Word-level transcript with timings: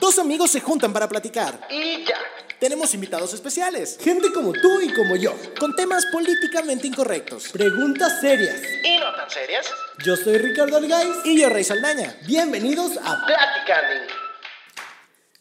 Dos 0.00 0.18
amigos 0.18 0.50
se 0.50 0.60
juntan 0.60 0.92
para 0.92 1.08
platicar. 1.08 1.60
Y 1.70 2.04
ya. 2.04 2.16
Tenemos 2.60 2.92
invitados 2.94 3.32
especiales, 3.34 3.98
Gente 4.00 4.32
como 4.32 4.52
tú 4.52 4.80
y 4.80 4.92
como 4.92 5.14
yo. 5.16 5.32
con 5.60 5.74
temas 5.76 6.04
políticamente 6.06 6.86
incorrectos. 6.88 7.48
Preguntas 7.52 8.20
serias. 8.20 8.60
¿Y 8.84 8.96
no 8.98 9.14
tan 9.14 9.30
serias? 9.30 9.66
Yo 10.04 10.16
soy 10.16 10.38
Ricardo 10.38 10.76
Algaiz. 10.76 11.14
Y 11.24 11.40
yo, 11.40 11.48
Rey 11.48 11.62
Saldaña. 11.64 12.16
Bienvenidos 12.26 12.96
a... 12.96 13.24
Platicando. 13.26 14.12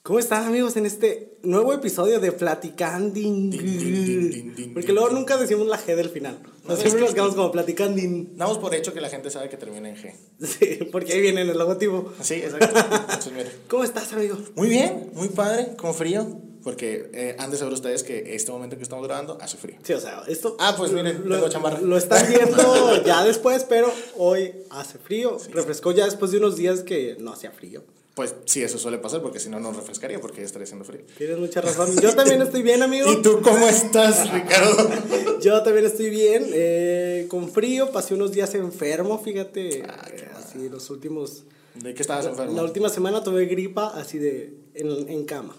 ¿Cómo 0.08 0.20
están 0.20 0.46
amigos 0.46 0.78
en 0.78 0.86
este 0.86 1.38
nuevo 1.44 1.74
episodio 1.74 2.22
de 2.22 2.32
Platicanding? 2.32 4.72
Porque 4.74 4.94
luego 4.94 5.10
nunca 5.10 5.36
decimos 5.36 5.68
la 5.68 5.78
G 5.78 5.98
del 5.98 6.10
final. 6.10 6.40
No, 6.64 6.76
es 6.76 6.80
siempre 6.80 7.02
nos 7.02 7.14
quedamos 7.14 7.36
como 7.36 7.52
Platicanding. 7.52 8.38
Damos 8.38 8.58
por 8.58 8.74
hecho 8.74 8.94
que 8.94 9.02
la 9.02 9.10
gente 9.10 9.30
sabe 9.30 9.50
que 9.50 9.58
termina 9.58 9.90
en 9.90 9.98
G. 9.98 10.14
Sí, 10.42 10.80
porque 10.94 11.12
ahí 11.12 11.20
viene 11.20 11.42
en 11.42 11.50
el 11.50 11.58
logotipo. 11.58 12.14
Sí, 12.22 12.36
exacto. 12.36 12.80
Entonces, 12.80 13.34
mire. 13.34 13.52
¿Cómo 13.68 13.84
estás, 13.84 14.14
amigo? 14.14 14.38
Muy 14.56 14.70
bien, 14.70 15.12
muy 15.14 15.28
padre, 15.28 15.76
con 15.76 15.94
frío. 15.94 16.26
Porque 16.64 17.12
eh, 17.14 17.36
han 17.38 17.52
de 17.52 17.58
saber 17.58 17.74
ustedes 17.74 18.04
que 18.04 18.34
este 18.34 18.50
momento 18.50 18.78
que 18.78 18.84
estamos 18.84 19.06
grabando 19.06 19.38
hace 19.42 19.58
frío. 19.58 19.76
Sí, 19.84 19.92
o 19.92 20.00
sea, 20.00 20.24
esto... 20.30 20.56
Ah, 20.58 20.74
pues 20.78 20.94
miren, 20.94 21.22
tengo 21.22 21.36
lo, 21.36 21.50
chamarra. 21.50 21.82
lo 21.82 21.98
están 21.98 22.26
viendo 22.30 23.04
ya 23.06 23.26
después, 23.26 23.66
pero 23.66 23.92
hoy 24.16 24.54
hace 24.70 25.00
frío. 25.00 25.38
Refrescó 25.52 25.92
ya 25.92 26.06
después 26.06 26.32
de 26.32 26.38
unos 26.38 26.56
días 26.56 26.84
que 26.84 27.18
no 27.20 27.34
hacía 27.34 27.52
frío. 27.52 27.84
Pues 28.18 28.34
sí, 28.46 28.64
eso 28.64 28.80
suele 28.80 28.98
pasar 28.98 29.22
porque 29.22 29.40
si 29.40 29.48
no, 29.48 29.60
no 29.60 29.72
refrescaría 29.72 30.20
porque 30.20 30.40
ya 30.40 30.48
estaría 30.48 30.64
haciendo 30.64 30.84
frío. 30.84 31.02
Tienes 31.20 31.38
mucha 31.38 31.62
razón. 31.62 31.96
Yo 32.02 32.16
también 32.16 32.42
estoy 32.42 32.64
bien, 32.64 32.82
amigo. 32.82 33.12
¿Y 33.14 33.22
tú 33.22 33.42
cómo 33.44 33.68
estás, 33.68 34.34
Ricardo? 34.34 34.90
Yo 35.40 35.62
también 35.62 35.86
estoy 35.86 36.10
bien, 36.10 36.48
eh, 36.52 37.28
con 37.30 37.48
frío, 37.52 37.92
pasé 37.92 38.16
unos 38.16 38.32
días 38.32 38.56
enfermo, 38.56 39.20
fíjate, 39.20 39.82
eh, 39.82 40.32
así 40.36 40.68
los 40.68 40.90
últimos, 40.90 41.44
¿De 41.76 41.94
qué 41.94 42.02
estabas 42.02 42.26
enfermo? 42.26 42.56
la 42.56 42.64
última 42.64 42.90
semana 42.90 43.24
tuve 43.24 43.46
gripa 43.46 43.90
así 43.90 44.18
de, 44.18 44.58
en, 44.74 45.08
en 45.10 45.26
cama, 45.26 45.56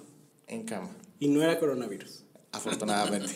En 0.49 0.65
cama, 0.65 0.91
y 1.21 1.29
no 1.29 1.41
era 1.41 1.61
coronavirus. 1.61 2.25
afortunadamente. 2.51 3.35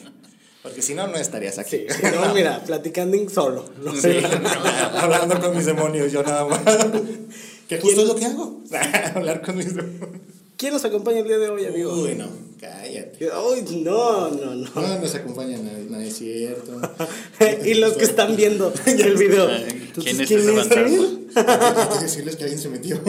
Porque 0.64 0.80
si 0.80 0.94
no, 0.94 1.08
no 1.08 1.16
estarías 1.16 1.58
aquí. 1.58 1.86
Sí, 1.88 2.02
no, 2.14 2.34
mira, 2.34 2.62
platicando 2.64 3.16
solo. 3.28 3.64
¿no? 3.82 3.94
Sí, 3.94 4.18
hablando 4.96 5.40
con 5.40 5.56
mis 5.56 5.66
demonios, 5.66 6.12
yo 6.12 6.22
nada 6.22 6.44
más. 6.44 6.60
Que 7.76 7.82
justo 7.82 8.02
es 8.02 8.08
lo 8.08 8.16
que 8.16 8.26
hago. 8.26 8.60
Hablar 9.14 9.42
con 9.42 9.56
mis 9.56 9.74
demonios. 9.74 10.20
¿Quién 10.62 10.74
nos 10.74 10.84
acompaña 10.84 11.18
el 11.18 11.26
día 11.26 11.38
de 11.38 11.48
hoy, 11.48 11.66
amigo? 11.66 11.92
Uy, 11.92 12.14
no, 12.14 12.28
cállate. 12.60 13.28
Uy, 13.32 13.62
no, 13.82 14.28
no, 14.30 14.54
no. 14.54 14.70
No 14.74 14.98
nos 15.00 15.14
acompaña 15.14 15.58
nadie, 15.58 15.86
no 15.90 15.98
es 15.98 16.16
cierto. 16.16 16.80
y 17.64 17.74
los 17.74 17.94
que 17.94 18.04
están 18.04 18.36
viendo 18.36 18.72
el 18.86 19.16
video. 19.16 19.48
¿Quién 19.48 19.80
Entonces, 19.80 20.20
es 20.20 20.30
ese? 20.30 21.18
Hay 21.34 21.98
que 21.98 22.04
decirles 22.04 22.36
que 22.36 22.44
alguien 22.44 22.60
se 22.60 22.68
metió. 22.68 23.00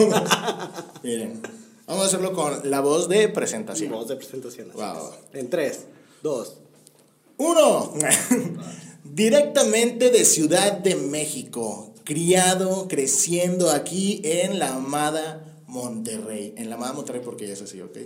Miren, 1.04 1.40
vamos 1.86 2.02
a 2.02 2.06
hacerlo 2.08 2.32
con 2.32 2.68
la 2.68 2.80
voz 2.80 3.08
de 3.08 3.28
presentación. 3.28 3.92
Voz 3.92 4.08
de 4.08 4.16
presentación. 4.16 4.70
va. 4.76 5.00
En 5.32 5.48
3, 5.48 5.78
2, 6.24 6.56
Uno, 7.36 7.94
directamente 9.04 10.10
de 10.10 10.24
Ciudad 10.24 10.72
de 10.72 10.96
México, 10.96 11.93
criado, 12.04 12.86
creciendo 12.88 13.70
aquí 13.70 14.20
en 14.24 14.58
la 14.58 14.74
amada 14.74 15.62
Monterrey. 15.66 16.54
En 16.56 16.70
la 16.70 16.76
amada 16.76 16.92
Monterrey 16.92 17.22
porque 17.24 17.46
ya 17.46 17.54
es 17.54 17.62
así, 17.62 17.80
¿ok? 17.80 17.98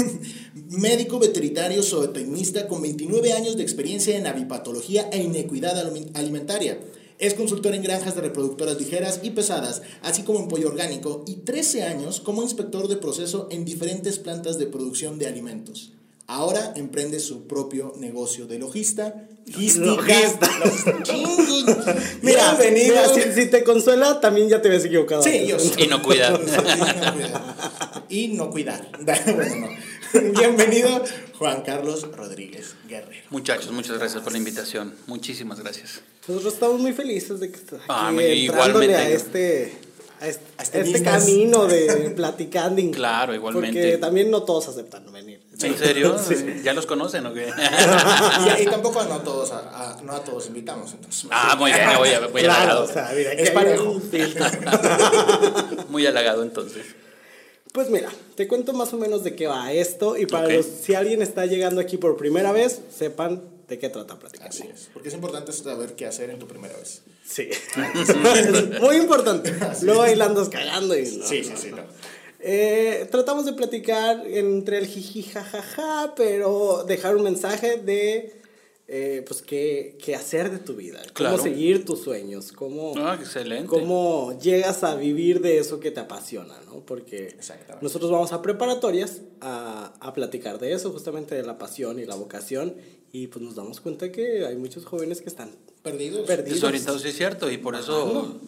Médico 0.70 1.18
veterinario 1.18 1.82
zootecnista 1.82 2.68
con 2.68 2.80
29 2.80 3.32
años 3.34 3.56
de 3.56 3.62
experiencia 3.62 4.16
en 4.16 4.26
avipatología 4.26 5.08
e 5.12 5.22
inequidad 5.22 5.78
alimentaria. 6.14 6.80
Es 7.18 7.34
consultor 7.34 7.74
en 7.74 7.82
granjas 7.82 8.14
de 8.14 8.22
reproductoras 8.22 8.80
ligeras 8.80 9.20
y 9.22 9.30
pesadas, 9.30 9.82
así 10.02 10.22
como 10.22 10.40
en 10.40 10.48
pollo 10.48 10.68
orgánico, 10.68 11.24
y 11.26 11.36
13 11.36 11.84
años 11.84 12.20
como 12.20 12.42
inspector 12.42 12.88
de 12.88 12.96
proceso 12.96 13.48
en 13.50 13.64
diferentes 13.64 14.18
plantas 14.18 14.58
de 14.58 14.66
producción 14.66 15.18
de 15.18 15.26
alimentos. 15.26 15.92
Ahora 16.32 16.72
emprende 16.76 17.20
su 17.20 17.46
propio 17.46 17.92
negocio 17.98 18.46
de 18.46 18.58
logista. 18.58 19.14
Logista. 19.46 20.48
Mira, 22.22 22.54
Bienvenido. 22.54 22.94
mira, 22.94 23.08
si, 23.08 23.32
si 23.32 23.50
te 23.50 23.62
consuela, 23.64 24.18
también 24.20 24.48
ya 24.48 24.62
te 24.62 24.68
habías 24.68 24.84
equivocado. 24.84 25.22
Sí, 25.22 25.46
yo 25.46 25.58
sé. 25.58 25.82
Y 25.82 25.86
no 25.88 26.02
cuidar. 26.02 26.40
Y 28.08 28.28
no 28.28 28.50
cuidar. 28.50 28.88
Bueno. 29.34 29.68
Bienvenido, 30.38 31.02
Juan 31.38 31.62
Carlos 31.62 32.06
Rodríguez 32.14 32.74
Guerrero. 32.88 33.24
Muchachos, 33.30 33.70
muchas 33.72 33.98
gracias 33.98 34.22
por 34.22 34.32
la 34.32 34.38
invitación. 34.38 34.94
Muchísimas 35.06 35.60
gracias. 35.60 36.00
Nosotros 36.28 36.52
estamos 36.54 36.80
muy 36.80 36.92
felices 36.92 37.40
de 37.40 37.50
que 37.50 37.56
estés 37.56 37.74
aquí 37.74 37.84
Ah, 37.88 38.10
me- 38.12 38.44
entrándole 38.44 38.86
igualmente. 38.86 38.94
a 38.96 39.08
este, 39.08 39.72
a 40.20 40.28
este, 40.28 40.44
A 40.58 40.62
este 40.62 40.80
este 40.82 41.02
camino 41.02 41.66
de 41.66 42.12
platicando. 42.16 42.82
Claro, 42.90 43.34
igualmente. 43.34 43.80
Porque 43.82 43.98
también 43.98 44.30
no 44.30 44.42
todos 44.44 44.68
aceptan 44.68 45.10
venir. 45.12 45.40
¿En 45.64 45.78
serio? 45.78 46.16
¿Ya 46.62 46.72
los 46.72 46.86
conocen 46.86 47.26
o 47.26 47.34
qué? 47.34 47.48
Y, 48.58 48.62
y 48.62 48.66
tampoco 48.66 49.02
no 49.04 49.20
todos, 49.20 49.50
a, 49.52 49.58
a- 49.92 50.02
no 50.02 50.12
a 50.12 50.22
todos 50.24 50.46
invitamos, 50.48 50.92
entonces. 50.92 51.26
Ah, 51.30 51.54
muy 51.58 51.72
bien, 51.72 51.88
voy, 51.98 52.08
a- 52.10 52.26
voy 52.26 52.42
Claro, 52.42 52.60
halagado. 52.62 52.84
o 52.84 52.88
sea, 52.88 53.12
mira, 53.16 53.32
Es 53.32 53.50
parejo. 53.50 54.00
Muy 55.88 56.06
halagado 56.06 56.42
entonces. 56.42 56.84
Pues 57.72 57.88
mira, 57.88 58.10
te 58.36 58.46
cuento 58.48 58.72
más 58.74 58.92
o 58.92 58.98
menos 58.98 59.24
de 59.24 59.34
qué 59.34 59.46
va 59.46 59.72
esto 59.72 60.16
y 60.18 60.26
para 60.26 60.46
Ok. 60.46 60.52
los, 60.52 60.66
si 60.66 60.94
alguien 60.94 61.22
está 61.22 61.46
llegando 61.46 61.80
aquí 61.80 61.96
por 61.96 62.16
primera 62.18 62.52
vez, 62.52 62.80
sepan 62.94 63.42
de 63.66 63.78
qué 63.78 63.88
trata 63.88 64.18
platicar. 64.18 64.48
Así 64.48 64.64
es. 64.72 64.90
Porque 64.92 65.08
es 65.08 65.14
importante 65.14 65.52
saber 65.54 65.94
qué 65.94 66.04
hacer 66.06 66.28
en 66.28 66.38
tu 66.38 66.46
primera 66.46 66.76
vez. 66.76 67.00
Sí. 67.26 67.48
Es 68.36 68.80
muy 68.80 68.96
importante. 68.96 69.54
Luego 69.82 70.02
ahí 70.02 70.16
la 70.16 70.26
andas 70.26 70.50
cagando 70.50 70.94
y 70.98 71.02
no. 71.16 71.26
Sí, 71.26 71.44
sí, 71.44 71.52
sí. 71.56 71.70
no. 71.70 71.78
Eh, 72.44 73.06
tratamos 73.10 73.44
de 73.46 73.52
platicar 73.52 74.26
entre 74.26 74.78
el 74.78 74.86
jiji 74.86 75.22
jajaja, 75.22 76.14
pero 76.16 76.84
dejar 76.86 77.14
un 77.16 77.22
mensaje 77.22 77.76
de 77.76 78.34
eh, 78.88 79.24
pues 79.26 79.40
qué, 79.42 79.96
qué 80.04 80.14
hacer 80.16 80.50
de 80.50 80.58
tu 80.58 80.74
vida, 80.74 81.00
Claro. 81.14 81.36
cómo 81.36 81.48
seguir 81.48 81.84
tus 81.84 82.00
sueños, 82.02 82.52
cómo, 82.52 82.92
Ah, 82.96 83.16
excelente. 83.18 83.66
cómo 83.68 84.36
llegas 84.42 84.82
a 84.82 84.96
vivir 84.96 85.40
de 85.40 85.58
eso 85.58 85.78
que 85.80 85.90
te 85.92 86.00
apasiona, 86.00 86.60
¿no? 86.66 86.80
Porque 86.84 87.36
nosotros 87.80 88.10
vamos 88.10 88.32
a 88.32 88.42
preparatorias 88.42 89.22
a, 89.40 89.94
a 90.00 90.12
platicar 90.12 90.58
de 90.58 90.72
eso, 90.74 90.90
justamente 90.90 91.34
de 91.36 91.44
la 91.44 91.56
pasión 91.58 92.00
y 92.00 92.04
la 92.06 92.16
vocación, 92.16 92.74
y 93.12 93.26
pues 93.28 93.44
nos 93.44 93.54
damos 93.54 93.80
cuenta 93.80 94.10
que 94.10 94.46
hay 94.46 94.56
muchos 94.56 94.84
jóvenes 94.84 95.20
que 95.20 95.28
están 95.28 95.50
Perdidos. 95.82 96.26
perdidos. 96.26 96.54
Desorientado, 96.54 96.98
sí 96.98 97.08
es 97.08 97.16
cierto, 97.16 97.50
y 97.50 97.58
por 97.58 97.74
eso 97.74 98.38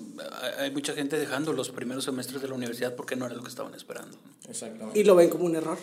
hay- 0.42 0.64
hay 0.64 0.70
mucha 0.70 0.94
gente 0.94 1.18
dejando 1.18 1.52
los 1.52 1.70
primeros 1.70 2.04
semestres 2.04 2.40
de 2.42 2.48
la 2.48 2.54
universidad 2.54 2.94
porque 2.94 3.16
no 3.16 3.26
era 3.26 3.34
lo 3.34 3.42
que 3.42 3.48
estaban 3.50 3.74
esperando. 3.74 4.16
Exactamente. 4.48 4.98
Y 4.98 5.04
lo 5.04 5.14
ven 5.16 5.28
como 5.30 5.44
un 5.44 5.56
error. 5.56 5.78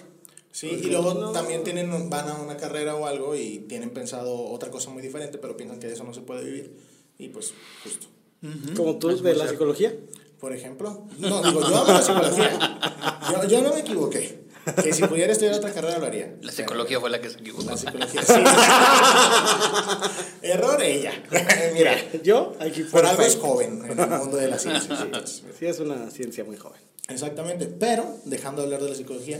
Sí, 0.54 0.68
y 0.68 0.88
luego 0.90 1.32
también 1.32 1.64
tienen, 1.64 2.10
van 2.10 2.28
a 2.28 2.34
una 2.42 2.58
carrera 2.58 2.96
o 2.96 3.06
algo 3.06 3.36
y 3.36 3.60
tienen 3.70 3.90
pensado 3.92 4.34
otra 4.50 4.70
cosa 4.70 4.90
muy 4.90 5.02
diferente, 5.02 5.38
pero 5.38 5.56
piensan 5.56 5.80
que 5.80 5.88
de 5.88 5.94
eso 5.94 6.04
no 6.04 6.14
se 6.14 6.22
puede 6.22 6.44
vivir. 6.44 6.76
Y 7.18 7.30
pues, 7.30 7.54
justo. 7.84 8.08
Como 8.76 8.98
tú 8.98 9.16
de 9.22 9.36
la 9.36 9.48
psicología. 9.48 9.96
Por 10.40 10.54
ejemplo, 10.56 11.06
no, 11.20 11.42
digo, 11.44 11.62
yo 11.62 11.68
amo 11.78 11.94
la 11.94 12.02
psicología. 12.02 12.80
Yo, 13.32 13.48
yo 13.48 13.62
no 13.62 13.74
me 13.76 13.82
equivoqué. 13.82 14.41
Que 14.84 14.94
si 14.94 15.04
pudiera 15.04 15.32
estudiar 15.32 15.56
otra 15.56 15.72
carrera 15.72 15.98
lo 15.98 16.06
haría. 16.06 16.36
La 16.42 16.52
psicología 16.52 17.00
fue 17.00 17.10
la 17.10 17.20
que 17.20 17.30
se 17.30 17.40
equivocó. 17.40 17.64
La 17.70 17.78
psicología, 17.78 18.22
sí. 18.24 18.34
Error 20.42 20.82
ella. 20.82 21.14
Mira, 21.74 21.96
Yo, 22.24 22.56
aquí 22.60 22.84
por 22.84 23.06
algo 23.06 23.24
es 23.24 23.38
joven 23.38 23.84
en 23.90 24.00
el 24.00 24.10
mundo 24.10 24.38
de 24.38 24.48
la 24.48 24.60
ciencia. 24.60 24.98
sí, 25.26 25.44
Sí, 25.58 25.66
es 25.66 25.80
una 25.80 26.10
ciencia 26.12 26.44
muy 26.44 26.58
joven. 26.58 26.80
Exactamente, 27.08 27.66
pero 27.68 28.18
dejando 28.26 28.62
de 28.62 28.68
hablar 28.68 28.84
de 28.84 28.90
la 28.90 28.96
psicología. 28.96 29.40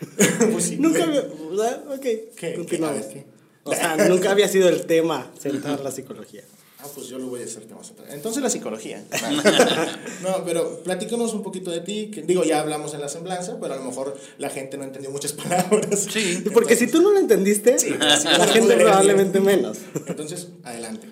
pues 0.52 0.64
sí. 0.64 0.76
Nunca 0.76 1.04
había. 1.04 1.22
Ok, 1.22 2.06
¿Qué? 2.36 2.54
continuamos. 2.56 3.06
¿qué? 3.06 3.24
O 3.64 3.74
sea, 3.74 3.96
nunca 4.08 4.30
había 4.30 4.48
sido 4.48 4.68
el 4.68 4.86
tema 4.86 5.30
centrar 5.38 5.80
la 5.80 5.90
psicología. 5.90 6.42
Ah, 6.80 6.86
pues 6.94 7.08
yo 7.08 7.18
lo 7.18 7.26
voy 7.26 7.42
a 7.42 7.44
hacer 7.44 7.64
tema 7.64 7.82
central. 7.82 8.08
Entonces 8.12 8.40
la 8.40 8.48
psicología. 8.50 9.04
no, 10.22 10.44
pero 10.44 10.80
platícanos 10.84 11.34
un 11.34 11.42
poquito 11.42 11.72
de 11.72 11.80
ti. 11.80 12.08
Que, 12.12 12.22
digo, 12.22 12.44
ya 12.44 12.60
hablamos 12.60 12.94
en 12.94 13.00
la 13.00 13.08
semblanza, 13.08 13.58
pero 13.60 13.74
a 13.74 13.76
lo 13.78 13.84
mejor 13.84 14.16
la 14.38 14.48
gente 14.48 14.78
no 14.78 14.84
entendió 14.84 15.10
muchas 15.10 15.32
palabras. 15.34 16.06
Sí. 16.08 16.44
Porque 16.54 16.76
si 16.76 16.86
tú 16.86 17.02
no 17.02 17.10
lo 17.10 17.18
entendiste, 17.18 17.78
Sí, 17.80 17.88
sí, 17.88 17.94
la 17.98 18.46
gente 18.46 18.76
probablemente 18.76 19.40
menos. 19.40 19.78
Entonces, 20.06 20.48
adelante. 20.62 21.08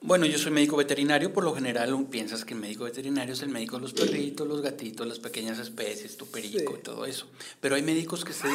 Bueno, 0.00 0.26
yo 0.26 0.38
soy 0.38 0.52
médico 0.52 0.76
veterinario, 0.76 1.32
por 1.32 1.42
lo 1.42 1.52
general 1.56 2.06
piensas 2.08 2.44
que 2.44 2.54
el 2.54 2.60
médico 2.60 2.84
veterinario 2.84 3.34
es 3.34 3.42
el 3.42 3.48
médico 3.48 3.76
de 3.76 3.82
los 3.82 3.92
perritos, 3.92 4.46
los 4.46 4.62
gatitos, 4.62 5.04
las 5.08 5.18
pequeñas 5.18 5.58
especies, 5.58 6.16
tu 6.16 6.26
perico 6.26 6.72
Sí. 6.72 6.78
y 6.78 6.82
todo 6.84 7.04
eso. 7.04 7.26
Pero 7.60 7.74
hay 7.74 7.82
médicos 7.82 8.24
que 8.24 8.32
se, 8.32 8.46
eh, 8.46 8.50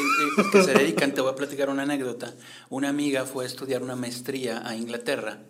que 0.53 0.63
se 0.63 0.73
dedican, 0.73 1.13
te 1.13 1.19
voy 1.19 1.31
a 1.31 1.35
platicar 1.35 1.69
una 1.69 1.83
anécdota. 1.83 2.33
Una 2.69 2.87
amiga 2.87 3.25
fue 3.25 3.43
a 3.43 3.47
estudiar 3.47 3.83
una 3.83 3.97
maestría 3.97 4.65
a 4.65 4.73
Inglaterra 4.77 5.41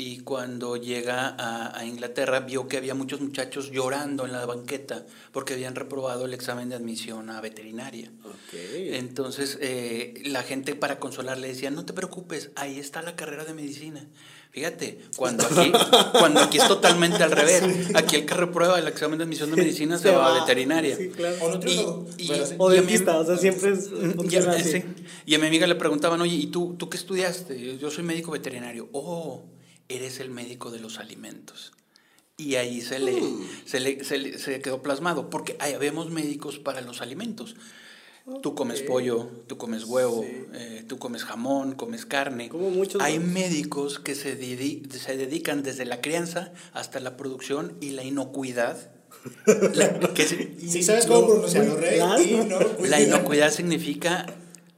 y 0.00 0.20
cuando 0.20 0.76
llega 0.76 1.28
a, 1.38 1.78
a 1.78 1.84
Inglaterra 1.84 2.40
vio 2.40 2.66
que 2.68 2.78
había 2.78 2.94
muchos 2.94 3.20
muchachos 3.20 3.70
llorando 3.70 4.24
en 4.24 4.32
la 4.32 4.46
banqueta 4.46 5.04
porque 5.30 5.52
habían 5.54 5.74
reprobado 5.74 6.24
el 6.24 6.32
examen 6.32 6.70
de 6.70 6.76
admisión 6.76 7.28
a 7.28 7.40
veterinaria. 7.42 8.10
Entonces 8.74 9.58
eh, 9.60 10.14
la 10.26 10.42
gente 10.42 10.74
para 10.74 10.98
consolarle 10.98 11.48
decía, 11.48 11.70
no 11.70 11.84
te 11.84 11.92
preocupes, 11.92 12.50
ahí 12.56 12.78
está 12.78 13.02
la 13.02 13.14
carrera 13.14 13.44
de 13.44 13.54
medicina. 13.54 14.06
Fíjate, 14.52 14.98
cuando 15.16 15.44
aquí, 15.44 15.70
cuando 16.18 16.40
aquí 16.40 16.58
es 16.58 16.66
totalmente 16.66 17.22
al 17.22 17.30
revés, 17.30 17.62
aquí 17.94 18.16
el 18.16 18.26
que 18.26 18.34
reprueba 18.34 18.78
el 18.80 18.88
examen 18.88 19.18
de 19.18 19.24
admisión 19.24 19.50
de 19.50 19.56
medicina 19.56 19.96
se, 19.96 20.04
Se 20.08 20.10
va, 20.10 20.18
va, 20.30 20.36
a 20.36 20.40
veterinaria. 20.40 20.96
sí, 20.96 21.08
claro. 21.10 21.36
O. 21.40 21.60
Y- 22.18 22.24
y- 22.24 22.74
dentista, 22.74 23.16
o 23.18 23.24
sea, 23.24 23.36
siempre 23.36 23.72
es, 23.74 23.90
Y 24.28 24.36
a, 24.36 24.52
sí. 24.58 24.82
Y 25.26 25.34
a 25.36 25.38
mi 25.38 25.46
amiga 25.46 25.66
le 25.68 25.76
preguntaban, 25.76 26.20
oye, 26.20 26.34
¿y 26.34 26.46
tú, 26.48 26.74
tú 26.76 26.88
qué 26.90 26.96
estudiaste? 26.96 27.78
Yo 27.78 27.90
soy 27.92 28.02
médico 28.02 28.32
veterinario. 28.32 28.88
Oh, 28.92 29.44
eres 29.90 30.20
el 30.20 30.30
médico 30.30 30.70
de 30.70 30.80
los 30.80 30.98
alimentos. 30.98 31.72
Y 32.36 32.54
ahí 32.54 32.80
se 32.80 32.98
le, 32.98 33.20
Mm. 33.20 33.46
se 33.66 33.80
le, 33.80 34.02
se 34.04 34.16
le- 34.18 34.38
se 34.38 34.60
quedó 34.62 34.80
plasmado, 34.82 35.28
porque 35.28 35.56
hay, 35.58 35.74
habemos 35.74 36.10
médicos 36.10 36.58
para 36.58 36.80
los 36.80 37.02
alimentos. 37.02 37.54
Tú 38.42 38.54
comes 38.54 38.82
pollo, 38.82 39.28
tú 39.48 39.56
comes 39.58 39.84
huevo, 39.84 40.22
Sí. 40.22 40.46
eh, 40.54 40.84
tú 40.86 40.98
comes 40.98 41.24
jamón, 41.24 41.74
comes 41.74 42.06
carne. 42.06 42.48
Como 42.48 42.70
muchos 42.70 43.02
Hay 43.02 43.18
médicos 43.18 43.98
que 43.98 44.14
se, 44.14 44.36
se 44.36 45.16
dedican 45.16 45.62
desde 45.62 45.84
la 45.84 46.00
crianza 46.00 46.52
hasta 46.72 47.00
la 47.00 47.16
producción 47.16 47.76
y 47.80 47.90
la 47.90 48.04
inocuidad. 48.04 48.92
La- 49.74 49.98
que 50.14 50.24
se- 50.24 50.56
Sí 50.66 50.82
sabes 50.82 51.06
cómo 51.06 51.26
pronunciarlo, 51.26 51.76
Rey. 51.76 51.96
Claro. 51.96 52.22
Y 52.22 52.36
no 52.44 52.86
la 52.86 53.00
inocuidad 53.00 53.50
significa 53.50 54.26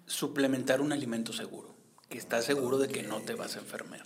suplementar 0.06 0.81
un 0.81 0.93
alimento 0.93 1.32
seguro, 1.32 1.72
que 2.12 2.19
estás 2.19 2.44
seguro 2.44 2.76
de 2.76 2.88
que 2.88 3.03
no 3.03 3.20
te 3.23 3.35
vas 3.35 3.56
a 3.56 3.61
enfermar. 3.61 4.03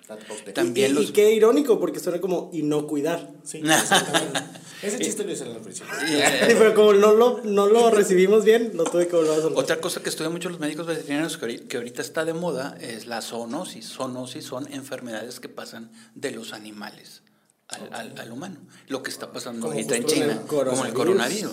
Y, 0.47 0.53
También 0.53 0.93
y- 0.93 0.95
los... 0.95 1.05
y 1.11 1.13
qué 1.13 1.33
irónico, 1.33 1.81
porque 1.81 1.99
suena 1.99 2.21
como 2.21 2.51
inocuidar. 2.53 3.29
Sí, 3.45 3.59
exactamente. 3.65 4.41
Ese 4.81 4.99
chiste 5.01 5.25
lo 5.25 5.33
hice 5.33 5.43
al 5.45 5.57
principio. 5.57 5.93
Sí, 6.07 6.55
pero 6.57 6.75
como 6.75 6.93
no 6.93 7.13
lo, 7.13 7.41
no 7.43 7.67
lo 7.67 7.91
recibimos 7.91 8.45
bien, 8.45 8.71
lo 8.75 8.85
tuve 8.85 9.09
que 9.09 9.17
volver 9.17 9.33
a 9.33 9.43
soltar. 9.43 9.63
Otra 9.65 9.81
cosa 9.81 10.03
que 10.03 10.09
estudian 10.09 10.33
mucho 10.33 10.49
los 10.49 10.61
médicos 10.61 10.87
veterinarios 10.87 11.37
que 11.37 11.77
ahorita 11.77 12.01
está 12.01 12.25
de 12.25 12.33
moda 12.35 12.79
es 12.81 13.07
la 13.07 13.21
zoonosis. 13.23 13.89
Zoonosis 13.89 14.45
son 14.45 14.73
enfermedades 14.73 15.41
que 15.41 15.49
pasan 15.49 15.91
de 16.15 16.31
los 16.31 16.53
animales 16.53 17.23
al, 17.69 17.93
al- 17.93 18.19
al 18.21 18.31
humano. 18.33 18.59
Lo 18.89 19.03
que 19.03 19.11
está 19.11 19.33
pasando 19.33 19.63
Como 19.63 19.73
ahorita 19.73 19.97
en 19.97 20.05
China, 20.05 20.33
el 20.41 20.47
como 20.47 20.85
el 20.85 20.93
coronavirus. 20.93 21.53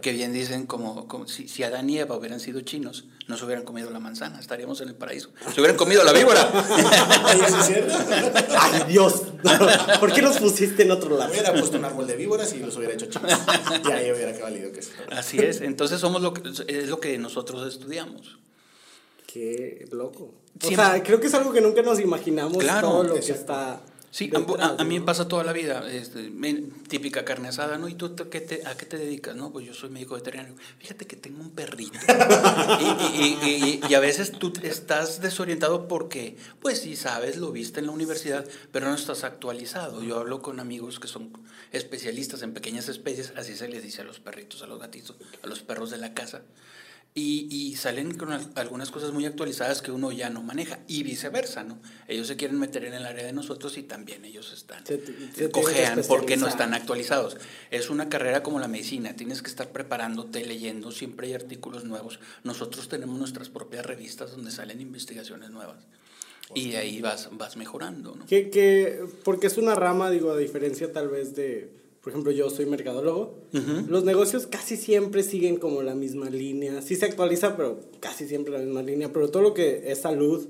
que 0.00 0.10
bien 0.12 0.32
dicen 0.32 0.66
como, 0.66 1.06
como 1.06 1.28
si, 1.28 1.46
si 1.46 1.62
Adán 1.62 1.88
y 1.88 1.98
Eva 2.00 2.16
hubieran 2.16 2.40
sido 2.40 2.60
chinos, 2.62 3.04
no 3.28 3.36
se 3.36 3.44
hubieran 3.44 3.64
comido 3.64 3.88
la 3.90 4.00
manzana, 4.00 4.40
estaríamos 4.40 4.80
en 4.80 4.88
el 4.88 4.96
paraíso. 4.96 5.30
Se 5.54 5.60
hubieran 5.60 5.76
comido 5.76 6.02
la 6.02 6.12
víbora. 6.12 6.50
¡Ay, 8.58 8.82
Dios! 8.88 9.22
¿Por 10.00 10.12
qué 10.12 10.20
nos 10.22 10.38
pusiste 10.38 10.82
en 10.82 10.90
otro 10.90 11.16
lado? 11.16 11.30
Hubiera 11.30 11.52
puesto 11.52 11.78
un 11.78 11.84
árbol 11.84 12.06
de 12.08 12.16
víboras 12.16 12.52
y 12.54 12.58
los 12.58 12.76
hubiera 12.76 12.94
hecho 12.94 13.06
chicos. 13.06 13.30
Y 13.88 13.90
ahí 13.92 14.10
hubiera 14.10 14.32
que 14.34 14.42
valido 14.42 14.72
que 14.72 14.80
eso. 14.80 14.90
Así 15.12 15.38
es, 15.38 15.60
entonces 15.60 16.00
somos 16.00 16.22
lo 16.22 16.34
que, 16.34 16.42
es 16.66 16.88
lo 16.88 16.98
que 16.98 17.18
nosotros 17.18 17.72
estudiamos. 17.72 18.38
Qué 19.26 19.86
loco. 19.92 20.24
O 20.60 20.66
Siempre- 20.66 20.84
sea, 20.86 21.02
creo 21.02 21.20
que 21.20 21.28
es 21.28 21.34
algo 21.34 21.52
que 21.52 21.60
nunca 21.60 21.82
nos 21.82 21.98
imaginamos 22.00 22.58
Claro, 22.58 22.88
todo 22.88 23.04
lo 23.04 23.14
que 23.14 23.20
está. 23.32 23.80
Sí, 24.14 24.30
a, 24.60 24.66
a- 24.78 24.84
mí 24.84 25.00
me 25.00 25.06
pasa 25.06 25.26
toda 25.26 25.42
la 25.42 25.54
vida, 25.54 25.90
este, 25.90 26.30
típica 26.86 27.24
carne 27.24 27.48
asada, 27.48 27.78
¿no? 27.78 27.88
¿Y 27.88 27.94
tú 27.94 28.10
te- 28.14 28.28
qué 28.28 28.42
te- 28.42 28.66
a 28.66 28.76
qué 28.76 28.84
te 28.84 28.98
dedicas? 28.98 29.34
No, 29.36 29.50
pues 29.50 29.64
yo 29.66 29.72
soy 29.72 29.88
médico 29.88 30.14
veterinario. 30.16 30.54
Fíjate 30.78 31.06
que 31.06 31.16
tengo 31.16 31.40
un 31.40 31.50
perrito. 31.52 31.98
y, 32.78 32.84
y- 32.84 33.38
y- 33.42 33.64
y- 33.64 33.80
y 33.88 33.94
a 33.94 34.00
veces 34.00 34.32
tú 34.32 34.52
estás 34.62 35.22
desorientado 35.22 35.88
porque, 35.88 36.36
pues 36.60 36.80
sí 36.82 36.94
sabes, 36.94 37.38
lo 37.38 37.52
viste 37.52 37.80
en 37.80 37.86
la 37.86 37.92
universidad, 37.92 38.44
pero 38.70 38.86
no 38.86 38.94
estás 38.94 39.24
actualizado. 39.24 40.02
Yo 40.02 40.18
hablo 40.18 40.42
con 40.42 40.60
amigos 40.60 41.00
que 41.00 41.08
son 41.08 41.32
especialistas 41.72 42.42
en 42.42 42.52
pequeñas 42.52 42.90
especies, 42.90 43.32
así 43.36 43.54
se 43.56 43.66
les 43.66 43.82
dice 43.82 44.02
a 44.02 44.04
los 44.04 44.20
perritos, 44.20 44.62
a 44.62 44.66
los 44.66 44.78
gatitos, 44.78 45.16
a 45.42 45.46
los 45.46 45.60
perros 45.60 45.90
de 45.90 45.96
la 45.96 46.12
casa. 46.12 46.42
Y, 47.14 47.46
y 47.50 47.76
salen 47.76 48.14
con 48.16 48.32
al- 48.32 48.50
algunas 48.54 48.90
cosas 48.90 49.12
muy 49.12 49.26
actualizadas 49.26 49.82
que 49.82 49.90
uno 49.92 50.12
ya 50.12 50.30
no 50.30 50.42
maneja 50.42 50.78
y 50.88 51.02
viceversa, 51.02 51.62
¿no? 51.62 51.78
Ellos 52.08 52.26
se 52.26 52.36
quieren 52.36 52.58
meter 52.58 52.84
en 52.86 52.94
el 52.94 53.04
área 53.04 53.26
de 53.26 53.34
nosotros 53.34 53.76
y 53.76 53.82
también 53.82 54.24
ellos 54.24 54.50
están 54.54 54.86
Se- 54.86 54.98
se 55.34 55.50
cojean 55.50 56.00
porque 56.08 56.38
no 56.38 56.46
están 56.48 56.72
actualizados. 56.72 57.36
Es 57.70 57.90
una 57.90 58.08
carrera 58.08 58.42
como 58.42 58.60
la 58.60 58.66
medicina, 58.68 59.14
tienes 59.14 59.42
que 59.42 59.50
estar 59.50 59.72
preparándote, 59.72 60.42
leyendo, 60.46 60.90
siempre 60.90 61.26
hay 61.26 61.34
artículos 61.34 61.84
nuevos. 61.84 62.18
Nosotros 62.44 62.88
tenemos 62.88 63.18
nuestras 63.18 63.50
propias 63.50 63.84
revistas 63.84 64.30
donde 64.30 64.50
salen 64.50 64.80
investigaciones 64.80 65.50
nuevas 65.50 65.84
y 66.54 66.70
de 66.70 66.78
ahí 66.78 67.02
vas, 67.02 67.28
vas 67.32 67.58
mejorando, 67.58 68.14
¿no? 68.14 68.24
Que, 68.24 68.48
que, 68.48 69.04
porque 69.22 69.48
es 69.48 69.58
una 69.58 69.74
rama, 69.74 70.10
digo, 70.10 70.30
a 70.30 70.38
diferencia 70.38 70.90
tal 70.94 71.08
vez 71.08 71.34
de, 71.36 71.70
por 72.02 72.10
ejemplo, 72.10 72.32
yo 72.32 72.50
soy 72.50 72.66
mercadólogo, 72.66 73.38
los 73.88 74.02
negocios 74.02 74.48
casi 74.48 74.76
siempre 74.76 75.22
siguen 75.22 75.56
como 75.56 75.82
la 75.82 75.94
misma 75.94 76.30
línea, 76.30 76.82
sí 76.82 76.96
se 76.96 77.06
actualiza, 77.06 77.56
pero 77.56 77.80
casi 78.00 78.26
siempre 78.26 78.52
la 78.52 78.58
misma 78.58 78.82
línea, 78.82 79.12
pero 79.12 79.30
todo 79.30 79.42
lo 79.42 79.54
que 79.54 79.84
es 79.86 80.00
salud, 80.00 80.44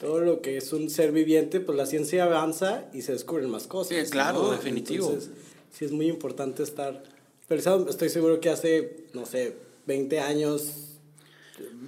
todo 0.00 0.20
lo 0.20 0.42
que 0.42 0.56
es 0.56 0.72
un 0.72 0.90
ser 0.90 1.12
viviente, 1.12 1.60
pues 1.60 1.78
la 1.78 1.86
ciencia 1.86 2.24
avanza 2.24 2.90
y 2.92 3.02
se 3.02 3.12
descubren 3.12 3.48
más 3.48 3.68
cosas. 3.68 3.96
Sí, 3.96 4.10
claro, 4.10 4.42
¿no? 4.42 4.50
definitivo. 4.50 5.06
Entonces, 5.06 5.30
sí 5.70 5.84
es 5.84 5.92
muy 5.92 6.08
importante 6.08 6.64
estar, 6.64 7.04
pero 7.46 7.88
estoy 7.88 8.08
seguro 8.08 8.40
que 8.40 8.50
hace, 8.50 9.04
no 9.14 9.24
sé, 9.24 9.54
20 9.86 10.18
años... 10.18 10.87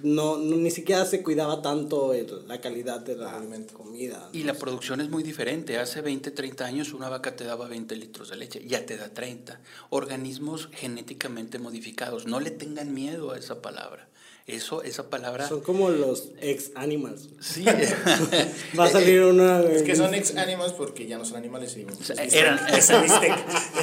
No, 0.03 0.37
no- 0.37 0.55
ni 0.55 0.71
siquiera 0.71 1.05
se 1.05 1.21
cuidaba 1.21 1.61
tanto 1.61 2.13
el- 2.13 2.47
la 2.47 2.59
calidad 2.61 2.99
de 3.01 3.15
la 3.15 3.35
Alimento. 3.35 3.73
comida. 3.75 4.29
Y 4.33 4.39
¿no? 4.39 4.45
la 4.47 4.53
producción 4.55 5.01
es 5.01 5.09
muy 5.09 5.23
diferente. 5.23 5.77
Hace 5.77 6.01
20, 6.01 6.31
30 6.31 6.65
años 6.65 6.93
una 6.93 7.09
vaca 7.09 7.35
te 7.35 7.43
daba 7.43 7.67
20 7.67 7.95
litros 7.95 8.29
de 8.29 8.37
leche, 8.37 8.65
ya 8.67 8.85
te 8.85 8.97
da 8.97 9.09
30. 9.13 9.61
Organismos 9.89 10.69
genéticamente 10.71 11.59
modificados. 11.59 12.25
No 12.25 12.39
le 12.39 12.51
tengan 12.51 12.93
miedo 12.93 13.31
a 13.31 13.37
esa 13.37 13.61
palabra. 13.61 14.07
Eso, 14.47 14.81
esa 14.83 15.09
palabra... 15.09 15.47
Son 15.47 15.61
como 15.61 15.89
los 15.89 16.29
ex 16.41 16.71
animals. 16.75 17.29
Sí. 17.39 17.63
Va 18.79 18.85
a 18.85 18.89
salir 18.89 19.21
una. 19.21 19.61
Es 19.61 19.83
que 19.83 19.95
son 19.95 20.13
ex 20.13 20.35
animals 20.35 20.73
porque 20.73 21.07
ya 21.07 21.17
no 21.17 21.25
son 21.25 21.37
animales. 21.37 21.77
Y, 21.77 21.85
sea, 22.03 22.15
es 22.23 22.33
eran-. 22.33 22.59
Es 22.73 22.89
el 22.89 23.03
bistec. 23.03 23.33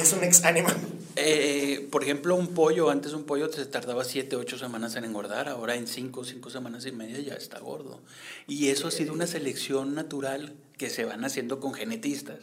Es 0.01 0.13
un 0.13 0.23
ex 0.23 0.43
animal. 0.43 0.75
Eh, 1.15 1.87
por 1.91 2.03
ejemplo, 2.03 2.35
un 2.35 2.47
pollo, 2.49 2.89
antes 2.89 3.13
un 3.13 3.23
pollo 3.23 3.49
te 3.49 3.65
tardaba 3.65 4.03
7, 4.03 4.35
8 4.35 4.57
semanas 4.57 4.95
en 4.95 5.05
engordar, 5.05 5.49
ahora 5.49 5.75
en 5.75 5.87
5, 5.87 6.23
5 6.23 6.49
semanas 6.49 6.85
y 6.85 6.91
media 6.91 7.19
ya 7.19 7.33
está 7.33 7.59
gordo. 7.59 7.99
Y 8.47 8.67
eso 8.67 8.87
ha 8.87 8.91
sido 8.91 9.13
una 9.13 9.27
selección 9.27 9.95
natural 9.95 10.53
que 10.77 10.89
se 10.89 11.05
van 11.05 11.23
haciendo 11.25 11.59
con 11.59 11.73
genetistas. 11.73 12.37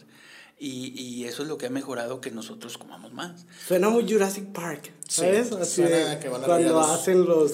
Y, 0.59 0.99
y 1.01 1.25
eso 1.27 1.43
es 1.43 1.49
lo 1.49 1.59
que 1.59 1.67
ha 1.67 1.71
mejorado 1.71 2.21
que 2.23 2.31
nosotros 2.31 2.79
comamos 2.79 3.13
más. 3.13 3.45
Suena 3.69 3.91
muy 3.91 4.11
Jurassic 4.11 4.47
Park. 4.53 4.91
Sí, 5.07 5.21
¿Sabes? 5.21 5.53
Así 5.53 5.83
suena 5.83 5.97
de 6.15 6.19
que 6.19 6.29
van 6.31 6.43
a 6.43 6.47
cuando 6.47 6.73
los- 6.73 6.89
hacen 6.91 7.25
los 7.27 7.53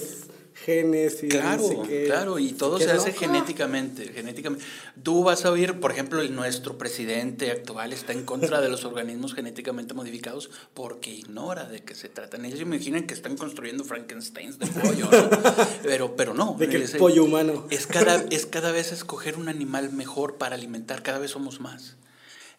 genes 0.63 1.23
y 1.23 1.27
Claro, 1.27 1.61
no 1.61 1.67
sé 1.83 1.89
qué. 1.89 2.03
claro, 2.05 2.39
y 2.39 2.51
todo 2.53 2.79
se 2.79 2.89
hace 2.91 3.11
genéticamente, 3.13 4.05
genéticamente. 4.13 4.63
Tú 5.03 5.23
vas 5.23 5.45
a 5.45 5.51
oír, 5.51 5.79
por 5.79 5.91
ejemplo, 5.91 6.21
el 6.21 6.33
nuestro 6.33 6.77
presidente 6.77 7.51
actual 7.51 7.93
está 7.93 8.13
en 8.13 8.23
contra 8.25 8.61
de 8.61 8.69
los 8.69 8.85
organismos 8.85 9.33
genéticamente 9.33 9.93
modificados 9.93 10.49
porque 10.73 11.09
ignora 11.11 11.65
de 11.65 11.81
qué 11.81 11.95
se 11.95 12.09
tratan. 12.09 12.45
Ellos 12.45 12.61
imaginan 12.61 13.05
que 13.07 13.13
están 13.13 13.35
construyendo 13.37 13.83
Frankensteins 13.83 14.59
de 14.59 14.67
pollo, 14.67 15.09
¿no? 15.11 15.29
pero, 15.83 16.15
pero 16.15 16.33
no. 16.33 16.55
De 16.57 16.69
que 16.69 16.77
el 16.77 16.83
es- 16.83 16.91
pollo 16.95 17.23
humano. 17.25 17.67
Es 17.69 17.85
cada, 17.87 18.23
es 18.29 18.45
cada 18.45 18.71
vez 18.71 18.91
escoger 18.91 19.37
un 19.37 19.49
animal 19.49 19.91
mejor 19.91 20.37
para 20.37 20.55
alimentar, 20.55 21.03
cada 21.03 21.19
vez 21.19 21.31
somos 21.31 21.59
más. 21.59 21.97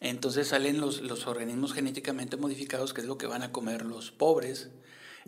Entonces 0.00 0.48
salen 0.48 0.80
los, 0.80 1.00
los 1.00 1.26
organismos 1.26 1.72
genéticamente 1.72 2.36
modificados, 2.36 2.92
que 2.92 3.00
es 3.00 3.06
lo 3.06 3.16
que 3.16 3.26
van 3.26 3.42
a 3.42 3.52
comer 3.52 3.86
los 3.86 4.10
pobres. 4.10 4.68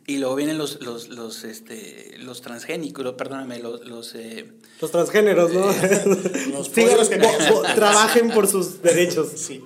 Y 0.04 0.18
luego 0.18 0.34
vienen 0.36 0.58
los, 0.58 0.80
los, 0.82 1.08
los, 1.08 1.42
este, 1.44 2.16
los 2.18 2.40
transgénicos, 2.42 3.14
perdóname, 3.14 3.58
los, 3.58 3.84
los, 3.86 4.14
eh, 4.14 4.52
Los 4.80 4.90
transgéneros, 4.92 5.52
¿no? 5.52 5.66
Los 6.52 6.70
Sigan- 6.72 6.90
pollos 6.90 7.08
que 7.08 7.18
bo- 7.18 7.54
bo- 7.54 7.62
trabajen 7.74 8.30
por 8.30 8.46
sus 8.46 8.82
derechos. 8.82 9.28
Sí. 9.36 9.62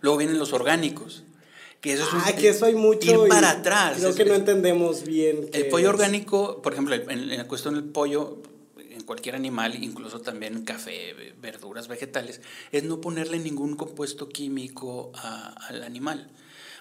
luego 0.00 0.16
vienen 0.18 0.38
los 0.38 0.52
orgánicos. 0.52 1.24
Que 1.80 1.92
eso 1.92 2.04
es 2.04 2.12
un- 2.14 2.20
Ah, 2.24 2.32
que 2.34 2.48
eso 2.48 2.64
hay 2.64 2.74
mucho. 2.74 3.24
Ir 3.24 3.28
para 3.28 3.50
atrás. 3.50 3.98
Creo 3.98 4.10
Es- 4.10 4.16
que 4.16 4.24
no 4.24 4.34
entendemos 4.34 5.04
bien. 5.04 5.48
El 5.52 5.66
pollo 5.68 5.88
es. 5.88 5.94
orgánico, 5.94 6.62
por 6.62 6.72
ejemplo, 6.72 6.94
en, 6.94 7.10
en 7.10 7.36
la 7.36 7.46
cuestión 7.46 7.74
del 7.74 7.84
pollo, 7.84 8.38
en 8.78 9.02
cualquier 9.02 9.34
animal, 9.36 9.82
incluso 9.84 10.20
también 10.20 10.64
café, 10.64 11.14
verduras, 11.40 11.86
vegetales, 11.88 12.40
es 12.72 12.82
no 12.84 13.00
ponerle 13.02 13.38
ningún 13.38 13.76
compuesto 13.76 14.28
químico 14.30 15.12
a- 15.14 15.54
al 15.68 15.82
animal. 15.84 16.30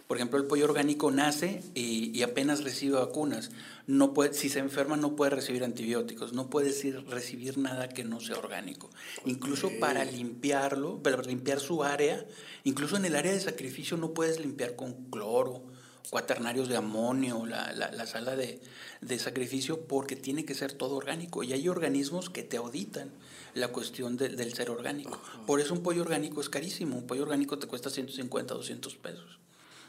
Por 0.08 0.18
ejemplo, 0.18 0.38
el 0.38 0.46
pollo 0.46 0.66
orgánico 0.66 1.12
nace 1.12 1.64
y, 1.76 2.16
y 2.18 2.24
apenas 2.24 2.64
recibe 2.64 2.98
vacunas. 2.98 3.52
No 3.88 4.14
puede, 4.14 4.34
si 4.34 4.50
se 4.50 4.60
enferma 4.60 4.96
no 4.98 5.16
puede 5.16 5.32
recibir 5.32 5.64
antibióticos, 5.64 6.34
no 6.34 6.50
puede 6.50 6.68
decir- 6.72 7.04
recibir 7.08 7.58
nada 7.58 7.90
que 7.90 8.04
no 8.04 8.20
sea 8.20 8.38
orgánico. 8.38 8.90
Incluso 9.26 9.72
para 9.80 10.06
limpiarlo, 10.06 11.02
para 11.02 11.22
limpiar 11.22 11.60
su 11.60 11.84
área, 11.84 12.26
incluso 12.64 12.98
en 12.98 13.06
el 13.06 13.16
área 13.16 13.32
de 13.32 13.40
sacrificio 13.40 13.98
no 13.98 14.14
puedes 14.14 14.40
limpiar 14.40 14.76
con 14.76 14.94
cloro 15.10 15.64
cuaternarios 16.10 16.68
de 16.68 16.76
amonio, 16.76 17.46
la, 17.46 17.72
la, 17.74 17.92
la 17.92 18.06
sala 18.06 18.36
de, 18.36 18.62
de, 19.02 19.20
sacrificio, 19.20 19.88
porque 19.88 20.16
tiene 20.16 20.46
que 20.46 20.54
ser 20.54 20.74
todo 20.74 20.96
orgánico. 20.96 21.44
Y 21.44 21.54
hay 21.54 21.68
organismos 21.70 22.30
que 22.30 22.44
te 22.44 22.58
auditan 22.58 23.10
la 23.56 23.70
cuestión 23.70 24.18
de, 24.18 24.30
del 24.30 24.54
ser 24.54 24.70
orgánico. 24.70 25.20
Por 25.48 25.60
eso 25.60 25.74
un 25.74 25.82
pollo 25.82 26.02
orgánico 26.04 26.42
es 26.42 26.50
carísimo. 26.50 26.98
Un 26.98 27.08
pollo 27.08 27.24
orgánico 27.24 27.58
te 27.58 27.68
cuesta 27.68 27.90
150, 27.90 28.54
200 28.54 28.96
pesos. 28.98 29.40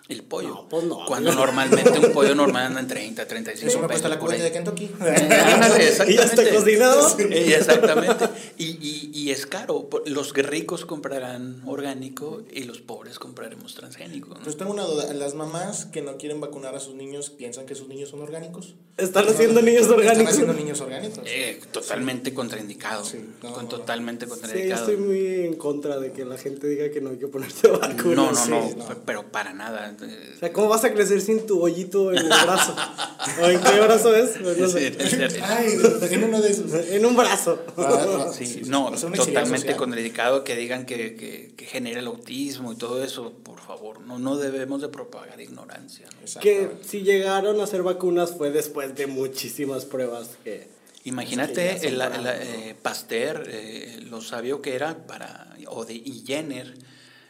El 0.07 0.23
pollo. 0.23 0.49
No, 0.49 0.69
pues 0.69 0.85
no. 0.85 1.07
Cuando 1.07 1.33
normalmente 1.33 1.99
un 1.99 2.13
pollo 2.13 2.35
normal 2.35 2.67
anda 2.67 2.81
en 2.81 2.89
30, 2.89 3.27
35 3.27 3.71
Eso 3.71 3.79
me 3.81 3.89
pesos. 3.89 4.11
la 4.11 4.19
por 4.19 4.31
ahí. 4.33 4.39
de 4.41 4.53
Kentucky. 4.53 4.91
Ándale, 5.01 5.83
¿Y 6.09 6.15
ya 6.17 6.25
está 6.25 6.43
exactamente. 6.43 6.55
cocinado? 6.55 7.19
Exactamente. 7.19 8.25
Y, 8.59 8.65
y, 8.87 9.11
y 9.15 9.31
es 9.31 9.47
caro. 9.47 9.89
Los 10.05 10.35
ricos 10.35 10.85
comprarán 10.85 11.63
orgánico 11.67 12.43
y 12.53 12.65
los 12.65 12.81
pobres 12.83 13.19
compraremos 13.19 13.75
transgénico. 13.75 14.35
¿no? 14.35 14.41
Pues 14.43 14.59
tengo 14.59 14.73
una 14.73 14.83
duda. 14.85 15.13
¿Las 15.15 15.35
mamás 15.35 15.87
que 15.87 16.03
no 16.03 16.19
quieren 16.19 16.39
vacunar 16.39 16.75
a 16.75 16.81
sus 16.81 16.95
niños 16.95 17.31
piensan 17.31 17.65
que 17.65 17.75
sus 17.75 17.89
niños 17.89 18.11
son 18.11 18.21
orgánicos? 18.21 18.75
Están 18.99 19.27
haciendo 19.27 19.63
niños 19.63 19.83
Están 19.83 19.99
orgánicos. 20.01 20.33
haciendo 20.35 20.53
niños 20.53 20.81
orgánicos. 20.83 21.21
Eh, 21.27 21.61
totalmente 21.73 22.35
contraindicado. 22.35 23.05
Sí, 23.07 23.25
no, 23.43 23.53
con 23.55 23.65
no, 23.65 23.69
totalmente 23.71 24.27
Sí, 24.27 24.31
yo 24.31 24.37
contraindicado. 24.39 24.81
estoy 24.83 24.97
muy 24.99 25.27
en 25.47 25.55
contra 25.57 25.99
de 25.99 26.13
que 26.13 26.27
la 26.27 26.37
gente 26.37 26.69
diga 26.69 26.91
que 26.91 27.01
no 27.01 27.09
hay 27.11 27.17
que 27.17 27.27
ponerse 27.27 27.69
vacunas. 27.69 28.17
no, 28.17 28.31
no, 28.33 28.35
sí, 28.37 28.51
no, 28.51 28.75
no. 28.77 28.87
pe- 28.89 28.97
pero 29.07 29.33
para 29.33 29.55
nada. 29.55 29.94
O 30.01 30.39
sea, 30.39 30.53
¿cómo 30.53 30.69
vas 30.69 30.85
a 30.85 30.93
crecer 30.93 31.21
sin 31.21 31.47
tu 31.47 31.61
hoyito 31.63 32.11
en 32.13 32.19
el 32.19 32.27
brazo? 32.27 32.75
¿O 33.43 33.47
en 33.47 33.61
qué 33.61 33.81
brazo 33.81 34.15
es? 34.15 34.31
Pues 34.43 34.59
no 34.59 34.69
sé. 34.69 34.97
Ay, 35.43 35.79
en 36.11 36.25
uno 36.25 36.41
de 36.41 36.51
esos. 36.51 36.73
En 36.73 37.05
un 37.07 37.17
brazo. 37.17 37.61
Ah, 37.77 38.31
Sí, 38.33 38.63
no, 38.67 38.89
exhibición 38.89 39.13
totalmente 39.15 39.59
social. 39.59 39.77
contraindicado 39.77 40.45
que 40.45 40.57
digan 40.57 40.87
que, 40.87 41.15
que, 41.17 41.53
que 41.57 41.65
genera 41.67 42.01
el 42.01 42.07
autismo 42.07 42.73
y 42.73 42.77
todo 42.77 43.03
eso, 43.05 43.33
por 43.43 43.61
favor, 43.61 44.01
no, 44.01 44.19
no 44.19 44.37
debemos 44.37 44.83
de 44.83 44.89
propagar 44.89 45.41
ignorancia. 45.41 46.07
¿no? 46.21 46.41
Que 46.41 46.71
si 46.87 47.03
llegaron 47.03 47.61
a 47.61 47.65
hacer 47.65 47.83
vacunas 47.83 48.33
fue 48.37 48.51
después 48.51 48.95
de 48.95 49.07
muchísimas 49.07 49.85
pruebas 49.85 50.31
que... 50.45 50.69
Imagínate 51.07 51.73
Es 51.73 51.81
que 51.83 51.89
ya 51.91 52.07
el, 52.07 52.15
el, 52.15 52.23
para- 52.23 52.43
eh, 52.43 52.75
Pasteur, 52.81 53.45
eh, 53.49 53.99
lo 54.09 54.23
sabio 54.23 54.63
que 54.63 54.75
era 54.75 55.07
para, 55.07 55.55
o 55.69 55.85
de 55.85 55.93
y 55.95 56.25
Jenner, 56.27 56.75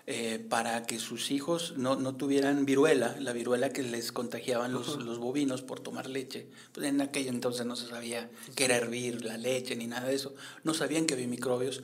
eh, 0.07 0.39
para 0.39 0.85
que 0.85 0.99
sus 0.99 1.31
hijos 1.31 1.75
no, 1.79 1.97
no 1.97 2.15
tuvieran 2.15 2.67
viruela, 2.67 3.17
la 3.21 3.33
viruela 3.33 3.71
que 3.71 3.83
les 3.83 4.13
contagiaban 4.13 4.73
los, 4.73 5.03
los 5.03 5.19
bovinos 5.19 5.63
por 5.63 5.81
tomar 5.81 6.11
leche. 6.11 6.47
Pues 6.73 6.87
en 6.87 7.01
aquel 7.01 7.29
entonces 7.29 7.65
no 7.65 7.75
se 7.75 7.89
sabía 7.89 8.31
qué 8.55 8.67
era 8.67 8.77
hervir 8.77 9.25
la 9.25 9.39
leche 9.39 9.77
ni 9.77 9.87
nada 9.87 10.09
de 10.09 10.15
eso. 10.15 10.35
No 10.63 10.75
sabían 10.75 11.07
que 11.07 11.15
había 11.15 11.27
microbios. 11.27 11.83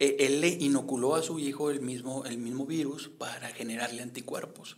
Eh, 0.00 0.16
él 0.20 0.40
le 0.40 0.48
inoculó 0.48 1.14
a 1.14 1.22
su 1.22 1.38
hijo 1.38 1.70
el 1.70 1.80
mismo, 1.80 2.24
el 2.24 2.38
mismo 2.38 2.66
virus 2.66 3.08
para 3.08 3.48
generarle 3.48 4.02
anticuerpos. 4.02 4.76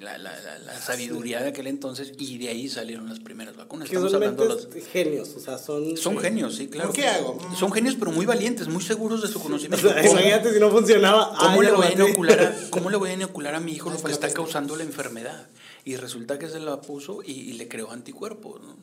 La, 0.00 0.16
la, 0.18 0.40
la, 0.40 0.58
la 0.58 0.80
sabiduría 0.80 1.40
de 1.42 1.48
aquel 1.48 1.66
entonces 1.66 2.12
y 2.18 2.38
de 2.38 2.48
ahí 2.48 2.68
salieron 2.68 3.08
las 3.08 3.18
primeras 3.18 3.56
vacunas. 3.56 3.88
Estamos 3.88 4.14
hablando 4.14 4.44
de 4.44 4.48
los, 4.50 4.68
genios, 4.92 5.34
o 5.36 5.40
sea, 5.40 5.58
son... 5.58 5.96
son 5.96 6.18
genios, 6.18 6.54
sí, 6.54 6.68
claro. 6.68 6.92
¿Qué 6.92 7.06
hago? 7.06 7.34
Mm. 7.34 7.56
Son 7.56 7.72
genios, 7.72 7.96
pero 7.98 8.12
muy 8.12 8.26
valientes, 8.26 8.68
muy 8.68 8.82
seguros 8.82 9.22
de 9.22 9.28
su 9.28 9.38
O 9.40 9.42
conocimiento. 9.42 9.88
sea, 9.88 10.00
¿Cómo, 10.02 10.12
imagínate 10.12 10.54
si 10.54 10.60
no 10.60 10.70
funcionaba. 10.70 11.34
cómo 11.36 11.60
ay, 11.60 11.66
le 11.66 11.72
voy 11.72 11.86
a 11.86 11.92
inocular 11.92 12.40
a, 12.40 12.56
¿Cómo 12.70 12.90
le 12.90 12.96
voy 12.96 13.10
a 13.10 13.14
inocular 13.14 13.54
a 13.56 13.60
mi 13.60 13.72
hijo 13.72 13.90
lo 13.90 13.96
que 14.00 14.12
está 14.12 14.26
peste. 14.26 14.36
causando 14.36 14.76
la 14.76 14.84
enfermedad? 14.84 15.48
Y 15.84 15.96
resulta 15.96 16.38
que 16.38 16.48
se 16.48 16.60
la 16.60 16.80
puso 16.80 17.22
y, 17.24 17.32
y 17.32 17.52
le 17.54 17.66
creó 17.66 17.90
anticuerpos. 17.90 18.60
¿no? 18.62 18.76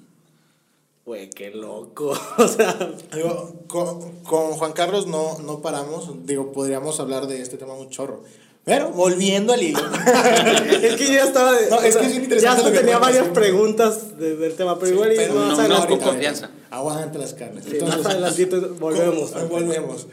Güey, 1.06 1.30
qué 1.30 1.52
loco. 1.52 2.14
O 2.38 2.48
sea, 2.48 2.74
Digo, 3.14 3.64
con, 3.68 4.24
con 4.24 4.52
Juan 4.52 4.74
Carlos 4.74 5.08
no, 5.08 5.40
no 5.40 5.62
paramos. 5.62 6.26
Digo, 6.26 6.52
podríamos 6.52 7.00
hablar 7.00 7.28
de 7.28 7.42
este 7.42 7.58
tema 7.58 7.74
un 7.74 7.90
chorro. 7.90 8.24
Pero 8.66 8.92
volviendo 8.92 9.52
al 9.54 9.62
hilo. 9.62 9.80
es 10.82 10.96
que 10.96 11.06
yo 11.08 11.14
ya 11.14 11.24
estaba 11.26 11.52
de. 11.54 11.70
No, 11.70 11.82
es 11.82 11.98
que 11.98 12.06
es 12.06 12.16
interesante 12.16 12.42
Ya 12.42 12.52
hasta 12.54 12.72
tenía 12.72 12.98
varias 12.98 13.28
preguntas 13.30 14.18
de- 14.18 14.38
del 14.38 14.54
tema, 14.56 14.80
pero 14.80 14.94
igual 14.94 15.12
Pero 15.16 15.34
no, 15.34 15.48
no, 15.48 15.60
adelante. 15.60 15.88
con 15.88 16.00
confianza. 16.00 16.50
Aguanta 16.70 17.20
las 17.20 17.34
carnes. 17.34 17.66
Sí, 17.66 17.78
más 17.84 18.06
adelantito 18.06 18.74
volvemos. 18.80 19.32
¿cómo- 19.32 19.48
volvemos. 19.48 20.08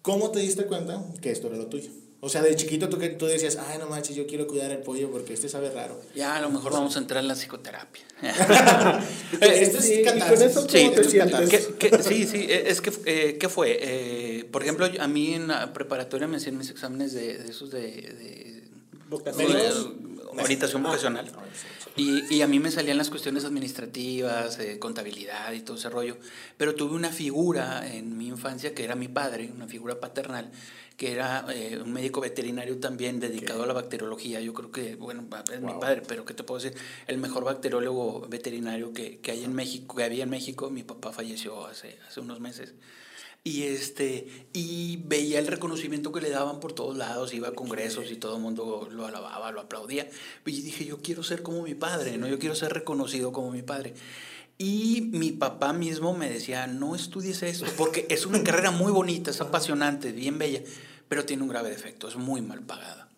¿Cómo 0.00 0.30
te 0.30 0.40
diste 0.40 0.64
cuenta 0.64 1.02
que 1.20 1.30
esto 1.30 1.48
era 1.48 1.56
lo 1.58 1.66
tuyo? 1.66 1.90
O 2.24 2.28
sea, 2.28 2.40
de 2.40 2.54
chiquito 2.54 2.88
tú, 2.88 2.98
que- 3.00 3.08
tú 3.08 3.26
decías, 3.26 3.56
ay, 3.56 3.78
no 3.78 3.88
manches, 3.88 4.14
yo 4.14 4.28
quiero 4.28 4.46
cuidar 4.46 4.70
el 4.70 4.78
pollo 4.78 5.10
porque 5.10 5.34
este 5.34 5.48
sabe 5.48 5.70
raro. 5.72 6.00
Ya 6.14 6.36
a 6.36 6.40
lo 6.40 6.50
mejor 6.50 6.72
vamos 6.72 6.94
a 6.94 7.00
entrar 7.00 7.20
en 7.20 7.26
la 7.26 7.34
psicoterapia. 7.34 8.04
Esto 9.40 9.78
es 9.78 9.84
Sí, 9.84 10.04
con 10.04 10.16
eso, 10.42 10.60
¿cómo 10.60 10.68
Sí, 10.68 10.90
te 10.94 11.00
es 11.00 12.04
sí, 12.06 12.26
sí, 12.28 12.46
eh, 12.48 12.64
es 12.68 12.80
que, 12.80 12.92
eh, 13.06 13.38
¿qué 13.40 13.48
fue? 13.48 13.76
Eh, 13.80 14.44
por 14.52 14.62
ejemplo, 14.62 14.86
a 15.00 15.08
mí 15.08 15.34
en 15.34 15.48
la 15.48 15.72
preparatoria 15.72 16.28
me 16.28 16.36
hacían 16.36 16.56
mis 16.56 16.70
exámenes 16.70 17.12
de, 17.12 17.38
de 17.38 17.50
esos 17.50 17.72
de, 17.72 17.80
de. 17.80 18.62
Eh, 19.10 19.72
orientación 20.44 20.86
Ah. 20.86 20.92
Y, 21.94 22.34
y 22.34 22.40
a 22.40 22.46
mí 22.46 22.58
me 22.58 22.70
salían 22.70 22.96
las 22.96 23.10
cuestiones 23.10 23.44
administrativas, 23.44 24.58
eh, 24.58 24.78
contabilidad 24.78 25.52
y 25.52 25.60
todo 25.60 25.76
ese 25.76 25.90
rollo. 25.90 26.16
Pero 26.56 26.74
tuve 26.74 26.94
una 26.94 27.10
figura 27.10 27.86
en 27.86 28.16
mi 28.16 28.28
infancia 28.28 28.74
que 28.74 28.84
era 28.84 28.94
mi 28.94 29.08
padre, 29.08 29.50
una 29.54 29.66
figura 29.68 30.00
paternal, 30.00 30.50
que 30.96 31.12
era 31.12 31.44
eh, 31.52 31.78
un 31.82 31.92
médico 31.92 32.22
veterinario 32.22 32.78
también 32.78 33.20
dedicado 33.20 33.64
a 33.64 33.66
la 33.66 33.74
bacteriología. 33.74 34.40
Yo 34.40 34.54
creo 34.54 34.70
que, 34.70 34.96
bueno, 34.96 35.26
es 35.52 35.60
mi 35.60 35.72
Wow. 35.72 35.80
padre, 35.80 36.02
pero 36.08 36.24
¿qué 36.24 36.32
te 36.32 36.44
puedo 36.44 36.62
decir? 36.62 36.78
El 37.06 37.18
mejor 37.18 37.44
bacteriólogo 37.44 38.26
veterinario 38.28 38.92
que, 38.94 39.18
que 39.18 39.32
hay 39.32 39.44
en 39.44 39.54
México, 39.54 39.94
que 39.96 40.04
había 40.04 40.22
en 40.24 40.30
México. 40.30 40.70
Mi 40.70 40.84
papá 40.84 41.12
falleció 41.12 41.66
hace, 41.66 41.98
hace 42.08 42.20
unos 42.20 42.40
meses. 42.40 42.72
Y, 43.44 43.64
este, 43.64 44.28
y 44.52 44.98
veía 45.04 45.40
el 45.40 45.48
reconocimiento 45.48 46.12
que 46.12 46.20
le 46.20 46.30
daban 46.30 46.60
por 46.60 46.74
todos 46.74 46.96
lados, 46.96 47.34
iba 47.34 47.48
a 47.48 47.54
congresos 47.54 48.10
y 48.12 48.16
todo 48.16 48.36
el 48.36 48.42
mundo 48.42 48.88
lo 48.92 49.06
alababa, 49.06 49.50
lo 49.50 49.60
aplaudía. 49.60 50.08
Y 50.46 50.62
dije, 50.62 50.84
yo 50.84 50.98
quiero 51.02 51.24
ser 51.24 51.42
como 51.42 51.62
mi 51.62 51.74
padre, 51.74 52.18
¿no? 52.18 52.28
yo 52.28 52.38
quiero 52.38 52.54
ser 52.54 52.72
reconocido 52.72 53.32
como 53.32 53.50
mi 53.50 53.62
padre. 53.62 53.94
Y 54.58 55.08
mi 55.12 55.32
papá 55.32 55.72
mismo 55.72 56.14
me 56.14 56.30
decía, 56.30 56.68
no 56.68 56.94
estudies 56.94 57.42
esto, 57.42 57.66
porque 57.76 58.06
es 58.10 58.26
una 58.26 58.42
carrera 58.44 58.70
muy 58.70 58.92
bonita, 58.92 59.32
es 59.32 59.40
apasionante, 59.40 60.12
bien 60.12 60.38
bella, 60.38 60.62
pero 61.08 61.24
tiene 61.24 61.42
un 61.42 61.48
grave 61.48 61.70
defecto, 61.70 62.06
es 62.06 62.14
muy 62.14 62.42
mal 62.42 62.60
pagada. 62.60 63.08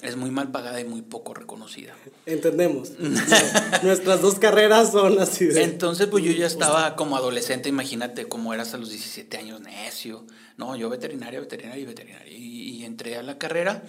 Es 0.00 0.16
muy 0.16 0.30
mal 0.30 0.50
pagada 0.50 0.80
y 0.80 0.84
muy 0.84 1.02
poco 1.02 1.34
reconocida. 1.34 1.94
Entendemos. 2.26 2.92
Nuestras 3.82 4.22
dos 4.22 4.38
carreras 4.38 4.92
son 4.92 5.20
así 5.20 5.46
de. 5.46 5.62
Entonces, 5.62 6.06
pues 6.06 6.24
yo 6.24 6.32
ya 6.32 6.46
estaba 6.46 6.96
como 6.96 7.16
adolescente, 7.16 7.68
imagínate 7.68 8.28
cómo 8.28 8.54
era 8.54 8.62
hasta 8.62 8.78
los 8.78 8.90
17 8.90 9.36
años, 9.36 9.60
necio. 9.60 10.24
No, 10.56 10.76
yo 10.76 10.88
veterinaria, 10.88 11.40
veterinaria 11.40 11.82
y 11.82 11.86
veterinaria. 11.86 12.32
Y, 12.32 12.70
y 12.78 12.84
entré 12.84 13.16
a 13.16 13.22
la 13.22 13.38
carrera. 13.38 13.82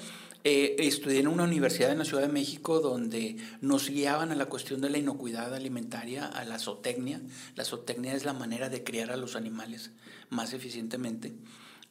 Eh, 0.45 0.75
estudié 0.79 1.19
en 1.19 1.29
una 1.29 1.43
universidad 1.43 1.91
en 1.91 1.99
la 1.99 2.05
Ciudad 2.05 2.23
de 2.23 2.33
México 2.33 2.81
donde 2.81 3.37
nos 3.61 3.89
guiaban 3.89 4.31
a 4.31 4.35
la 4.35 4.47
cuestión 4.47 4.81
de 4.81 4.89
la 4.89 4.97
inocuidad 4.97 5.53
alimentaria, 5.53 6.25
a 6.25 6.43
la 6.43 6.59
zootecnia. 6.59 7.21
La 7.55 7.63
zootecnia 7.63 8.13
es 8.13 8.25
la 8.25 8.33
manera 8.33 8.67
de 8.67 8.83
criar 8.83 9.11
a 9.11 9.17
los 9.17 9.37
animales 9.37 9.91
más 10.29 10.51
eficientemente. 10.51 11.33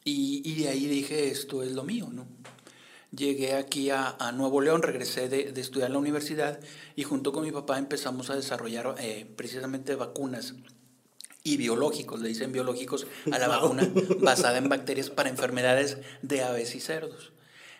Y, 0.05 0.43
y 0.45 0.61
de 0.61 0.69
ahí 0.69 0.85
dije, 0.85 1.29
esto 1.29 1.63
es 1.63 1.71
lo 1.71 1.83
mío, 1.83 2.09
¿no? 2.11 2.27
Llegué 3.15 3.53
aquí 3.53 3.91
a, 3.91 4.15
a 4.19 4.31
Nuevo 4.31 4.59
León, 4.59 4.81
regresé 4.81 5.29
de, 5.29 5.51
de, 5.51 5.61
estudiar 5.61 5.87
en 5.87 5.93
la 5.93 5.99
universidad 5.99 6.59
y 6.95 7.03
junto 7.03 7.31
con 7.31 7.43
mi 7.43 7.51
papá 7.51 7.77
empezamos 7.77 8.31
a 8.31 8.35
desarrollar 8.35 8.95
eh, 8.97 9.31
precisamente 9.35 9.95
vacunas 9.95 10.55
y 11.43 11.57
biológicos, 11.57 12.21
le 12.21 12.29
dicen 12.29 12.51
biológicos 12.51 13.05
a 13.31 13.37
la 13.37 13.47
vacuna 13.47 13.87
basada 14.19 14.57
en 14.57 14.69
bacterias 14.69 15.09
para 15.09 15.29
enfermedades 15.29 15.97
de 16.21 16.41
aves 16.41 16.73
y 16.73 16.79
cerdos. 16.79 17.33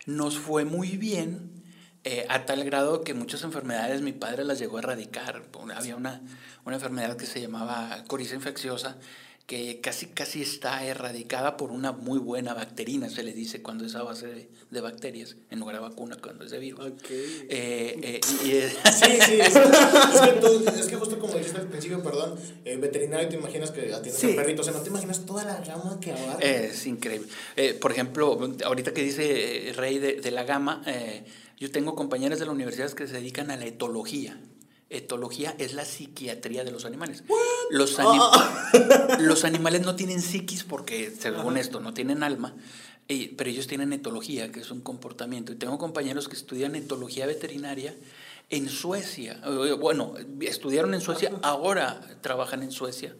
Nos 0.06 0.38
fue 0.38 0.66
muy 0.66 0.98
bien, 0.98 1.64
eh, 2.04 2.26
a 2.30 2.46
tal 2.46 2.64
grado 2.66 3.04
que 3.04 3.14
muchas 3.14 3.44
enfermedades 3.44 4.02
mi 4.02 4.12
padre 4.12 4.44
las 4.44 4.60
llegó 4.60 4.78
a 4.78 4.82
erradicar. 4.82 5.44
Había 5.74 5.96
una, 5.96 6.22
una 6.66 6.76
enfermedad 6.76 7.16
que 7.16 7.26
se 7.26 7.40
llamaba 7.40 8.04
coriza 8.08 8.36
infecciosa, 8.36 8.98
que 9.46 9.82
casi, 9.82 10.08
casi 10.08 10.42
está 10.42 10.86
erradicada 10.86 11.58
por 11.58 11.72
una 11.72 11.92
muy 11.92 12.18
buena 12.18 12.54
bacterina, 12.54 13.10
se 13.10 13.24
le 13.24 13.34
dice 13.34 13.62
cuando 13.62 13.86
es 13.86 13.94
a 13.96 14.04
base 14.04 14.28
de, 14.28 14.50
de 14.72 14.82
bacterias, 14.82 15.36
en 15.50 15.60
lugar 15.60 15.76
de 15.76 15.82
vacuna, 15.82 16.18
cuando 16.22 16.46
es 16.46 16.52
de 16.52 16.60
virus. 16.60 16.80
Okay. 16.80 17.46
Eh, 17.50 18.00
eh, 18.02 18.22
y, 18.46 18.52
eh, 18.52 18.70
Sí, 18.92 19.12
sí, 19.26 19.42
es, 19.42 19.56
es, 19.56 20.22
que 20.22 20.40
tú, 20.40 20.64
es, 20.66 20.88
que 20.88 20.96
justo 20.96 21.20
como 21.20 21.34
dijiste 21.34 21.60
al 21.60 21.68
principio, 21.68 22.02
perdón, 22.02 22.36
eh, 22.64 22.78
veterinario 22.78 23.28
te 23.28 23.36
imaginas 23.36 23.72
que 23.72 23.94
atiendes 23.94 24.16
sí. 24.16 24.32
a 24.32 24.36
perritos, 24.36 24.66
o 24.66 24.72
sea, 24.72 24.80
no 24.80 24.84
te 24.84 24.90
imaginas 24.90 25.26
toda 25.26 25.44
la 25.44 25.60
gama 25.60 26.00
que 26.00 26.14
abarca. 26.14 26.40
Es 26.40 26.86
increíble. 26.88 27.28
Eh, 27.58 27.74
por 27.74 27.92
ejemplo, 27.92 28.40
ahorita 28.64 28.94
que 28.94 29.04
dice 29.04 29.74
Rey 29.76 30.00
de, 30.00 30.22
de 30.22 30.32
la 30.32 30.46
gama, 30.46 30.82
eh, 30.86 31.26
yo 31.60 31.70
tengo 31.70 31.96
compañeras 31.96 32.40
de 32.40 32.46
la 32.46 32.54
universidad 32.54 32.90
que 32.92 33.08
se 33.08 33.14
dedican 33.14 33.52
a 33.52 33.58
la 33.58 33.66
etología. 33.66 34.40
Etología 34.94 35.56
es 35.58 35.74
la 35.74 35.86
psiquiatría 35.86 36.64
de 36.64 36.72
los 36.72 36.86
animales. 36.86 37.24
Los, 37.70 38.00
anim 38.00 38.22
oh. 38.22 38.32
los, 39.20 39.44
animales 39.44 39.82
no 39.82 39.96
tienen 39.96 40.22
psiquis 40.22 40.64
porque, 40.64 41.12
según 41.12 41.58
esto, 41.58 41.80
no 41.80 41.94
tienen 41.94 42.24
alma, 42.24 42.56
pero 43.08 43.50
ellos 43.50 43.68
tienen 43.68 43.92
etología, 43.94 44.52
que 44.52 44.62
es 44.62 44.72
un 44.72 44.82
comportamiento. 44.82 45.52
Y 45.52 45.56
tengo 45.56 45.78
compañeros 45.78 46.28
que 46.30 46.36
estudian 46.36 46.76
etología 46.76 47.26
veterinaria 47.26 47.96
en 48.50 48.70
Suecia. 48.70 49.42
Bueno, 49.80 50.14
estudiaron 50.42 50.94
en 50.94 51.02
Suecia, 51.02 51.32
ahora 51.42 52.02
trabajan 52.22 52.64
en 52.64 52.72
Suecia. 52.72 53.16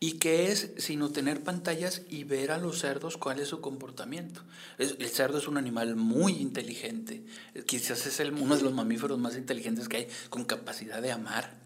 ¿Y 0.00 0.12
qué 0.18 0.52
es 0.52 0.72
sino 0.76 1.10
tener 1.10 1.42
pantallas 1.42 2.02
y 2.10 2.24
ver 2.24 2.50
a 2.50 2.58
los 2.58 2.80
cerdos 2.80 3.16
cuál 3.16 3.38
es 3.38 3.48
su 3.48 3.60
comportamiento? 3.60 4.42
el 4.78 5.08
cerdo 5.08 5.38
es 5.38 5.46
un 5.46 5.56
animal 5.56 5.94
muy 5.94 6.32
inteligente, 6.32 7.22
quizás 7.66 8.06
es 8.06 8.18
el, 8.20 8.32
uno 8.32 8.56
de 8.56 8.62
los 8.62 8.72
mamíferos 8.72 9.18
más 9.18 9.36
inteligentes 9.36 9.88
que 9.88 9.96
hay, 9.98 10.08
con 10.30 10.44
capacidad 10.44 11.00
de 11.00 11.12
amar. 11.12 11.64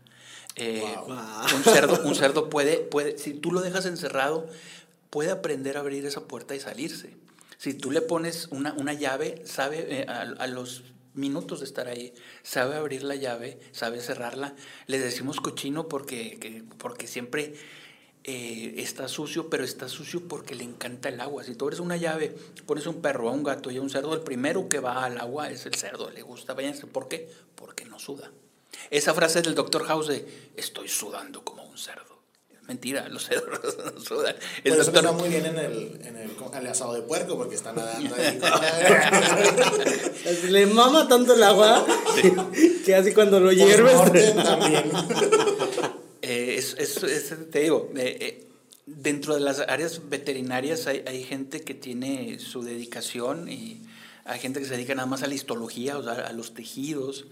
Eh, 0.56 0.82
un, 1.06 1.62
cerdo, 1.62 2.02
un 2.04 2.14
cerdo 2.16 2.50
puede, 2.50 2.78
puede, 2.78 3.16
si 3.16 3.32
tú 3.32 3.52
lo 3.52 3.60
dejas 3.60 3.86
encerrado, 3.86 4.48
puede 5.08 5.30
aprender 5.30 5.76
a 5.76 5.80
abrir 5.80 6.04
esa 6.04 6.26
puerta 6.26 6.54
y 6.56 6.60
salirse. 6.60 7.16
Si 7.58 7.74
tú 7.74 7.90
le 7.90 8.00
pones 8.00 8.48
una, 8.50 8.72
una 8.74 8.92
llave, 8.92 9.42
sabe 9.44 10.00
eh, 10.00 10.06
a, 10.08 10.46
los 10.48 10.82
minutos 11.14 11.60
de 11.60 11.66
estar 11.66 11.86
ahí, 11.86 12.12
sabe 12.42 12.76
abrir 12.76 13.04
la 13.04 13.14
llave, 13.14 13.60
sabe 13.72 14.00
cerrarla. 14.00 14.54
Le 14.86 14.98
decimos 14.98 15.40
cochino 15.40 15.88
porque, 15.88 16.64
porque 16.78 17.06
siempre 17.06 17.54
eh, 18.30 18.82
está 18.82 19.08
sucio, 19.08 19.48
pero 19.48 19.64
está 19.64 19.88
sucio 19.88 20.28
porque 20.28 20.54
le 20.54 20.62
encanta 20.62 21.08
el 21.08 21.18
agua. 21.18 21.44
Si 21.44 21.54
tú 21.54 21.68
eres 21.68 21.80
una 21.80 21.96
llave, 21.96 22.36
pones 22.66 22.86
un 22.86 23.00
perro, 23.00 23.30
a 23.30 23.32
un 23.32 23.42
gato 23.42 23.70
y 23.70 23.78
a 23.78 23.80
un 23.80 23.88
cerdo, 23.88 24.12
el 24.12 24.20
primero 24.20 24.68
que 24.68 24.80
va 24.80 25.02
al 25.02 25.18
agua 25.18 25.50
es 25.50 25.64
el 25.64 25.74
cerdo, 25.74 26.10
le 26.10 26.20
gusta 26.20 26.52
bañarse. 26.52 26.86
¿Por 26.86 27.08
qué? 27.08 27.26
Porque 27.54 27.86
no 27.86 27.98
suda. 27.98 28.30
Esa 28.90 29.14
frase 29.14 29.40
del 29.40 29.54
doctor 29.54 29.84
House 29.84 30.08
de 30.08 30.50
estoy 30.56 30.88
sudando 30.88 31.42
como 31.42 31.64
un 31.64 31.78
cerdo. 31.78 32.18
Mentira, 32.66 33.08
los 33.08 33.24
cerdos 33.24 33.78
no 33.94 33.98
sudan. 33.98 34.36
El 34.62 34.76
doctor... 34.76 34.80
eso 34.80 35.06
está 35.06 35.12
muy 35.12 35.30
bien 35.30 35.46
en 35.46 35.58
el, 35.58 35.98
en 36.04 36.16
el, 36.18 36.66
asado 36.66 36.92
de 36.92 37.00
puerco 37.00 37.34
porque 37.34 37.54
está 37.54 37.72
nadando 37.72 38.14
ahí. 38.14 38.38
Le 40.50 40.66
mama 40.66 41.08
tanto 41.08 41.32
el 41.32 41.42
agua 41.42 41.86
que 42.84 42.94
así 42.94 43.14
cuando 43.14 43.40
lo 43.40 43.52
hierves. 43.52 44.34
también. 44.36 44.92
Eh, 46.74 46.82
es, 46.82 47.02
es, 47.02 47.50
te 47.50 47.60
digo, 47.60 47.90
eh, 47.96 48.16
eh, 48.20 48.46
dentro 48.86 49.34
de 49.34 49.40
las 49.40 49.60
áreas 49.60 50.08
veterinarias 50.08 50.86
hay, 50.86 51.02
hay, 51.06 51.22
gente 51.24 51.62
que 51.62 51.74
tiene 51.74 52.38
su 52.38 52.62
dedicación 52.62 53.48
y 53.48 53.82
hay 54.24 54.38
gente 54.38 54.60
que 54.60 54.66
se 54.66 54.74
dedica 54.74 54.94
nada 54.94 55.06
más 55.06 55.22
a 55.22 55.26
la 55.26 55.34
histología, 55.34 55.98
o 55.98 56.02
sea, 56.02 56.12
a 56.12 56.32
los 56.32 56.54
tejidos 56.54 57.26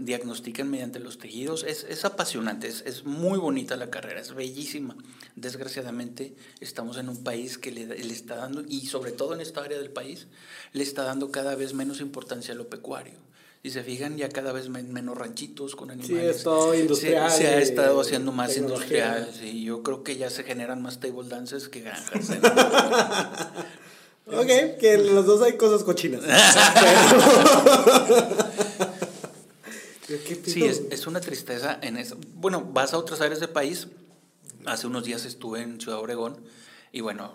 diagnostican 0.00 0.70
mediante 0.70 0.98
los 0.98 1.18
tejidos. 1.18 1.62
Es, 1.64 1.84
es 1.84 2.06
apasionante, 2.06 2.68
es, 2.68 2.82
es, 2.86 3.04
muy 3.04 3.38
bonita 3.38 3.76
la 3.76 3.90
carrera, 3.90 4.18
es 4.18 4.34
bellísima. 4.34 4.96
Desgraciadamente 5.36 6.34
estamos 6.60 6.96
en 6.96 7.10
un 7.10 7.22
país 7.22 7.58
que 7.58 7.70
le, 7.70 7.84
le, 7.84 8.12
está 8.14 8.36
dando, 8.36 8.64
y 8.66 8.86
sobre 8.86 9.12
todo 9.12 9.34
en 9.34 9.42
esta 9.42 9.62
área 9.62 9.76
del 9.76 9.90
país, 9.90 10.26
le 10.72 10.82
está 10.82 11.02
dando 11.02 11.30
cada 11.30 11.54
vez 11.54 11.74
menos 11.74 12.00
importancia 12.00 12.54
a 12.54 12.56
lo 12.56 12.70
pecuario. 12.70 13.18
Y 13.64 13.70
se 13.70 13.84
fijan, 13.84 14.16
ya 14.16 14.28
cada 14.28 14.52
vez 14.52 14.68
menos 14.68 15.16
ranchitos 15.16 15.76
con 15.76 15.92
animales. 15.92 16.38
Sí, 16.38 16.44
todo 16.44 16.74
industrial. 16.74 17.30
Se, 17.30 17.46
ha 17.46 17.60
estado 17.60 18.00
haciendo 18.00 18.32
más 18.32 18.56
industrial. 18.56 19.32
y 19.40 19.64
yo 19.64 19.84
creo 19.84 20.02
que 20.02 20.16
ya 20.16 20.30
se 20.30 20.42
generan 20.42 20.82
más 20.82 20.98
table 20.98 21.28
dances 21.28 21.68
que 21.68 21.80
granjas. 21.80 22.30
ok, 24.26 24.78
que 24.80 24.94
en 24.94 25.14
los 25.14 25.26
dos 25.26 25.42
hay 25.42 25.56
cosas 25.56 25.84
cochinas. 25.84 26.22
Sí, 30.44 30.64
es, 30.64 30.82
es, 30.90 31.06
una 31.06 31.20
tristeza 31.20 31.78
en 31.80 31.96
eso. 31.96 32.18
Bueno, 32.34 32.62
vas 32.72 32.92
a 32.92 32.98
otras 32.98 33.20
áreas 33.20 33.40
del 33.40 33.48
país. 33.50 33.88
Hace 34.66 34.86
unos 34.86 35.04
días 35.04 35.24
estuve 35.24 35.62
en 35.62 35.80
Ciudad 35.80 35.98
Obregón 35.98 36.36
y 36.92 37.00
bueno, 37.00 37.34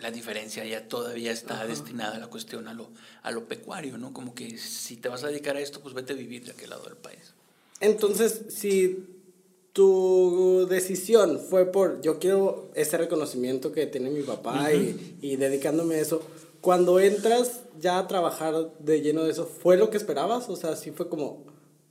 la 0.00 0.10
diferencia 0.10 0.64
ya 0.64 0.88
todavía 0.88 1.32
está 1.32 1.66
destinada 1.66 2.16
a 2.16 2.18
la 2.18 2.28
cuestión 2.28 2.68
a 2.68 2.74
lo, 2.74 2.88
a 3.22 3.30
lo 3.30 3.46
pecuario, 3.46 3.98
¿no? 3.98 4.12
Como 4.12 4.34
que 4.34 4.58
si 4.58 4.96
te 4.96 5.08
vas 5.08 5.24
a 5.24 5.28
dedicar 5.28 5.56
a 5.56 5.60
esto, 5.60 5.80
pues 5.80 5.94
vete 5.94 6.12
a 6.12 6.16
vivir 6.16 6.44
de 6.44 6.52
aquel 6.52 6.70
lado 6.70 6.84
del 6.84 6.96
país. 6.96 7.34
Entonces, 7.80 8.42
si 8.48 9.06
tu 9.72 10.66
decisión 10.68 11.38
fue 11.38 11.66
por, 11.66 12.00
yo 12.00 12.18
quiero 12.18 12.70
ese 12.74 12.98
reconocimiento 12.98 13.72
que 13.72 13.86
tiene 13.86 14.10
mi 14.10 14.22
papá 14.22 14.72
y, 14.72 15.16
y 15.22 15.36
dedicándome 15.36 15.96
a 15.96 16.00
eso, 16.00 16.22
cuando 16.60 17.00
entras 17.00 17.62
ya 17.78 17.98
a 17.98 18.06
trabajar 18.06 18.72
de 18.78 19.00
lleno 19.00 19.24
de 19.24 19.30
eso, 19.30 19.46
¿fue 19.46 19.76
lo 19.76 19.90
que 19.90 19.96
esperabas? 19.96 20.48
O 20.48 20.56
sea, 20.56 20.76
sí 20.76 20.90
fue 20.90 21.08
como, 21.08 21.44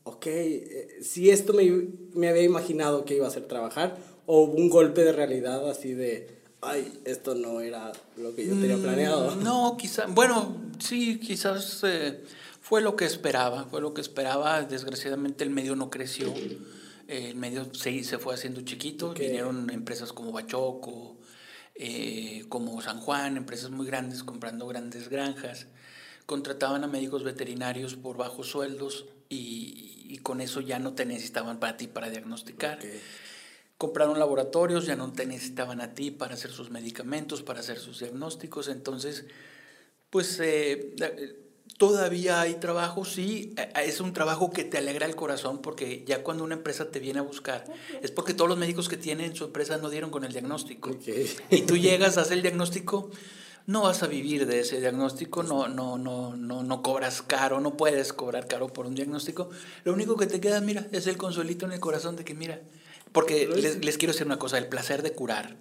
ok, 0.03 0.25
eh, 0.27 0.99
si 1.01 1.29
esto 1.29 1.53
me, 1.53 1.87
me, 2.13 2.29
había 2.29 2.43
imaginado 2.43 3.05
que 3.05 3.15
iba 3.15 3.27
a 3.27 3.31
ser 3.31 3.47
trabajar, 3.47 3.97
o 4.25 4.43
un 4.43 4.69
golpe 4.69 5.03
de 5.03 5.11
realidad 5.11 5.67
así 5.69 5.93
de, 5.93 6.38
ay, 6.61 7.01
esto 7.05 7.35
no 7.35 7.61
era 7.61 7.91
lo 8.17 8.35
que 8.35 8.45
yo 8.45 8.53
tenía 8.53 8.77
mm, 8.77 8.81
planeado. 8.81 9.35
No, 9.35 9.77
quizás, 9.77 10.13
bueno, 10.13 10.55
sí, 10.79 11.19
quizás 11.19 11.81
eh, 11.83 12.23
fue 12.61 12.81
lo 12.81 12.95
que 12.95 13.05
esperaba, 13.05 13.65
fue 13.65 13.81
lo 13.81 13.93
que 13.93 14.01
esperaba, 14.01 14.61
desgraciadamente 14.63 15.43
el 15.43 15.49
medio 15.49 15.75
no 15.75 15.89
creció, 15.89 16.33
el 17.07 17.35
medio 17.35 17.73
se, 17.73 18.03
se 18.03 18.17
fue 18.17 18.33
haciendo 18.33 18.61
chiquito, 18.61 19.13
vinieron 19.13 19.69
empresas 19.69 20.13
como 20.13 20.31
Bachoco, 20.31 21.17
eh, 21.75 22.45
como 22.49 22.81
San 22.81 22.99
Juan, 22.99 23.37
empresas 23.37 23.71
muy 23.71 23.87
grandes 23.87 24.23
comprando 24.23 24.67
grandes 24.67 25.09
granjas, 25.09 25.67
contrataban 26.25 26.83
a 26.83 26.87
médicos 26.87 27.23
veterinarios 27.23 27.95
por 27.95 28.17
bajos 28.17 28.47
sueldos 28.47 29.05
y, 29.29 30.05
y 30.09 30.17
con 30.17 30.41
eso 30.41 30.59
ya 30.59 30.77
no 30.77 30.93
te 30.93 31.05
necesitaban 31.05 31.59
para 31.59 31.77
ti 31.77 31.87
para 31.87 32.09
diagnosticar. 32.09 32.79
Compraron 33.79 34.19
laboratorios, 34.19 34.85
ya 34.85 34.95
no 34.95 35.11
te 35.11 35.25
necesitaban 35.25 35.81
a 35.81 35.95
ti 35.95 36.11
para 36.11 36.35
hacer 36.35 36.51
sus 36.51 36.69
medicamentos, 36.69 37.41
para 37.41 37.61
hacer 37.61 37.79
sus 37.79 37.99
diagnósticos. 37.99 38.67
Entonces, 38.67 39.25
pues 40.11 40.39
eh, 40.41 40.93
todavía 41.77 42.41
hay 42.41 42.55
trabajo, 42.55 43.05
sí, 43.05 43.55
eh, 43.57 43.71
es 43.85 44.01
un 44.01 44.13
trabajo 44.13 44.51
que 44.51 44.65
te 44.65 44.77
alegra 44.77 45.07
el 45.07 45.15
corazón 45.15 45.61
porque 45.61 46.03
ya 46.05 46.21
cuando 46.23 46.43
una 46.43 46.55
empresa 46.55 46.91
te 46.91 46.99
viene 46.99 47.19
a 47.19 47.23
buscar, 47.23 47.63
es 48.03 48.11
porque 48.11 48.35
todos 48.35 48.49
los 48.49 48.59
médicos 48.59 48.89
que 48.89 48.97
tienen 48.97 49.35
su 49.35 49.45
empresa 49.45 49.77
no 49.77 49.89
dieron 49.89 50.11
con 50.11 50.23
el 50.25 50.33
diagnóstico. 50.33 50.91
Y 51.49 51.61
tú 51.61 51.77
llegas, 51.77 52.17
haces 52.17 52.33
el 52.33 52.43
diagnóstico 52.43 53.09
no 53.69 53.83
vas 53.83 54.01
a 54.01 54.07
vivir 54.07 54.47
de 54.47 54.61
ese 54.61 54.79
diagnóstico, 54.79 55.43
no, 55.43 55.67
no, 55.67 55.99
no, 55.99 56.35
no, 56.35 56.63
no 56.63 56.81
cobras 56.81 57.21
caro, 57.21 57.59
no 57.59 57.77
puedes 57.77 58.13
cobrar 58.13 58.47
caro 58.47 58.73
por 58.73 58.87
un 58.87 58.95
diagnóstico. 58.95 59.51
Lo 59.83 59.93
único 59.93 60.17
que 60.17 60.25
te 60.25 60.41
queda, 60.41 60.59
mira, 60.59 60.87
es 60.91 61.05
el 61.05 61.17
consuelito 61.17 61.67
en 61.67 61.73
el 61.73 61.79
corazón 61.79 62.15
de 62.15 62.25
que, 62.25 62.33
mira, 62.33 62.59
porque 63.11 63.47
les, 63.47 63.83
les 63.83 63.97
quiero 63.97 64.13
decir 64.13 64.25
una 64.25 64.39
cosa, 64.39 64.57
el 64.57 64.67
placer 64.67 65.01
de 65.01 65.11
curar 65.11 65.57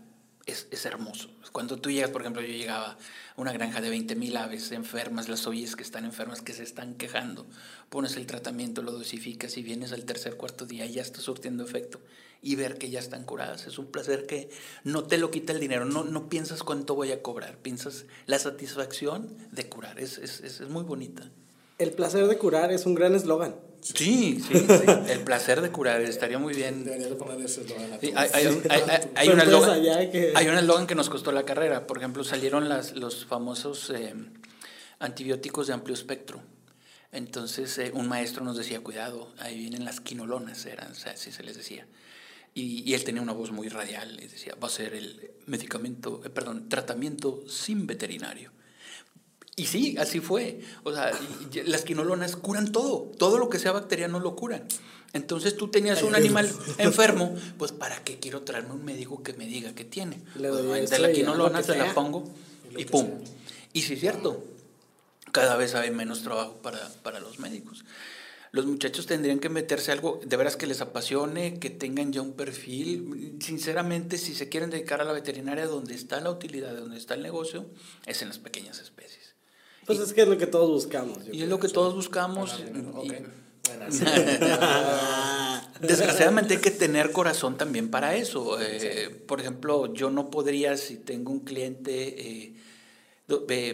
es, 0.47 0.67
es, 0.71 0.87
hermoso. 0.87 1.31
Cuando 1.53 1.79
tú 1.79 1.91
llegas, 1.91 2.11
por 2.11 2.23
ejemplo, 2.23 2.43
yo 2.43 2.49
llegaba 2.49 2.93
a 2.93 2.99
una 3.37 3.53
granja 3.53 3.81
de 3.81 3.91
20 3.91 4.15
mil 4.17 4.37
aves 4.37 4.73
enfermas, 4.73 5.29
las 5.29 5.47
oyes 5.47 5.77
que 5.77 5.83
están 5.83 6.05
enfermas, 6.05 6.41
que 6.41 6.53
se 6.53 6.63
están 6.63 6.95
quejando, 6.95 7.47
pones 7.89 8.17
el 8.17 8.27
tratamiento, 8.27 8.83
lo 8.83 8.93
dosificas 8.93 9.57
y 9.57 9.63
vienes 9.63 9.93
al 9.93 10.05
tercer, 10.05 10.37
cuarto 10.37 10.67
día 10.67 10.87
y 10.87 10.95
ya 10.95 11.03
está 11.03 11.21
surtiendo 11.21 11.65
efecto 11.65 12.01
y 12.41 12.55
ver 12.55 12.79
que 12.79 12.91
ya 12.91 13.01
están 13.01 13.25
curadas. 13.25 13.67
Es 13.67 13.79
un 13.79 13.87
placer 13.87 14.27
que 14.27 14.49
no 14.85 15.05
te 15.05 15.19
lo 15.19 15.31
quita 15.31 15.53
el 15.53 15.61
dinero, 15.61 15.85
no, 15.85 16.05
no 16.05 16.29
piensas 16.29 16.63
cuánto 16.63 16.95
voy 16.95 17.13
a 17.13 17.23
cobrar, 17.23 17.59
piensas 17.59 18.07
la 18.27 18.39
satisfacción 18.39 19.37
de 19.53 19.69
curar, 19.69 20.01
es, 20.01 20.19
es, 20.19 20.41
es 20.41 20.61
muy 20.69 20.85
bonita. 20.85 21.31
El 21.79 21.93
placer 21.93 22.27
de 22.27 22.37
curar 22.39 22.73
es 22.73 22.87
un 22.87 22.95
gran 22.95 23.15
eslogan. 23.15 23.57
Sí, 23.81 24.41
sí, 24.41 24.53
el 25.09 25.21
placer 25.21 25.61
de 25.61 25.71
curar 25.71 26.01
estaría 26.03 26.39
muy 26.39 26.55
bien. 26.55 26.85
Debería 26.85 27.17
poner 27.17 27.41
ese 27.41 27.63
eslogan. 27.63 27.93
hay, 28.03 28.13
hay, 28.17 28.63
hay, 28.69 28.83
hay, 29.15 29.29
un 29.29 29.41
eslogan, 29.41 30.11
que... 30.11 30.33
hay 30.35 30.49
un 30.49 30.59
eslogan 30.59 30.87
que 30.87 30.95
nos 30.95 31.09
costó 31.09 31.31
la 31.31 31.45
carrera. 31.45 31.87
Por 31.87 31.99
ejemplo, 31.99 32.25
salieron 32.25 32.69
las, 32.69 32.97
los 32.97 33.25
famosos 33.25 33.91
eh, 33.91 34.15
antibióticos 34.99 35.69
de 35.69 35.75
amplio 35.75 35.95
espectro. 35.95 36.43
Entonces, 37.13 37.79
eh, 37.79 37.91
un 37.95 38.09
maestro 38.09 38.45
nos 38.45 38.57
decía, 38.57 38.81
cuidado, 38.81 39.33
ahí 39.39 39.59
vienen 39.59 39.85
las 39.85 40.01
quinolonas, 40.01 40.67
eran, 40.67 40.93
o 40.93 40.95
sea, 40.95 41.13
así 41.13 41.33
se 41.33 41.43
les 41.43 41.57
decía. 41.57 41.87
Y, 42.55 42.93
él 42.93 43.05
tenía 43.05 43.23
una 43.23 43.33
voz 43.33 43.53
muy 43.53 43.69
radial 43.69 44.19
y 44.21 44.27
decía, 44.27 44.55
va 44.63 44.67
a 44.67 44.71
ser 44.71 44.95
el 44.95 45.31
medicamento, 45.47 46.23
eh, 46.25 46.31
perdón, 46.31 46.69
tratamiento 46.69 47.45
sin 47.49 47.87
veterinario. 47.87 48.51
Y 49.59 49.67
sí, 49.67 49.97
así 49.99 50.21
fue. 50.21 50.61
O 50.85 50.93
sea, 50.95 51.11
las 51.67 51.83
quinolonas 51.83 52.37
curan 52.37 52.71
todo. 52.71 53.11
Todo 53.19 53.39
lo 53.39 53.49
que 53.49 53.59
sea 53.59 53.73
bacteriano 53.73 54.21
lo 54.21 54.37
curan. 54.37 54.65
Entonces 55.13 55.57
tú 55.57 55.69
tenías 55.69 56.03
un 56.03 56.15
animal 56.15 56.51
enfermo, 56.79 57.35
pues 57.57 57.73
¿para 57.73 58.05
qué 58.05 58.19
quiero 58.19 58.43
traerme 58.43 58.75
un 58.75 58.85
médico 58.85 59.23
que 59.23 59.33
me 59.33 59.47
diga 59.47 59.75
qué 59.75 59.85
tiene? 59.85 60.21
Pues, 60.37 60.91
de 60.91 60.99
la 60.99 61.13
quinolona 61.13 61.63
se 61.63 61.77
la 61.77 61.93
pongo 61.95 62.25
y 62.77 62.85
pum. 62.85 63.11
Y 63.73 63.83
sí 63.83 63.95
es 63.95 64.01
cierto, 64.01 64.45
cada 65.33 65.57
vez 65.57 65.75
hay 65.75 65.91
menos 65.91 66.23
trabajo 66.23 66.59
para, 66.63 66.79
para 67.03 67.21
los 67.21 67.39
médicos 67.39 67.85
los 68.53 68.67
muchachos 68.67 69.07
tendrían 69.07 69.41
que 69.41 69.49
meterse 69.49 69.93
algo 69.93 70.21
de 70.25 70.37
veras 70.37 70.57
que 70.57 70.67
les 70.67 70.81
apasione, 70.81 71.59
que 71.59 71.71
tengan 71.71 72.13
ya 72.13 72.23
un 72.23 72.33
perfil. 72.33 73.37
Sinceramente, 73.41 74.17
si 74.17 74.35
se 74.35 74.49
quieren 74.49 74.71
dedicar 74.71 75.01
a 75.01 75.05
la 75.05 75.13
veterinaria, 75.13 75.67
donde 75.67 75.95
está 75.95 76.21
la 76.21 76.31
utilidad, 76.31 76.75
donde 76.75 76.97
está 76.97 77.15
el 77.15 77.23
negocio, 77.23 77.67
es 78.07 78.23
en 78.23 78.29
las 78.29 78.39
pequeñas 78.39 78.79
especies. 78.79 79.18
Pues 79.89 79.99
es 80.01 80.13
que 80.13 80.21
es 80.21 80.29
lo 80.29 80.37
que 80.37 80.47
todos 80.47 80.71
buscamos. 80.71 81.17
Y 81.33 81.43
es 81.43 81.49
lo 81.49 81.59
que 81.59 81.69
todos 81.69 81.95
buscamos. 81.95 82.63
Desgraciadamente 85.81 86.55
hay 86.55 86.61
que 86.61 86.71
tener 86.71 87.11
corazón 87.11 87.57
también 87.57 87.91
para 87.91 88.15
eso. 88.15 88.61
Eh, 88.61 89.09
por 89.27 89.41
ejemplo, 89.41 89.95
yo 89.95 90.11
no 90.11 90.31
podría, 90.31 90.77
si 90.77 90.99
tengo 90.99 91.33
un 91.33 91.41
cliente... 91.41 92.21
Eh, 92.21 92.55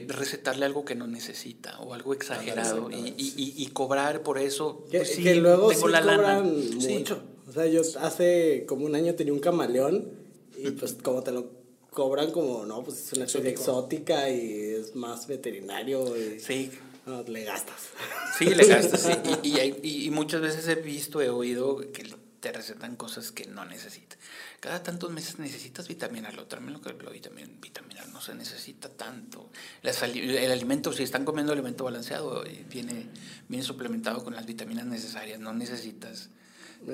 recetarle 0.09 0.67
algo 0.67 0.85
que 0.85 0.97
no 0.97 1.07
necesita 1.07 1.79
o 1.79 1.95
algo 1.95 2.13
exagerado 2.13 2.91
y, 2.91 3.15
y, 3.17 3.55
y, 3.57 3.67
cobrar 3.69 4.25
por 4.25 4.39
eso. 4.39 4.85
Que, 4.91 4.99
pues 4.99 5.37
luego 5.37 5.69
tengo 5.69 5.89
la 5.91 6.03
cobran 6.03 6.77
mucho. 6.77 7.23
O 7.49 7.53
sea, 7.53 7.67
yo 7.67 7.83
hace 8.01 8.65
como 8.67 8.85
un 8.85 8.97
año 8.97 9.15
tenía 9.15 9.33
un 9.33 9.39
camaleón 9.39 10.11
Y 10.59 10.73
pues 10.73 10.95
como 11.01 11.23
te 11.23 11.31
lo 11.31 11.64
cobran 11.95 12.33
como, 12.33 12.67
no, 12.67 12.83
pues 12.83 13.07
es 13.07 13.13
una 13.15 13.29
serie 13.29 13.51
exótica 13.51 14.29
y 14.29 14.75
es 14.75 14.95
más 14.95 15.27
veterinario. 15.27 16.17
Y, 16.17 16.41
Sí, 16.41 16.71
no, 17.07 17.23
le 17.23 17.45
gastas. 17.45 17.89
Sí, 18.37 18.47
le 18.47 18.67
gastas. 18.69 19.03
sí. 19.03 19.49
Y, 19.83 20.11
muchas 20.11 20.43
veces 20.43 20.67
he 20.69 20.75
visto, 20.75 21.23
he 21.23 21.31
oído 21.31 21.79
que 21.93 22.05
te 22.41 22.53
recetan 22.53 22.97
cosas 22.97 23.31
que 23.31 23.47
no 23.47 23.65
necesitas. 23.65 24.19
Cada 24.61 24.83
tantos 24.83 25.11
meses 25.11 25.39
necesitas 25.39 25.89
vitamina. 25.89 26.31
Lo 26.33 26.47
también 26.47 26.75
lo 26.75 26.81
que 26.81 26.93
lo 26.93 27.11
vitamina, 27.11 27.49
vitamina 27.61 28.05
no 28.13 28.21
se 28.21 28.35
necesita 28.35 28.89
tanto. 28.89 29.51
Las 29.83 30.03
el 30.03 30.51
alimento, 30.51 30.93
si 30.93 31.03
están 31.03 31.25
comiendo 31.25 31.53
alimento 31.53 31.85
balanceado, 31.85 32.45
eh, 32.45 32.65
viene, 32.69 33.09
viene 33.49 33.65
suplementado 33.65 34.25
con 34.25 34.35
las 34.35 34.47
vitaminas 34.47 34.87
necesarias. 34.87 35.39
No 35.39 35.53
necesitas 35.53 36.31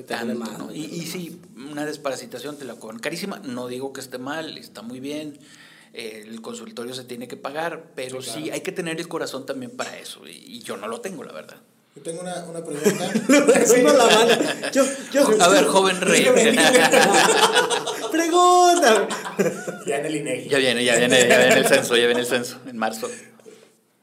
tanto, 0.07 0.35
más, 0.39 0.59
¿no? 0.59 0.73
Y, 0.75 1.07
sí, 1.07 1.41
una 1.57 1.85
desparasitación 1.85 2.57
te 2.57 2.65
la 2.65 2.75
cobran 2.75 3.01
carísima. 3.01 3.41
No 3.45 3.67
digo 3.69 3.93
que 3.93 4.01
esté 4.01 4.19
mal, 4.19 4.57
está 4.59 4.83
muy 4.83 5.01
bien. 5.01 5.39
eh, 5.93 6.25
El 6.27 6.41
consultorio 6.41 6.95
se 6.95 7.05
tiene 7.05 7.27
que 7.29 7.37
pagar, 7.37 7.87
pero 7.95 8.23
Sí, 8.23 8.51
hay 8.51 8.61
que 8.61 8.73
tener 8.73 8.99
el 9.01 9.09
corazón 9.09 9.47
también 9.47 9.73
para 9.73 9.97
eso. 9.99 10.27
Y, 10.27 10.31
y 10.47 10.61
yo 10.61 10.77
no 10.77 10.87
lo 10.89 11.01
tengo, 11.01 11.25
la 11.25 11.33
verdad. 11.33 11.57
Yo 11.97 12.03
tengo 12.03 12.21
una, 12.21 12.45
una 12.45 12.65
pregunta. 12.65 13.13
La 13.29 14.07
mano. 14.07 14.71
Yo, 14.73 14.85
yo, 15.13 15.43
A 15.43 15.49
ver, 15.49 15.65
joven 15.67 16.01
rey. 16.01 16.25
Pregúntame. 18.13 19.09
ya 19.87 19.97
en 19.99 20.07
el 20.07 20.17
INEGI. 20.17 20.49
Ya 20.49 20.59
viene, 20.59 20.85
ya 20.85 20.97
viene, 20.97 21.29
ya 21.29 21.39
viene 21.39 21.55
el 21.59 21.67
censo, 21.67 21.97
ya 21.97 22.07
viene 22.07 22.21
el 22.21 22.27
censo, 22.27 22.59
en 22.67 22.77
marzo. 22.79 23.09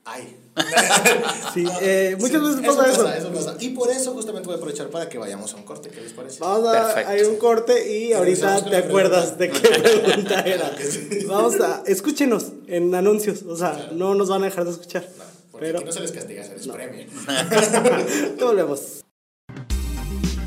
Ay. 0.06 0.36
Sí, 1.54 1.65
eh, 1.82 2.15
muchas 2.20 2.41
veces 2.41 2.63
eso 2.63 2.78
pasa 2.78 2.91
eso. 2.91 3.04
pasa, 3.04 3.17
eso 3.17 3.32
pasa. 3.32 3.56
Y 3.60 3.70
por 3.70 3.89
eso 3.89 4.13
justamente 4.13 4.48
voy 4.48 4.56
a 4.56 4.58
aprovechar 4.58 4.88
para 4.89 5.10
que 5.10 5.17
vayamos 5.17 5.54
a 5.54 5.58
un 5.58 5.63
corte. 5.63 5.89
¿Qué 5.89 6.02
les 6.02 6.13
parece? 6.13 6.39
Vamos 6.39 6.67
a 6.67 6.72
Perfecto. 6.86 7.12
hay 7.12 7.22
un 7.22 7.38
corte 7.38 7.98
y 7.98 8.13
ahorita 8.13 8.65
te 8.65 8.78
acuerdas 8.78 9.38
de 9.38 9.50
qué 9.50 9.60
pregunta 9.60 10.41
era. 10.46 10.76
Sí. 10.78 11.26
Vamos 11.26 11.60
a, 11.60 11.84
escúchenos 11.86 12.52
en 12.67 12.93
anuncios, 12.93 13.43
o 13.43 13.56
sea, 13.56 13.89
no 13.93 14.13
nos 14.13 14.30
van 14.30 14.43
a 14.43 14.46
dejar 14.46 14.65
de 14.65 14.72
escuchar. 14.72 15.08
No, 15.17 15.24
porque 15.52 15.67
Pero 15.67 15.80
aquí 15.80 15.88
no 15.88 15.91
se 15.91 16.00
les 16.02 16.12
castiga, 16.12 16.43
se 16.43 16.58
les 16.58 16.67
premia. 16.67 17.08
te 18.38 18.43
volvemos. 18.43 19.04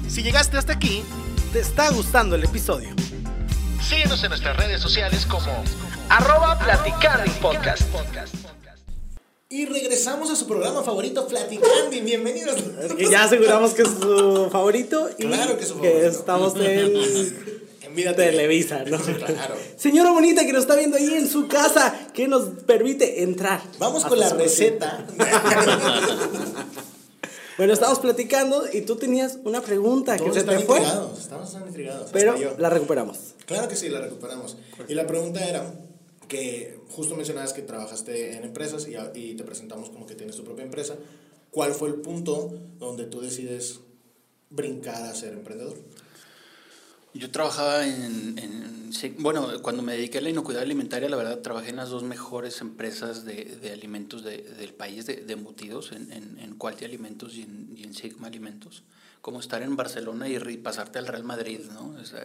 Si 0.09 0.23
llegaste 0.23 0.57
hasta 0.59 0.73
aquí, 0.73 1.03
¿Te 1.53 1.59
está 1.59 1.90
gustando 1.90 2.37
el 2.37 2.44
episodio? 2.44 2.90
síguenos 3.83 4.23
en 4.23 4.29
nuestras 4.29 4.57
redes 4.57 4.81
sociales 4.81 5.27
como 5.27 5.64
arroba 6.09 6.57
platicando 6.61 7.27
y 7.27 7.31
podcast. 7.40 7.83
Y 9.52 9.66
regresamos 9.66 10.30
a 10.30 10.36
su 10.36 10.46
programa 10.46 10.84
favorito, 10.84 11.26
Platicando. 11.26 11.92
y 11.92 12.00
Bienvenidos. 12.02 12.54
Es 12.84 12.94
que 12.94 13.10
ya 13.10 13.24
aseguramos 13.24 13.74
que 13.74 13.82
es 13.82 13.88
su 13.88 14.48
favorito 14.48 15.10
y 15.18 15.26
Claro 15.26 15.56
que 15.56 15.64
es 15.64 15.68
su 15.70 15.74
favorito. 15.74 16.06
estamos 16.06 16.54
en. 16.54 17.60
Televisa, 18.16 18.84
¿no? 18.84 18.96
Claro. 18.98 19.56
Señora 19.76 20.12
bonita 20.12 20.46
que 20.46 20.52
nos 20.52 20.62
está 20.62 20.76
viendo 20.76 20.96
ahí 20.96 21.12
en 21.14 21.28
su 21.28 21.48
casa, 21.48 21.92
que 22.14 22.28
nos 22.28 22.44
permite 22.64 23.24
entrar. 23.24 23.60
Vamos 23.80 24.04
con 24.04 24.20
la 24.20 24.28
receta. 24.28 25.04
Bueno, 27.58 27.74
estamos 27.74 27.98
platicando 27.98 28.64
y 28.72 28.80
tú 28.80 28.96
tenías 28.96 29.38
una 29.44 29.60
pregunta 29.60 30.16
que 30.16 30.32
se 30.32 30.44
te 30.44 30.60
fue, 30.60 30.78
intrigados, 30.78 31.18
estamos 31.18 31.52
tan 31.52 31.66
intrigados. 31.68 32.08
pero 32.10 32.34
la 32.56 32.70
recuperamos. 32.70 33.34
Claro 33.44 33.68
que 33.68 33.76
sí, 33.76 33.90
la 33.90 34.00
recuperamos. 34.00 34.56
Y 34.88 34.94
la 34.94 35.06
pregunta 35.06 35.46
era 35.46 35.70
que 36.31 36.79
justo 36.88 37.16
mencionabas 37.16 37.53
que 37.53 37.62
trabajaste 37.62 38.37
en 38.37 38.45
empresas 38.45 38.87
y, 38.88 38.95
y 39.19 39.35
te 39.35 39.43
presentamos 39.43 39.90
como 39.90 40.07
que 40.07 40.14
tienes 40.14 40.37
tu 40.37 40.45
propia 40.45 40.64
empresa. 40.64 40.95
¿Cuál 41.51 41.73
fue 41.75 41.88
el 41.88 41.97
punto 41.97 42.55
donde 42.79 43.05
tú 43.07 43.21
decides 43.21 43.81
brincar 44.49 45.03
a 45.03 45.12
ser 45.14 45.33
emprendedor? 45.33 45.77
Yo 47.12 47.31
trabajaba 47.33 47.87
en, 47.87 48.38
en- 48.38 48.71
bueno, 49.19 49.49
cuando 49.62 49.83
me 49.83 49.95
dediqué 49.95 50.19
a 50.19 50.21
la 50.21 50.31
inocuidad 50.31 50.62
alimentaria, 50.62 51.09
la 51.09 51.16
verdad, 51.16 51.40
trabajé 51.40 51.71
en 51.71 51.77
las 51.77 51.88
dos 51.88 52.03
mejores 52.05 52.61
empresas 52.61 53.25
de, 53.25 53.45
de 53.45 53.73
alimentos 53.73 54.23
de- 54.23 54.43
del 54.43 54.73
país, 54.75 55.07
de, 55.07 55.16
de 55.16 55.33
embutidos, 55.33 55.90
en, 55.93 56.12
en, 56.12 56.38
en 56.38 56.55
Quality 56.57 56.85
Alimentos 56.85 57.35
y 57.35 57.43
en, 57.43 57.73
y 57.77 57.83
en 57.83 57.95
Sigma 57.95 58.29
Alimentos. 58.29 58.85
Como 59.20 59.40
estar 59.40 59.62
en 59.62 59.76
Barcelona 59.76 60.28
y, 60.28 60.38
pasarte 60.56 60.98
al 60.98 61.06
Real 61.06 61.24
Madrid, 61.24 61.61
¿no? 61.72 61.94
O 62.00 62.04
sea, 62.04 62.24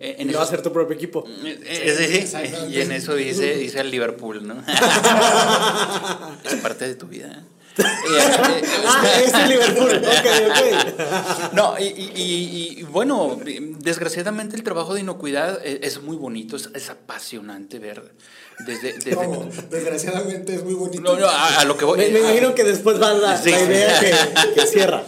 eh, 0.00 0.16
en 0.18 0.30
Y 0.30 0.32
va 0.32 0.42
a 0.42 0.46
ser 0.46 0.62
tu 0.62 0.72
propio 0.72 0.96
equipo. 0.96 1.24
Eh, 1.44 1.60
eh, 1.64 1.94
sí, 1.96 2.16
exactamente. 2.16 2.76
y 2.76 2.80
en 2.80 2.92
eso 2.92 3.18
hice, 3.18 3.62
hice 3.62 3.80
el 3.82 3.90
Liverpool, 3.90 4.46
¿no? 4.46 4.62
es 6.44 6.54
parte 6.56 6.88
de 6.88 6.94
tu 6.96 7.06
vida. 7.06 7.44
¿Eh? 7.78 7.82
Eh, 7.82 8.62
eh, 8.62 8.62
Ah, 8.86 9.06
es 9.24 9.32
el 9.34 9.48
Liverpool. 9.48 10.02
Ok, 10.04 10.26
ok. 10.50 11.52
No, 11.54 11.74
y, 11.78 11.84
y- 11.84 12.12
y- 12.14 12.78
y, 12.80 12.82
bueno, 12.84 13.38
desgraciadamente 13.78 14.56
el 14.56 14.62
trabajo 14.62 14.94
de 14.94 15.00
inocuidad 15.00 15.64
es, 15.64 15.78
es 15.82 16.02
muy 16.02 16.16
bonito, 16.16 16.56
es, 16.56 16.70
es 16.74 16.90
apasionante 16.90 17.78
ver 17.78 18.12
desde... 18.66 18.92
desde- 18.94 19.14
¿Cómo? 19.14 19.48
Desgraciadamente 19.70 20.54
es 20.54 20.64
muy 20.64 20.74
bonito. 20.74 21.02
no, 21.02 21.16
no, 21.18 21.26
a, 21.26 21.60
a 21.60 21.64
lo 21.64 21.76
que 21.76 21.84
voy... 21.84 21.98
Me, 21.98 22.08
me 22.10 22.20
imagino 22.20 22.54
que 22.54 22.64
después 22.64 23.00
va 23.00 23.12
la, 23.14 23.36
Sí. 23.40 23.50
la 23.50 23.60
idea 23.60 24.00
que, 24.00 24.14
que 24.60 24.66
cierra. 24.66 25.02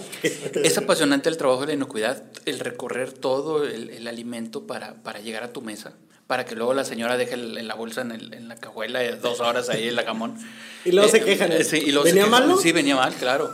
Es 0.55 0.77
apasionante 0.79 1.29
el 1.29 1.37
trabajo 1.37 1.61
de 1.63 1.69
la 1.69 1.73
inocuidad, 1.75 2.23
el 2.47 2.59
recorrer 2.59 3.13
todo 3.13 3.65
el, 3.65 3.91
el 3.91 4.07
alimento 4.09 4.67
para, 4.67 4.95
para 5.03 5.21
llegar 5.21 5.45
a 5.45 5.53
tu 5.53 5.63
mesa, 5.63 5.93
para 6.27 6.45
que 6.45 6.55
luego 6.57 6.75
la 6.75 6.85
señora 6.85 7.17
deje 7.17 7.35
el- 7.35 7.67
la 7.69 7.75
bolsa, 7.75 8.01
en, 8.03 8.13
el- 8.13 8.35
en 8.35 8.49
la 8.49 8.57
cajuela, 8.57 9.03
eh, 9.05 9.17
dos 9.17 9.41
horas 9.41 9.69
ahí 9.69 9.89
en 9.89 9.97
la 9.97 10.05
jamón. 10.05 10.37
Y 10.87 10.93
luego 10.93 11.09
se 11.09 11.21
quejan, 11.21 11.51
¿eh? 11.51 11.65
sí, 11.65 11.79
y 11.79 11.91
luego 11.91 12.05
se 12.07 12.13
¿Venía 12.13 12.27
quejan. 12.27 12.41
mal, 12.43 12.49
no? 12.49 12.57
Sí, 12.59 12.71
venía 12.71 12.95
mal, 12.95 13.13
claro. 13.15 13.53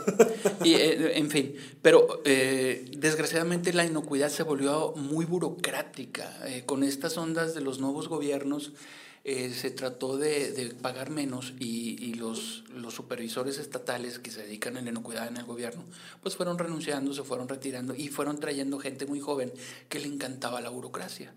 Y, 0.63 0.75
eh, 0.75 1.17
en 1.17 1.31
fin, 1.31 1.55
pero 1.81 2.21
eh, 2.25 2.85
desgraciadamente 2.95 3.73
la 3.73 3.83
inocuidad 3.85 4.29
se 4.29 4.43
volvió 4.43 4.93
muy 4.95 5.25
burocrática. 5.25 6.31
Eh, 6.45 6.61
con 6.67 6.83
estas 6.83 7.17
ondas 7.17 7.55
de 7.55 7.61
los 7.61 7.79
nuevos 7.79 8.07
gobiernos 8.07 8.71
eh, 9.23 9.51
se 9.51 9.71
trató 9.71 10.17
de, 10.17 10.51
de 10.51 10.75
pagar 10.75 11.09
menos 11.09 11.53
y, 11.59 11.95
y 12.05 12.13
los, 12.13 12.65
los 12.75 12.93
supervisores 12.93 13.57
estatales 13.57 14.19
que 14.19 14.29
se 14.29 14.43
dedican 14.43 14.77
a 14.77 14.81
la 14.83 14.91
inocuidad 14.91 15.27
en 15.27 15.37
el 15.37 15.45
gobierno, 15.45 15.85
pues 16.21 16.35
fueron 16.35 16.59
renunciando, 16.59 17.13
se 17.15 17.23
fueron 17.23 17.47
retirando 17.49 17.95
y 17.95 18.09
fueron 18.09 18.39
trayendo 18.39 18.77
gente 18.77 19.07
muy 19.07 19.19
joven 19.21 19.51
que 19.89 19.97
le 19.99 20.05
encantaba 20.07 20.61
la 20.61 20.69
burocracia. 20.69 21.33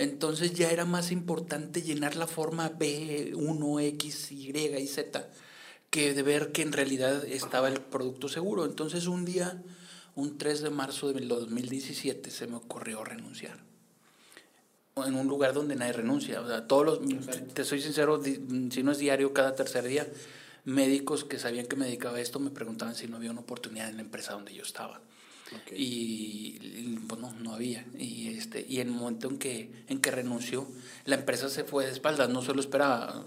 Entonces 0.00 0.54
ya 0.54 0.70
era 0.70 0.86
más 0.86 1.12
importante 1.12 1.82
llenar 1.82 2.16
la 2.16 2.26
forma 2.26 2.70
B1, 2.72 3.82
X, 3.82 4.32
Y 4.32 4.50
y 4.56 4.86
Z 4.86 5.28
que 5.90 6.14
de 6.14 6.22
ver 6.22 6.52
que 6.52 6.62
en 6.62 6.72
realidad 6.72 7.22
estaba 7.26 7.68
el 7.68 7.82
producto 7.82 8.26
seguro. 8.30 8.64
Entonces 8.64 9.06
un 9.06 9.26
día, 9.26 9.62
un 10.14 10.38
3 10.38 10.62
de 10.62 10.70
marzo 10.70 11.12
del 11.12 11.28
2017, 11.28 12.30
se 12.30 12.46
me 12.46 12.56
ocurrió 12.56 13.04
renunciar. 13.04 13.58
En 14.96 15.16
un 15.16 15.26
lugar 15.26 15.52
donde 15.52 15.76
nadie 15.76 15.92
renuncia. 15.92 16.40
O 16.40 16.48
sea, 16.48 16.66
todos 16.66 16.86
los, 16.86 17.26
te 17.52 17.64
soy 17.64 17.82
sincero, 17.82 18.22
si 18.70 18.82
no 18.82 18.92
es 18.92 18.98
diario, 18.98 19.34
cada 19.34 19.54
tercer 19.54 19.84
día, 19.84 20.06
médicos 20.64 21.24
que 21.24 21.38
sabían 21.38 21.66
que 21.66 21.76
me 21.76 21.84
dedicaba 21.84 22.16
a 22.16 22.20
esto 22.22 22.40
me 22.40 22.50
preguntaban 22.50 22.94
si 22.94 23.06
no 23.06 23.18
había 23.18 23.32
una 23.32 23.40
oportunidad 23.40 23.90
en 23.90 23.96
la 23.96 24.02
empresa 24.02 24.32
donde 24.32 24.54
yo 24.54 24.62
estaba. 24.62 25.02
Y, 25.74 26.58
y, 26.62 26.98
pues 27.08 27.20
no, 27.20 27.32
no 27.34 27.54
había. 27.54 27.84
Y, 27.98 28.28
este, 28.28 28.64
y 28.68 28.80
en 28.80 28.88
el 28.88 28.94
momento 28.94 29.28
en 29.28 29.38
que, 29.38 29.70
en 29.88 30.00
que 30.00 30.10
renunció, 30.10 30.66
la 31.04 31.16
empresa 31.16 31.48
se 31.48 31.64
fue 31.64 31.86
de 31.86 31.92
espaldas, 31.92 32.28
no 32.28 32.42
se 32.42 32.54
lo 32.54 32.60
esperaba. 32.60 33.24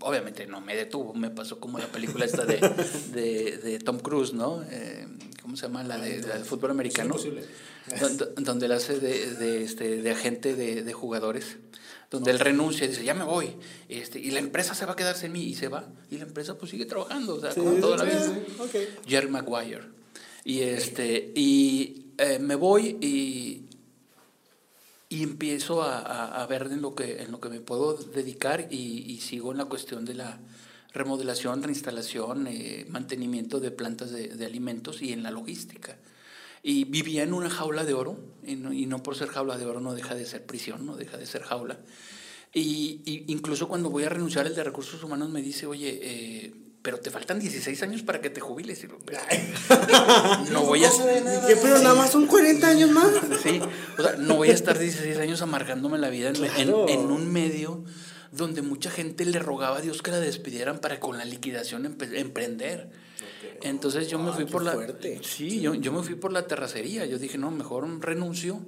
Obviamente 0.00 0.46
no 0.46 0.60
me 0.60 0.76
detuvo, 0.76 1.12
me 1.14 1.30
pasó 1.30 1.58
como 1.58 1.78
la 1.78 1.86
película 1.86 2.24
esta 2.24 2.44
de, 2.44 2.58
de, 3.12 3.58
de 3.58 3.78
Tom 3.80 3.98
Cruise, 3.98 4.32
¿no? 4.32 4.62
Eh, 4.70 5.06
¿Cómo 5.42 5.56
se 5.56 5.62
llama? 5.62 5.82
La 5.82 5.98
de, 5.98 6.20
la 6.22 6.34
del 6.34 6.44
fútbol 6.44 6.70
americano. 6.70 7.16
Donde, 8.00 8.26
donde 8.36 8.66
él 8.66 8.72
hace 8.72 9.00
de, 9.00 9.34
de, 9.34 9.64
este, 9.64 10.02
de 10.02 10.10
agente 10.10 10.54
de, 10.54 10.82
de 10.82 10.92
jugadores, 10.92 11.56
donde 12.10 12.30
él 12.30 12.38
renuncia 12.38 12.84
y 12.84 12.88
dice, 12.88 13.02
ya 13.02 13.14
me 13.14 13.24
voy, 13.24 13.54
este, 13.88 14.18
y 14.18 14.30
la 14.30 14.40
empresa 14.40 14.74
se 14.74 14.84
va 14.84 14.92
a 14.92 14.96
quedar 14.96 15.16
sin 15.16 15.32
mí, 15.32 15.42
y 15.44 15.54
se 15.54 15.68
va, 15.68 15.88
y 16.10 16.18
la 16.18 16.24
empresa 16.24 16.58
pues 16.58 16.70
sigue 16.70 16.84
trabajando, 16.84 17.36
o 17.36 17.40
sea, 17.40 17.54
como 17.54 17.72
toda 17.80 17.96
la 17.98 18.04
vida. 18.04 18.38
Jerry 19.06 19.28
Maguire. 19.28 19.97
Y, 20.48 20.62
este, 20.62 21.30
y 21.34 22.06
eh, 22.16 22.38
me 22.38 22.54
voy 22.54 22.96
y, 23.02 23.64
y 25.10 25.22
empiezo 25.22 25.82
a, 25.82 25.98
a- 25.98 26.42
a 26.42 26.46
ver 26.46 26.62
en 26.72 26.80
lo, 26.80 26.94
que, 26.94 27.20
en 27.22 27.32
lo 27.32 27.38
que 27.38 27.50
me 27.50 27.60
puedo 27.60 27.92
dedicar 27.92 28.66
y, 28.70 29.04
y 29.12 29.20
sigo 29.20 29.52
en 29.52 29.58
la 29.58 29.66
cuestión 29.66 30.06
de 30.06 30.14
la 30.14 30.40
remodelación, 30.94 31.62
reinstalación, 31.62 32.46
eh, 32.46 32.86
mantenimiento 32.88 33.60
de 33.60 33.72
plantas 33.72 34.10
de, 34.10 34.28
de 34.28 34.46
alimentos 34.46 35.02
y 35.02 35.12
en 35.12 35.22
la 35.22 35.30
logística. 35.30 35.98
Y 36.62 36.84
vivía 36.84 37.24
en 37.24 37.34
una 37.34 37.50
jaula 37.50 37.84
de 37.84 37.92
oro, 37.92 38.18
y 38.42 38.56
no, 38.56 38.72
y 38.72 38.86
no 38.86 39.02
por 39.02 39.16
ser 39.16 39.28
jaula 39.28 39.58
de 39.58 39.66
oro 39.66 39.80
no 39.80 39.92
deja 39.92 40.14
de 40.14 40.24
ser 40.24 40.46
prisión, 40.46 40.86
no 40.86 40.96
deja 40.96 41.18
de 41.18 41.26
ser 41.26 41.42
jaula. 41.42 41.78
Y, 42.54 43.02
y 43.04 43.24
incluso 43.28 43.68
cuando 43.68 43.90
voy 43.90 44.04
a 44.04 44.08
renunciar, 44.08 44.46
el 44.46 44.54
de 44.54 44.64
recursos 44.64 45.04
humanos 45.04 45.28
me 45.28 45.42
dice, 45.42 45.66
oye, 45.66 46.00
eh, 46.02 46.54
pero 46.88 47.00
te 47.00 47.10
faltan 47.10 47.38
16 47.38 47.82
años 47.82 48.00
para 48.02 48.22
que 48.22 48.30
te 48.30 48.40
jubiles. 48.40 48.82
Y 48.82 48.86
"Pero 48.86 48.98
no 50.52 50.62
voy 50.62 50.82
a... 50.86 50.90
¿Qué? 51.46 51.54
Pero 51.60 51.80
nada 51.80 51.94
más 51.94 52.10
son 52.10 52.26
40 52.26 52.66
años 52.66 52.90
más. 52.90 53.08
Sí, 53.42 53.60
o 53.98 54.02
sea, 54.02 54.16
no 54.16 54.36
voy 54.36 54.48
a 54.48 54.54
estar 54.54 54.78
16 54.78 55.18
años 55.18 55.42
amargándome 55.42 55.98
la 55.98 56.08
vida 56.08 56.30
en, 56.30 56.36
en- 56.36 56.50
Claro. 56.50 56.88
en 56.88 57.00
un 57.10 57.30
medio 57.30 57.84
donde 58.32 58.62
mucha 58.62 58.90
gente 58.90 59.26
le 59.26 59.38
rogaba 59.38 59.76
a 59.76 59.80
Dios 59.82 60.00
que 60.00 60.10
la 60.10 60.18
despidieran 60.18 60.78
para 60.78 60.98
con 60.98 61.18
la 61.18 61.26
liquidación 61.26 61.84
emprender. 61.84 62.88
Entonces 63.60 64.08
yo 64.08 64.18
me 64.18 64.30
Ah, 64.30 64.32
fui 64.32 64.46
por 64.46 64.62
la 64.64 64.72
fuerte. 64.72 65.20
sí, 65.22 65.60
yo, 65.60 65.74
yo 65.74 65.92
me 65.92 66.02
fui 66.02 66.14
por 66.14 66.32
la 66.32 66.46
terracería. 66.46 67.04
Yo 67.04 67.18
dije, 67.18 67.36
no, 67.36 67.50
mejor 67.50 67.86
renuncio 68.00 68.60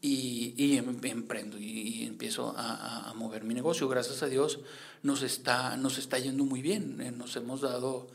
y, 0.00 0.54
y 0.56 0.76
em- 0.76 0.98
emprendo 1.04 1.58
y, 1.58 2.04
empiezo 2.04 2.54
a, 2.56 3.10
a- 3.10 3.14
mover 3.14 3.44
mi 3.44 3.54
negocio. 3.54 3.88
Gracias 3.88 4.22
a 4.22 4.26
Dios 4.26 4.60
nos 5.02 5.22
está, 5.22 5.76
nos 5.76 5.98
está 5.98 6.18
yendo 6.18 6.44
muy 6.44 6.62
bien. 6.62 7.00
Eh, 7.00 7.10
nos 7.10 7.34
hemos 7.36 7.60
dado 7.62 8.08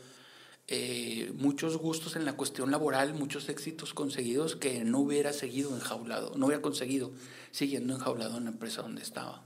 eh, 0.68 1.30
muchos 1.36 1.76
gustos 1.76 2.16
en 2.16 2.24
la 2.24 2.34
cuestión 2.34 2.70
laboral, 2.70 3.14
muchos 3.14 3.48
éxitos 3.48 3.92
conseguidos 3.92 4.56
que 4.56 4.82
no 4.84 5.00
hubiera 5.00 5.32
seguido 5.32 5.74
enjaulado, 5.74 6.32
no 6.36 6.46
hubiera 6.46 6.62
conseguido 6.62 7.10
siguiendo 7.50 7.94
enjaulado 7.94 8.38
en 8.38 8.44
la 8.44 8.50
empresa 8.50 8.82
donde 8.82 9.02
estaba. 9.02 9.42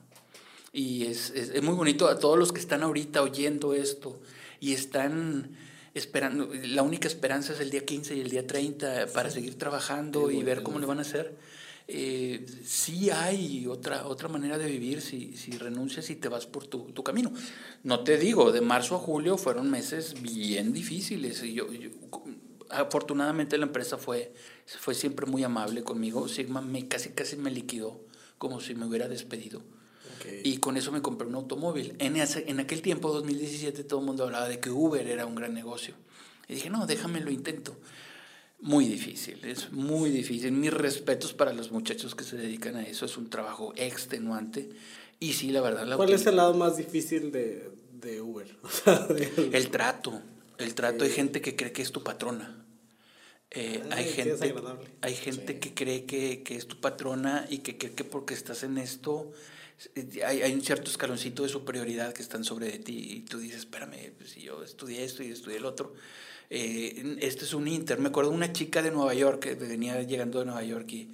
Y 0.72 1.06
es, 1.06 1.30
es, 1.30 1.48
es 1.50 1.62
muy 1.62 1.74
bonito 1.74 2.08
a 2.08 2.18
todos 2.18 2.38
los 2.38 2.52
que 2.52 2.60
están 2.60 2.82
ahorita 2.82 3.22
oyendo 3.22 3.74
esto 3.74 4.20
y 4.60 4.74
están 4.74 5.56
esperando, 5.94 6.50
la 6.52 6.82
única 6.82 7.08
esperanza 7.08 7.52
es 7.54 7.60
el 7.60 7.70
día 7.70 7.84
15 7.84 8.14
y 8.16 8.20
el 8.20 8.30
día 8.30 8.46
30 8.46 9.06
para 9.12 9.30
seguir 9.30 9.56
trabajando 9.58 10.30
y 10.30 10.42
ver 10.44 10.62
cómo 10.62 10.78
le 10.78 10.86
van 10.86 10.98
a 10.98 11.02
hacer. 11.02 11.36
Eh, 11.90 12.44
sí 12.64 13.08
hay 13.08 13.66
otra, 13.66 14.06
otra 14.06 14.28
manera 14.28 14.58
de 14.58 14.66
vivir 14.66 15.00
si, 15.00 15.34
si 15.38 15.52
renuncias 15.52 16.10
y 16.10 16.16
te 16.16 16.28
vas 16.28 16.44
por 16.46 16.66
tu, 16.66 16.92
tu 16.92 17.02
camino. 17.02 17.32
No 17.82 18.04
te 18.04 18.18
digo, 18.18 18.52
de 18.52 18.60
marzo 18.60 18.94
a 18.96 18.98
julio 18.98 19.38
fueron 19.38 19.70
meses 19.70 20.20
bien 20.20 20.74
difíciles. 20.74 21.42
Y 21.42 21.54
yo, 21.54 21.72
yo- 21.72 21.88
afortunadamente 22.68 23.56
la 23.56 23.64
empresa 23.64 23.96
fue, 23.96 24.32
fue 24.66 24.94
siempre 24.94 25.24
muy 25.24 25.42
amable 25.44 25.82
conmigo. 25.82 26.28
Sigma 26.28 26.60
me, 26.60 26.86
casi, 26.88 27.08
casi 27.10 27.36
me 27.36 27.50
liquidó 27.50 27.98
como 28.36 28.60
si 28.60 28.74
me 28.74 28.84
hubiera 28.86 29.08
despedido. 29.08 29.62
Y 30.44 30.58
con 30.58 30.76
eso 30.76 30.92
me 30.92 31.00
compré 31.00 31.26
un 31.26 31.36
automóvil. 31.36 31.94
En, 32.00 32.16
ese- 32.16 32.44
en 32.50 32.60
aquel 32.60 32.82
tiempo, 32.82 33.10
2017, 33.12 33.82
todo 33.84 34.00
el 34.00 34.06
mundo 34.06 34.24
hablaba 34.24 34.46
de 34.48 34.60
que 34.60 34.70
Uber 34.70 35.06
era 35.08 35.24
un 35.24 35.34
gran 35.34 35.54
negocio. 35.54 35.94
Y 36.48 36.54
dije, 36.54 36.68
no, 36.68 36.86
déjame 36.86 37.20
lo 37.20 37.30
intento. 37.30 37.76
Muy 38.60 38.86
difícil, 38.86 39.44
es 39.44 39.70
muy 39.72 40.10
difícil. 40.10 40.52
Mis 40.52 40.72
respetos 40.72 41.32
para 41.32 41.52
los 41.52 41.70
muchachos 41.70 42.14
que 42.14 42.24
se 42.24 42.36
dedican 42.36 42.76
a 42.76 42.82
eso. 42.82 43.06
Es 43.06 43.16
un 43.16 43.30
trabajo 43.30 43.72
extenuante. 43.76 44.68
Y 45.20 45.34
sí, 45.34 45.50
la 45.50 45.60
verdad, 45.60 45.86
la 45.86 45.96
¿Cuál 45.96 46.12
es 46.12 46.26
el 46.26 46.36
lado 46.36 46.54
más 46.54 46.76
difícil 46.76 47.30
de, 47.30 47.70
de 47.92 48.20
Uber? 48.20 48.48
O 48.62 48.68
sea, 48.68 48.98
de- 49.06 49.50
el 49.52 49.70
trato. 49.70 50.20
El 50.58 50.74
trato. 50.74 51.04
Hay 51.04 51.10
gente 51.10 51.40
que 51.40 51.54
cree 51.54 51.70
que 51.72 51.82
es 51.82 51.92
tu 51.92 52.02
patrona. 52.02 52.64
Eh, 53.50 53.80
Ay, 53.90 54.04
hay 54.04 54.12
gente, 54.12 54.54
hay 55.00 55.14
gente 55.14 55.58
que 55.58 55.72
cree 55.72 56.04
que, 56.04 56.42
que 56.42 56.56
es 56.56 56.66
tu 56.66 56.80
patrona 56.80 57.46
y 57.48 57.58
que 57.58 57.78
cree 57.78 57.94
que 57.94 58.04
porque 58.04 58.34
estás 58.34 58.62
en 58.62 58.76
esto 58.76 59.32
eh, 59.94 60.20
hay, 60.26 60.42
hay 60.42 60.52
un 60.52 60.60
cierto 60.60 60.90
escaloncito 60.90 61.44
de 61.44 61.48
superioridad 61.48 62.12
que 62.12 62.20
están 62.20 62.44
sobre 62.44 62.70
de 62.70 62.78
ti 62.78 62.98
y 63.10 63.20
tú 63.20 63.38
dices, 63.38 63.60
espérame, 63.60 64.12
pues, 64.18 64.30
si 64.32 64.42
yo 64.42 64.62
estudié 64.62 65.02
esto 65.04 65.22
y 65.22 65.30
estudié 65.30 65.56
el 65.58 65.64
otro. 65.64 65.94
Eh, 66.50 67.16
este 67.20 67.44
es 67.44 67.52
un 67.54 67.68
inter. 67.68 67.98
Me 67.98 68.08
acuerdo 68.08 68.30
una 68.30 68.52
chica 68.52 68.82
de 68.82 68.90
Nueva 68.90 69.14
York 69.14 69.40
que 69.40 69.54
venía 69.54 70.02
llegando 70.02 70.38
de 70.38 70.46
Nueva 70.46 70.64
York 70.64 70.90
y, 70.92 71.10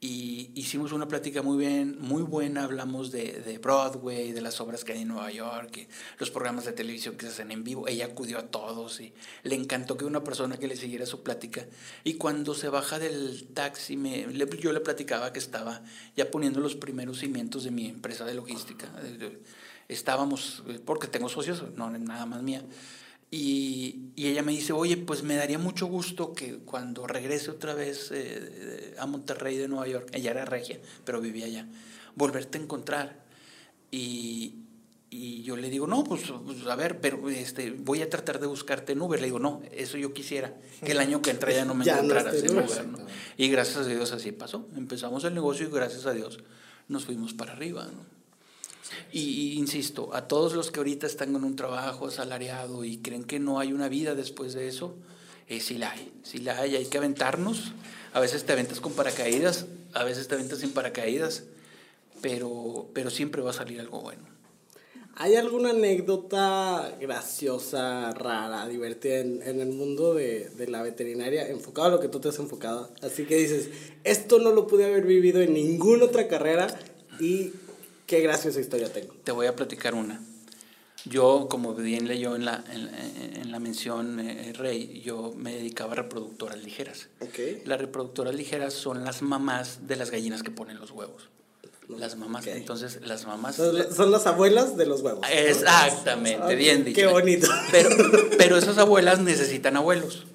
y 0.00 0.50
hicimos 0.54 0.92
una 0.92 1.08
plática 1.08 1.40
muy 1.42 1.56
bien, 1.56 1.96
muy 1.98 2.22
buena. 2.22 2.64
Hablamos 2.64 3.10
de, 3.10 3.40
de 3.40 3.56
Broadway, 3.58 4.32
de 4.32 4.42
las 4.42 4.60
obras 4.60 4.84
que 4.84 4.92
hay 4.92 5.02
en 5.02 5.08
Nueva 5.08 5.30
York, 5.30 5.74
y 5.78 5.88
los 6.18 6.30
programas 6.30 6.66
de 6.66 6.72
televisión 6.72 7.16
que 7.16 7.24
se 7.24 7.32
hacen 7.32 7.50
en 7.50 7.64
vivo. 7.64 7.88
Ella 7.88 8.04
acudió 8.04 8.38
a 8.38 8.42
todos 8.48 9.00
y 9.00 9.14
le 9.44 9.54
encantó 9.54 9.96
que 9.96 10.04
una 10.04 10.22
persona 10.22 10.58
que 10.58 10.66
le 10.68 10.76
siguiera 10.76 11.06
su 11.06 11.22
plática. 11.22 11.66
Y 12.04 12.14
cuando 12.14 12.54
se 12.54 12.68
baja 12.68 12.98
del 12.98 13.46
taxi, 13.54 13.96
me, 13.96 14.26
le- 14.26 14.58
yo 14.58 14.72
le 14.74 14.80
platicaba 14.80 15.32
que 15.32 15.38
estaba 15.38 15.82
ya 16.14 16.30
poniendo 16.30 16.60
los 16.60 16.74
primeros 16.76 17.18
cimientos 17.20 17.64
de 17.64 17.70
mi 17.70 17.86
empresa 17.88 18.26
de 18.26 18.34
logística. 18.34 18.88
De- 19.00 19.40
Estábamos, 19.88 20.64
eh, 20.68 20.80
porque 20.84 21.06
tengo 21.06 21.28
socios, 21.28 21.62
no 21.76 21.88
nada 21.90 22.26
más 22.26 22.42
mía. 22.42 22.62
Y, 23.30 24.10
y 24.14 24.28
ella 24.28 24.42
me 24.42 24.52
dice, 24.52 24.72
oye, 24.72 24.96
pues 24.96 25.22
me 25.22 25.34
daría 25.34 25.58
mucho 25.58 25.86
gusto 25.86 26.32
que 26.32 26.58
cuando 26.58 27.06
regrese 27.06 27.50
otra 27.50 27.74
vez 27.74 28.10
eh, 28.12 28.94
a 28.98 29.06
Monterrey 29.06 29.56
de 29.56 29.68
Nueva 29.68 29.88
York, 29.88 30.08
ella 30.12 30.30
era 30.30 30.44
regia, 30.44 30.78
pero 31.04 31.20
vivía 31.20 31.46
allá, 31.46 31.66
volverte 32.14 32.58
a 32.58 32.62
encontrar. 32.62 33.24
Y, 33.90 34.54
y 35.10 35.42
yo 35.42 35.56
le 35.56 35.70
digo, 35.70 35.86
no, 35.86 36.04
pues, 36.04 36.22
pues, 36.44 36.66
a 36.66 36.76
ver, 36.76 37.00
pero 37.00 37.28
este, 37.28 37.70
voy 37.72 38.02
a 38.02 38.10
tratar 38.10 38.38
de 38.38 38.46
buscarte 38.46 38.92
en 38.92 39.02
Uber. 39.02 39.20
Le 39.20 39.26
digo, 39.26 39.38
no, 39.38 39.60
eso 39.72 39.98
yo 39.98 40.12
quisiera, 40.12 40.54
que 40.84 40.92
el 40.92 40.98
año 40.98 41.20
que 41.20 41.30
entra 41.30 41.52
ya 41.52 41.64
no 41.64 41.74
me 41.74 41.84
Ya 41.86 41.94
encontraras 41.94 42.36
en 42.36 42.46
en 42.46 42.50
Uber. 42.52 42.64
Uber. 42.64 42.88
¿no? 42.88 42.98
Y 43.36 43.48
gracias 43.48 43.78
a 43.78 43.86
Dios 43.86 44.12
así 44.12 44.32
pasó. 44.32 44.68
Empezamos 44.76 45.24
el 45.24 45.34
negocio 45.34 45.66
y 45.66 45.70
gracias 45.70 46.06
a 46.06 46.12
Dios 46.12 46.38
nos 46.88 47.04
fuimos 47.04 47.34
para 47.34 47.52
arriba. 47.52 47.86
¿no? 47.86 48.15
Y, 49.12 49.54
insisto, 49.54 50.14
a 50.14 50.28
todos 50.28 50.54
los 50.54 50.70
que 50.70 50.80
ahorita 50.80 51.06
están 51.06 51.34
en 51.34 51.44
un 51.44 51.56
trabajo 51.56 52.06
asalariado 52.06 52.84
y 52.84 52.98
creen 52.98 53.24
que 53.24 53.38
no 53.38 53.58
hay 53.58 53.72
una 53.72 53.88
vida 53.88 54.14
después 54.14 54.54
de 54.54 54.68
eso, 54.68 54.94
eh, 55.48 55.60
sí 55.60 55.78
la 55.78 55.92
hay, 55.92 56.12
sí 56.22 56.38
la 56.38 56.58
hay, 56.58 56.76
hay 56.76 56.86
que 56.86 56.98
aventarnos. 56.98 57.72
A 58.12 58.20
veces 58.20 58.44
te 58.44 58.52
aventas 58.52 58.80
con 58.80 58.92
paracaídas, 58.92 59.66
a 59.92 60.04
veces 60.04 60.28
te 60.28 60.34
aventas 60.34 60.60
sin 60.60 60.72
paracaídas, 60.72 61.44
pero, 62.20 62.88
pero 62.92 63.10
siempre 63.10 63.42
va 63.42 63.50
a 63.50 63.54
salir 63.54 63.80
algo 63.80 64.00
bueno. 64.00 64.36
¿Hay 65.18 65.34
alguna 65.34 65.70
anécdota 65.70 66.94
graciosa, 67.00 68.12
rara, 68.12 68.68
divertida 68.68 69.18
en, 69.20 69.40
en 69.42 69.60
el 69.60 69.68
mundo 69.68 70.12
de, 70.12 70.50
de 70.50 70.66
la 70.66 70.82
veterinaria, 70.82 71.48
enfocado 71.48 71.88
a 71.88 71.90
lo 71.92 72.00
que 72.00 72.08
tú 72.08 72.20
te 72.20 72.28
has 72.28 72.38
enfocado? 72.38 72.92
Así 73.00 73.24
que 73.24 73.36
dices, 73.36 73.70
esto 74.04 74.38
no 74.40 74.52
lo 74.52 74.66
pude 74.66 74.84
haber 74.84 75.06
vivido 75.06 75.40
en 75.40 75.54
ninguna 75.54 76.04
otra 76.04 76.28
carrera 76.28 76.66
y 77.18 77.52
qué 78.06 78.20
graciosa 78.20 78.60
historia 78.60 78.92
tengo. 78.92 79.14
Te 79.24 79.32
voy 79.32 79.46
a 79.46 79.56
platicar 79.56 79.94
una. 79.94 80.20
Yo, 81.04 81.46
como 81.48 81.74
bien 81.74 82.08
leyó 82.08 82.34
en 82.34 82.44
la, 82.44 82.64
en, 82.72 82.90
en 83.36 83.52
la 83.52 83.60
mención 83.60 84.18
eh, 84.18 84.52
Rey, 84.54 85.02
yo 85.04 85.32
me 85.36 85.54
dedicaba 85.54 85.92
a 85.92 85.96
reproductoras 85.96 86.58
ligeras. 86.64 87.08
Ok. 87.20 87.64
Las 87.64 87.80
reproductoras 87.80 88.34
ligeras 88.34 88.74
son 88.74 89.04
las 89.04 89.22
mamás 89.22 89.86
de 89.86 89.94
las 89.96 90.10
gallinas 90.10 90.42
que 90.42 90.50
ponen 90.50 90.80
los 90.80 90.90
huevos. 90.90 91.28
Las 91.88 92.16
mamás, 92.16 92.48
entonces 92.48 92.98
las 93.02 93.26
mamás... 93.26 93.54
Son, 93.54 93.94
son 93.94 94.10
las 94.10 94.26
abuelas 94.26 94.76
de 94.76 94.86
los 94.86 95.02
huevos. 95.02 95.24
Exactamente, 95.30 96.56
bien 96.56 96.84
dicho. 96.84 97.00
Qué 97.00 97.06
bonito. 97.06 97.46
Pero, 97.70 97.90
pero 98.36 98.56
esas 98.58 98.76
abuelas 98.78 99.20
necesitan 99.20 99.76
abuelos. 99.76 100.26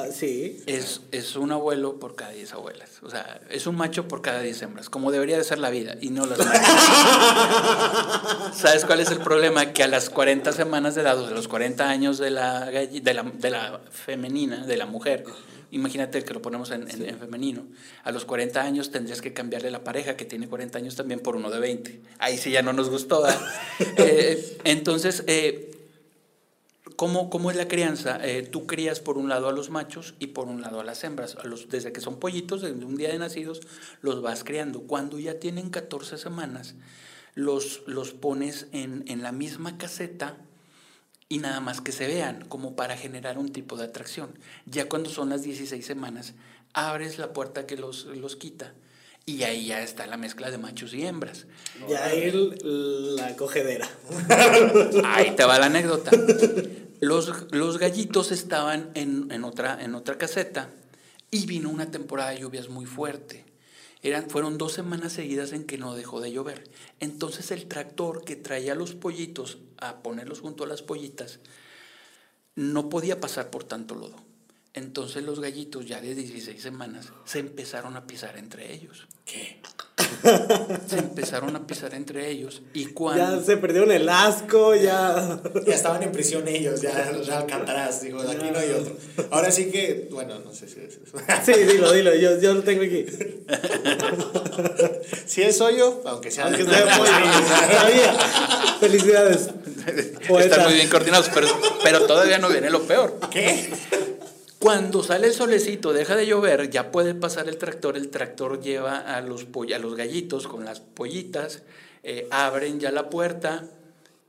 Ah, 0.00 0.06
sí. 0.12 0.62
Es, 0.66 1.00
es 1.10 1.34
un 1.34 1.50
abuelo 1.50 1.98
por 1.98 2.14
cada 2.14 2.30
10 2.30 2.52
abuelas. 2.52 2.90
O 3.02 3.10
sea, 3.10 3.40
es 3.50 3.66
un 3.66 3.74
macho 3.76 4.06
por 4.06 4.22
cada 4.22 4.40
10 4.40 4.62
hembras, 4.62 4.88
como 4.90 5.10
debería 5.10 5.36
de 5.36 5.42
ser 5.44 5.58
la 5.58 5.70
vida, 5.70 5.96
y 6.00 6.10
no 6.10 6.24
las. 6.26 6.38
¿Sabes 8.54 8.84
cuál 8.84 9.00
es 9.00 9.10
el 9.10 9.18
problema? 9.18 9.72
Que 9.72 9.82
a 9.82 9.88
las 9.88 10.10
40 10.10 10.52
semanas 10.52 10.94
de 10.94 11.02
edad, 11.02 11.18
o 11.20 11.26
a 11.26 11.30
los 11.30 11.48
40 11.48 11.88
años 11.88 12.18
de 12.18 12.30
la, 12.30 12.70
galli- 12.70 13.00
de 13.02 13.14
la, 13.14 13.22
de 13.24 13.50
la 13.50 13.80
femenina, 13.90 14.64
de 14.66 14.76
la 14.76 14.86
mujer, 14.86 15.24
imagínate 15.70 16.22
que 16.24 16.34
lo 16.34 16.42
ponemos 16.42 16.70
en, 16.70 16.90
en- 16.90 17.08
en 17.08 17.18
femenino, 17.18 17.66
a 18.04 18.10
los 18.12 18.24
40 18.24 18.60
años 18.62 18.90
tendrías 18.90 19.20
que 19.20 19.32
cambiarle 19.32 19.70
la 19.70 19.84
pareja, 19.84 20.16
que 20.16 20.24
tiene 20.24 20.48
40 20.48 20.78
años 20.78 20.96
también, 20.96 21.20
por 21.20 21.36
uno 21.36 21.50
de 21.50 21.60
20. 21.60 22.00
Ahí 22.18 22.38
sí 22.38 22.50
ya 22.50 22.62
no 22.62 22.72
nos 22.72 22.90
gustó. 22.90 23.22
¿verdad? 23.22 23.40
Eh, 23.96 24.58
entonces, 24.64 25.24
eh, 25.26 25.67
¿Cómo, 26.98 27.30
cómo 27.30 27.52
es 27.52 27.56
la 27.56 27.68
crianza? 27.68 28.18
Eh, 28.26 28.42
tú 28.42 28.66
crías 28.66 28.98
por 28.98 29.18
un 29.18 29.28
lado 29.28 29.48
a 29.48 29.52
los 29.52 29.70
machos 29.70 30.14
y 30.18 30.26
por 30.26 30.48
un 30.48 30.62
lado 30.62 30.80
a 30.80 30.84
las 30.84 31.04
hembras. 31.04 31.36
A 31.36 31.44
los, 31.44 31.68
desde 31.68 31.92
que 31.92 32.00
son 32.00 32.18
pollitos, 32.18 32.60
desde 32.60 32.84
un 32.84 32.96
día 32.96 33.10
de 33.10 33.20
nacidos, 33.20 33.60
los 34.02 34.20
vas 34.20 34.42
criando. 34.42 34.80
Cuando 34.80 35.16
ya 35.20 35.38
tienen 35.38 35.70
14 35.70 36.18
semanas, 36.18 36.74
los, 37.36 37.84
los 37.86 38.14
pones 38.14 38.66
en, 38.72 39.04
en 39.06 39.22
la 39.22 39.30
misma 39.30 39.78
caseta 39.78 40.38
y 41.28 41.38
nada 41.38 41.60
más 41.60 41.80
que 41.80 41.92
se 41.92 42.08
vean, 42.08 42.44
como 42.48 42.74
para 42.74 42.96
generar 42.96 43.38
un 43.38 43.52
tipo 43.52 43.76
de 43.76 43.84
atracción. 43.84 44.36
Ya 44.66 44.88
cuando 44.88 45.08
son 45.08 45.28
las 45.28 45.44
16 45.44 45.86
semanas, 45.86 46.34
abres 46.72 47.16
la 47.18 47.32
puerta 47.32 47.64
que 47.64 47.76
los, 47.76 48.06
los 48.06 48.34
quita 48.34 48.74
y 49.24 49.44
ahí 49.44 49.66
ya 49.66 49.82
está 49.82 50.04
la 50.08 50.16
mezcla 50.16 50.50
de 50.50 50.58
machos 50.58 50.92
y 50.94 51.06
hembras. 51.06 51.46
Ya 51.88 52.06
ahí 52.06 52.32
la 52.64 53.36
cogedera. 53.36 53.88
Ahí 55.04 55.36
te 55.36 55.44
va 55.44 55.60
la 55.60 55.66
anécdota. 55.66 56.10
Los, 57.00 57.52
los 57.52 57.78
gallitos 57.78 58.32
estaban 58.32 58.90
en, 58.94 59.30
en 59.30 59.44
otra, 59.44 59.82
en 59.82 59.94
otra 59.94 60.18
caseta 60.18 60.70
y 61.30 61.46
vino 61.46 61.70
una 61.70 61.90
temporada 61.90 62.30
de 62.30 62.40
lluvias 62.40 62.68
muy 62.68 62.86
fuerte. 62.86 63.44
Eran, 64.02 64.30
fueron 64.30 64.58
dos 64.58 64.72
semanas 64.72 65.12
seguidas 65.12 65.52
en 65.52 65.64
que 65.64 65.78
no 65.78 65.94
dejó 65.94 66.20
de 66.20 66.32
llover. 66.32 66.70
Entonces 67.00 67.50
el 67.50 67.66
tractor 67.66 68.24
que 68.24 68.36
traía 68.36 68.74
los 68.74 68.94
pollitos 68.94 69.58
a 69.78 70.02
ponerlos 70.02 70.40
junto 70.40 70.64
a 70.64 70.68
las 70.68 70.82
pollitas 70.82 71.40
no 72.54 72.88
podía 72.88 73.20
pasar 73.20 73.50
por 73.50 73.64
tanto 73.64 73.94
lodo. 73.94 74.16
Entonces 74.74 75.24
los 75.24 75.40
gallitos 75.40 75.86
ya 75.86 76.00
de 76.00 76.14
16 76.14 76.60
semanas 76.60 77.12
se 77.24 77.40
empezaron 77.40 77.96
a 77.96 78.06
pisar 78.06 78.36
entre 78.36 78.72
ellos. 78.72 79.08
¿Qué? 79.24 79.60
Se 80.88 80.98
empezaron 80.98 81.54
a 81.56 81.66
pisar 81.66 81.94
entre 81.94 82.30
ellos 82.30 82.62
y 82.74 82.86
cuando... 82.86 83.40
Ya 83.40 83.44
se 83.44 83.56
perdieron 83.56 83.92
el 83.92 84.08
asco, 84.08 84.74
ya. 84.74 85.40
Ya 85.66 85.74
estaban 85.74 86.02
en 86.02 86.12
prisión 86.12 86.46
ellos, 86.48 86.80
ya 86.80 86.94
de 86.94 87.32
Alcatraz, 87.32 88.02
digo, 88.02 88.22
de 88.22 88.32
aquí 88.32 88.50
no 88.50 88.58
hay 88.58 88.70
otro. 88.70 88.96
Ahora 89.30 89.50
sí 89.50 89.70
que, 89.70 90.08
bueno, 90.10 90.38
no 90.40 90.52
sé 90.52 90.68
si 90.68 90.80
es 90.80 90.94
eso. 90.94 91.16
Sí, 91.44 91.52
dilo, 91.52 91.92
dilo, 91.92 92.14
yo, 92.14 92.40
yo 92.40 92.54
lo 92.54 92.62
tengo 92.62 92.82
aquí. 92.82 93.06
Si 95.26 95.42
es 95.42 95.60
hoyo, 95.60 96.02
aunque 96.06 96.30
sea 96.30 96.46
Aunque 96.46 96.64
sea 96.64 96.84
bien. 97.86 98.10
Felicidades. 98.80 99.50
Poeta. 100.26 100.48
Están 100.48 100.64
muy 100.64 100.74
bien 100.74 100.88
coordinados, 100.88 101.30
pero, 101.32 101.48
pero 101.82 102.06
todavía 102.06 102.38
no 102.38 102.48
viene 102.48 102.70
lo 102.70 102.82
peor. 102.82 103.18
¿Qué? 103.30 103.70
Cuando 104.58 105.04
sale 105.04 105.28
el 105.28 105.34
solecito, 105.34 105.92
deja 105.92 106.16
de 106.16 106.26
llover, 106.26 106.68
ya 106.68 106.90
puede 106.90 107.14
pasar 107.14 107.48
el 107.48 107.58
tractor. 107.58 107.96
El 107.96 108.08
tractor 108.08 108.60
lleva 108.60 108.98
a 108.98 109.20
los, 109.20 109.46
gallitos 109.96 110.48
con 110.48 110.64
las 110.64 110.80
pollitas, 110.80 111.62
eh, 112.02 112.26
abren 112.32 112.80
ya 112.80 112.90
la 112.90 113.08
puerta 113.08 113.64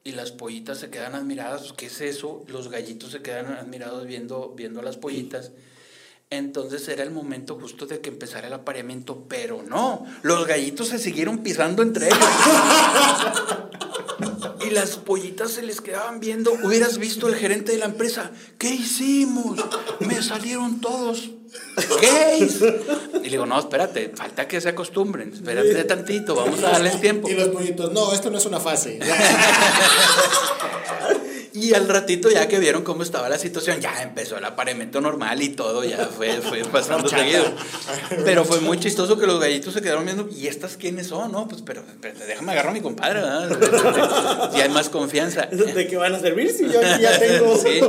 y 0.04 0.12
las 0.12 0.32
pollitas 0.32 0.78
se 0.78 0.92
quedan 0.92 1.16
admiradas. 1.16 1.74
¿Qué 1.74 1.88
es 1.88 2.00
eso? 2.02 2.44
Los 2.48 2.70
gallitos 2.70 3.12
se 3.12 3.24
quedan 3.24 3.48
admirados 3.54 4.06
viendo, 4.06 4.54
viendo 4.56 4.84
las 4.84 4.98
pollitas. 4.98 5.52
Entonces 6.30 6.88
era 6.88 7.02
el 7.02 7.10
momento 7.10 7.60
justo 7.60 7.88
de 7.88 8.00
que 8.00 8.10
empezara 8.10 8.48
el 8.48 8.54
apareamiento, 8.54 9.26
pero 9.28 9.64
no, 9.64 10.06
los 10.22 10.46
gallitos 10.46 10.90
se 10.90 11.00
siguieron 11.00 11.40
pisando 11.40 11.82
entre 11.82 12.06
ellos. 12.06 12.20
Y 14.70 14.72
las 14.72 14.98
pollitas 14.98 15.52
se 15.52 15.64
les 15.64 15.82
quedaban 15.82 16.20
viendo. 16.20 16.52
Hubieras 16.52 17.00
visto 17.00 17.28
el 17.28 17.36
gerente 17.36 17.72
de 17.72 17.80
la 17.80 17.86
empresa. 17.86 18.32
¿Qué 18.60 18.70
hicimos? 18.70 19.60
Me 20.00 20.22
salieron 20.22 20.80
todos 20.80 21.32
gays. 22.00 22.62
Y 23.16 23.24
le 23.24 23.30
digo, 23.30 23.48
no, 23.48 23.60
espérate, 23.60 24.12
falta 24.16 24.48
que 24.48 24.62
se 24.62 24.70
acostumbren. 24.70 25.34
Espérate 25.34 25.84
tantito, 25.86 26.36
vamos 26.36 26.64
a 26.64 26.72
darles 26.72 27.02
tiempo. 27.02 27.28
Y 27.30 27.34
los 27.34 27.50
pollitos, 27.50 27.92
no, 27.92 28.14
esto 28.14 28.30
no 28.30 28.38
es 28.38 28.46
una 28.46 28.60
fase. 28.60 29.00
Y 31.54 31.74
al 31.74 31.88
ratito, 31.88 32.30
ya 32.30 32.48
que 32.48 32.60
vieron 32.60 32.84
cómo 32.84 33.04
estaba 33.04 33.30
la 33.30 33.38
situación, 33.38 33.80
ya 33.82 34.02
empezó 34.02 34.38
el 34.38 34.46
apareamiento 34.46 35.02
normal 35.02 35.42
y 35.42 35.50
todo, 35.50 35.84
ya 35.84 36.06
fue, 36.08 36.42
fue 36.42 36.64
pasando 36.72 37.08
seguido. 37.08 37.44
Pero 38.26 38.46
fue 38.46 38.60
muy 38.60 38.80
chistoso 38.80 39.18
que 39.18 39.26
los 39.26 39.40
gallitos 39.40 39.74
se 39.74 39.82
quedaron 39.82 40.06
viendo, 40.06 40.30
¿y 40.32 40.48
estas 40.48 40.78
quiénes 40.78 41.08
son? 41.08 41.32
No, 41.32 41.48
pues, 41.48 41.62
pero, 41.62 41.84
pero 42.02 42.18
déjame 42.20 42.52
agarrar 42.52 42.72
a 42.72 42.74
mi 42.74 42.82
compadre, 42.82 43.22
¿verdad? 43.22 44.52
Ya 44.56 44.64
hay 44.64 44.70
más 44.70 44.90
confianza. 44.90 45.48
¿De 45.48 45.88
qué 45.88 45.98
van 45.98 46.16
a 46.16 46.20
servir 46.20 46.52
si 46.52 46.70
yo 46.70 46.80
aquí 46.80 47.02
ya 47.02 47.20
tengo? 47.20 47.56
Sí. 47.58 47.82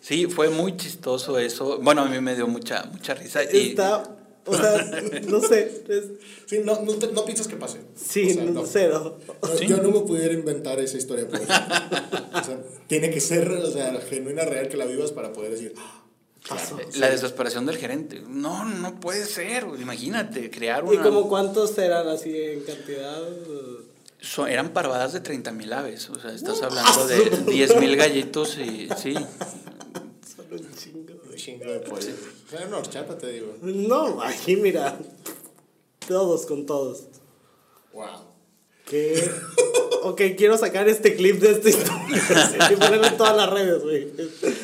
Sí, 0.00 0.26
fue 0.26 0.48
muy 0.48 0.76
chistoso 0.76 1.38
eso. 1.38 1.78
Bueno, 1.82 2.02
a 2.02 2.06
mí 2.06 2.20
me 2.20 2.34
dio 2.34 2.46
mucha, 2.46 2.84
mucha 2.90 3.14
risa. 3.14 3.42
Y, 3.44 3.70
Está, 3.70 4.02
o 4.48 4.56
sea, 4.56 5.02
no 5.28 5.40
sé. 5.40 5.82
es- 5.88 6.04
Sí, 6.46 6.60
no, 6.64 6.80
no, 6.82 6.94
te- 6.94 7.12
no 7.12 7.24
piensas 7.24 7.46
que 7.46 7.56
pase. 7.56 7.78
sí, 7.94 8.30
O 8.30 8.34
sea, 8.66 8.88
no. 8.88 9.16
No, 9.42 9.56
Sí. 9.58 9.66
Yo 9.66 9.76
no 9.78 9.90
me 9.90 10.00
pudiera 10.00 10.32
inventar 10.32 10.78
esa 10.80 10.96
historia. 10.96 11.26
Por 11.28 11.36
eso. 11.40 11.44
O 11.52 12.44
sea, 12.44 12.58
tiene 12.86 13.10
que 13.10 13.20
ser 13.20 13.50
o 13.50 13.70
sea, 13.70 14.00
genuina, 14.08 14.44
real, 14.44 14.68
que 14.68 14.76
la 14.76 14.86
vivas 14.86 15.12
para 15.12 15.32
poder 15.32 15.50
decir. 15.52 15.74
"Ah, 15.76 16.04
claro". 16.42 16.78
la 16.96 17.10
desesperación 17.10 17.66
del 17.66 17.76
gerente. 17.76 18.22
No, 18.26 18.64
no 18.64 18.98
puede 18.98 19.26
ser. 19.26 19.64
Imagínate, 19.78 20.50
crear 20.50 20.84
¿Y 20.86 20.96
una... 20.96 21.02
como 21.02 21.28
cuántos 21.28 21.76
eran 21.78 22.08
así 22.08 22.34
en 22.34 22.60
cantidad? 22.60 23.22
So- 24.20 24.46
eran 24.46 24.70
parvadas 24.72 25.12
de 25.12 25.20
30 25.20 25.52
mil 25.52 25.72
aves. 25.72 26.08
O 26.10 26.18
sea, 26.18 26.32
estás 26.32 26.62
hablando 26.62 27.06
de 27.06 27.18
10 27.52 27.76
mil 27.78 27.94
gallitos 27.96 28.56
y 28.58 28.88
sí. 28.96 29.14
Son 29.14 30.46
un 30.50 30.74
chingo. 30.74 31.12
Un 31.30 31.36
chingo 31.36 31.64
de 31.70 31.80
pollo. 31.80 32.12
Sea, 32.50 32.66
una 32.66 32.78
horchata, 32.78 33.16
te 33.18 33.30
digo. 33.32 33.56
No, 33.62 34.22
aquí 34.22 34.56
mira. 34.56 34.98
Todos 36.06 36.46
con 36.46 36.64
todos. 36.66 37.04
Wow. 37.92 38.26
¿Qué? 38.86 39.30
ok, 40.02 40.22
quiero 40.38 40.56
sacar 40.56 40.88
este 40.88 41.14
clip 41.16 41.40
de 41.40 41.50
esta 41.50 41.68
historia 41.68 42.68
y 42.72 42.76
ponerlo 42.76 43.06
en 43.06 43.16
todas 43.18 43.36
las 43.36 43.50
redes, 43.50 43.82
güey. 43.82 44.08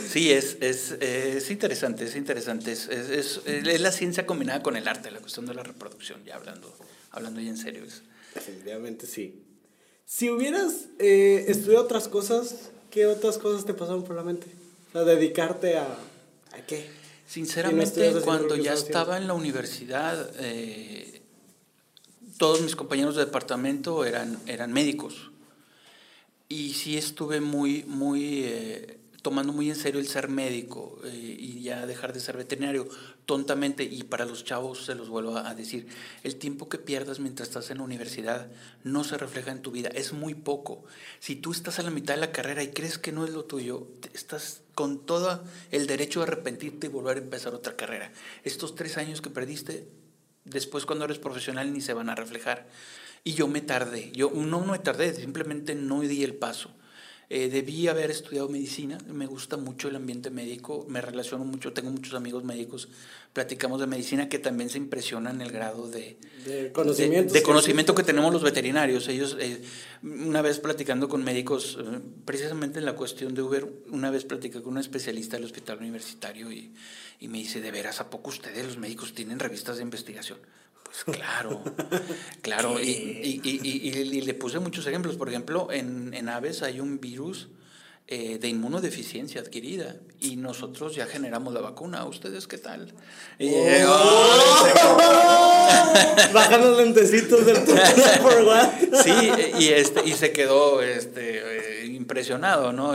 Sí, 0.08 0.32
es, 0.32 0.56
es, 0.60 0.92
eh, 1.00 1.34
es 1.36 1.50
interesante, 1.50 2.04
es 2.04 2.16
interesante. 2.16 2.72
Es, 2.72 2.88
es, 2.88 3.10
es- 3.10 3.40
es 3.46 3.80
la 3.80 3.92
ciencia 3.92 4.24
combinada 4.24 4.62
con 4.62 4.76
el 4.76 4.88
arte, 4.88 5.10
la 5.10 5.20
cuestión 5.20 5.44
de 5.44 5.52
la 5.54 5.62
reproducción, 5.62 6.24
ya 6.24 6.36
hablando, 6.36 6.74
hablando 7.10 7.40
ya 7.40 7.50
en 7.50 7.58
serio. 7.58 7.84
es- 7.84 8.02
Definitivamente 8.34 9.06
sí. 9.06 9.42
Si 10.06 10.30
hubieras 10.30 10.86
eh, 10.98 11.44
estudiado 11.48 11.84
otras 11.84 12.08
cosas, 12.08 12.70
¿qué 12.90 13.06
otras 13.06 13.36
cosas 13.36 13.66
te 13.66 13.74
pasaron 13.74 14.04
por 14.04 14.16
la 14.16 14.22
mente? 14.22 14.46
O 14.88 14.92
sea, 14.92 15.04
dedicarte 15.04 15.76
a... 15.76 15.84
¿A 16.52 16.66
qué? 16.66 16.86
Sinceramente, 17.26 18.12
cuando 18.22 18.56
ya 18.56 18.74
estaba 18.74 19.16
en 19.16 19.26
la 19.26 19.34
universidad, 19.34 20.30
eh, 20.38 21.22
todos 22.36 22.60
mis 22.60 22.76
compañeros 22.76 23.16
de 23.16 23.24
departamento 23.24 24.04
eran, 24.04 24.38
eran 24.46 24.72
médicos. 24.72 25.30
Y 26.48 26.74
sí 26.74 26.96
estuve 26.96 27.40
muy, 27.40 27.84
muy, 27.84 28.44
eh, 28.44 28.98
tomando 29.22 29.52
muy 29.52 29.70
en 29.70 29.76
serio 29.76 30.00
el 30.00 30.06
ser 30.06 30.28
médico 30.28 31.00
eh, 31.04 31.36
y 31.38 31.62
ya 31.62 31.86
dejar 31.86 32.12
de 32.12 32.20
ser 32.20 32.36
veterinario 32.36 32.86
tontamente. 33.26 33.84
Y 33.84 34.04
para 34.04 34.24
los 34.24 34.44
chavos 34.44 34.84
se 34.84 34.94
los 34.94 35.08
vuelvo 35.08 35.36
a 35.36 35.54
decir, 35.54 35.86
el 36.22 36.36
tiempo 36.36 36.68
que 36.68 36.78
pierdas 36.78 37.20
mientras 37.20 37.48
estás 37.48 37.70
en 37.70 37.78
la 37.78 37.84
universidad 37.84 38.48
no 38.82 39.04
se 39.04 39.16
refleja 39.18 39.50
en 39.52 39.62
tu 39.62 39.70
vida, 39.70 39.88
es 39.88 40.12
muy 40.12 40.34
poco. 40.34 40.84
Si 41.20 41.36
tú 41.36 41.52
estás 41.52 41.78
a 41.78 41.82
la 41.82 41.90
mitad 41.90 42.14
de 42.14 42.20
la 42.20 42.32
carrera 42.32 42.62
y 42.62 42.72
crees 42.72 42.98
que 42.98 43.12
no 43.12 43.24
es 43.24 43.30
lo 43.30 43.44
tuyo, 43.44 43.86
estás 44.12 44.62
con 44.74 45.04
todo 45.06 45.44
el 45.70 45.86
derecho 45.86 46.20
de 46.20 46.26
arrepentirte 46.26 46.86
y 46.86 46.90
volver 46.90 47.18
a 47.18 47.20
empezar 47.20 47.54
otra 47.54 47.76
carrera. 47.76 48.12
Estos 48.42 48.74
tres 48.74 48.98
años 48.98 49.20
que 49.20 49.30
perdiste, 49.30 49.88
después 50.44 50.86
cuando 50.86 51.04
eres 51.04 51.18
profesional 51.18 51.72
ni 51.72 51.80
se 51.80 51.94
van 51.94 52.10
a 52.10 52.14
reflejar. 52.14 52.66
Y 53.22 53.32
yo 53.32 53.48
me 53.48 53.62
tardé, 53.62 54.12
yo 54.12 54.30
no 54.30 54.60
me 54.60 54.78
tardé, 54.78 55.14
simplemente 55.14 55.74
no 55.74 56.02
di 56.02 56.24
el 56.24 56.34
paso. 56.34 56.70
Eh, 57.30 57.48
debí 57.48 57.88
haber 57.88 58.10
estudiado 58.10 58.48
medicina, 58.48 58.98
me 59.08 59.26
gusta 59.26 59.56
mucho 59.56 59.88
el 59.88 59.96
ambiente 59.96 60.30
médico, 60.30 60.84
me 60.88 61.00
relaciono 61.00 61.44
mucho, 61.44 61.72
tengo 61.72 61.90
muchos 61.90 62.14
amigos 62.14 62.44
médicos, 62.44 62.88
platicamos 63.32 63.80
de 63.80 63.86
medicina 63.86 64.28
que 64.28 64.38
también 64.38 64.68
se 64.68 64.78
impresionan 64.78 65.40
el 65.40 65.50
grado 65.50 65.88
de, 65.88 66.18
De 67.32 67.42
conocimiento 67.42 67.94
que 67.94 68.02
tenemos 68.02 68.32
los 68.32 68.42
veterinarios. 68.42 69.08
Ellos, 69.08 69.36
eh, 69.40 69.62
una 70.02 70.42
vez 70.42 70.60
platicando 70.60 71.08
con 71.08 71.24
médicos, 71.24 71.78
eh, 71.80 72.00
precisamente 72.24 72.78
en 72.78 72.84
la 72.84 72.94
cuestión 72.94 73.34
de 73.34 73.42
Uber, 73.42 73.66
una 73.90 74.10
vez 74.10 74.24
platicé 74.24 74.60
con 74.60 74.74
un 74.74 74.78
especialista 74.78 75.36
del 75.36 75.46
hospital 75.46 75.78
universitario 75.78 76.52
y, 76.52 76.74
y 77.20 77.28
me 77.28 77.38
dice, 77.38 77.60
¿de 77.60 77.70
veras 77.70 78.00
a 78.00 78.10
poco 78.10 78.30
ustedes 78.30 78.66
los 78.66 78.76
médicos 78.76 79.14
tienen 79.14 79.38
revistas 79.38 79.76
de 79.78 79.82
investigación? 79.82 80.38
Claro, 81.12 81.62
claro. 82.42 82.80
Y, 82.80 82.90
y- 82.90 83.40
y- 83.42 83.88
y- 83.88 84.20
le 84.22 84.34
puse 84.34 84.58
muchos 84.60 84.86
ejemplos. 84.86 85.16
Por 85.16 85.28
ejemplo, 85.28 85.68
en, 85.72 86.14
en 86.14 86.28
aves 86.28 86.62
hay 86.62 86.78
un 86.80 87.00
virus 87.00 87.48
eh, 88.06 88.38
de 88.38 88.48
inmunodeficiencia 88.48 89.40
adquirida 89.40 89.96
y 90.20 90.36
nosotros 90.36 90.94
ya 90.94 91.06
generamos 91.06 91.52
la 91.54 91.60
vacuna. 91.62 92.04
¿Ustedes 92.04 92.46
qué 92.46 92.58
tal? 92.58 92.92
Y, 93.38 93.48
eh, 93.48 93.84
Bajan 96.32 96.60
los 96.60 96.76
lentecitos 96.78 97.46
del 97.46 97.62
por 98.22 98.42
what? 98.44 98.68
Sí, 99.02 99.10
y, 99.58 99.68
este, 99.68 100.06
y 100.08 100.12
se 100.12 100.32
quedó 100.32 100.82
este, 100.82 101.82
eh, 101.82 101.86
impresionado, 101.86 102.72
¿no? 102.72 102.94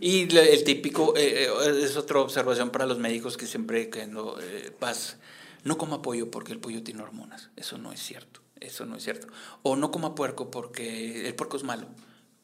Y 0.00 0.36
el 0.36 0.64
típico, 0.64 1.14
es 1.16 1.96
otra 1.96 2.20
observación 2.20 2.70
para 2.70 2.86
los 2.86 2.98
médicos 2.98 3.36
que 3.36 3.46
siempre 3.46 3.88
que 3.90 4.06
no 4.06 4.34
vas, 4.80 5.16
no 5.64 5.78
coma 5.78 6.02
pollo 6.02 6.30
porque 6.30 6.52
el 6.52 6.58
pollo 6.60 6.82
tiene 6.82 7.02
hormonas. 7.02 7.50
Eso 7.56 7.78
no 7.78 7.92
es 7.92 8.00
cierto, 8.02 8.40
eso 8.60 8.86
no 8.86 8.96
es 8.96 9.04
cierto. 9.04 9.28
O 9.62 9.76
no 9.76 9.90
coma 9.90 10.14
puerco 10.14 10.50
porque 10.50 11.26
el 11.28 11.34
puerco 11.34 11.56
es 11.56 11.62
malo. 11.64 11.86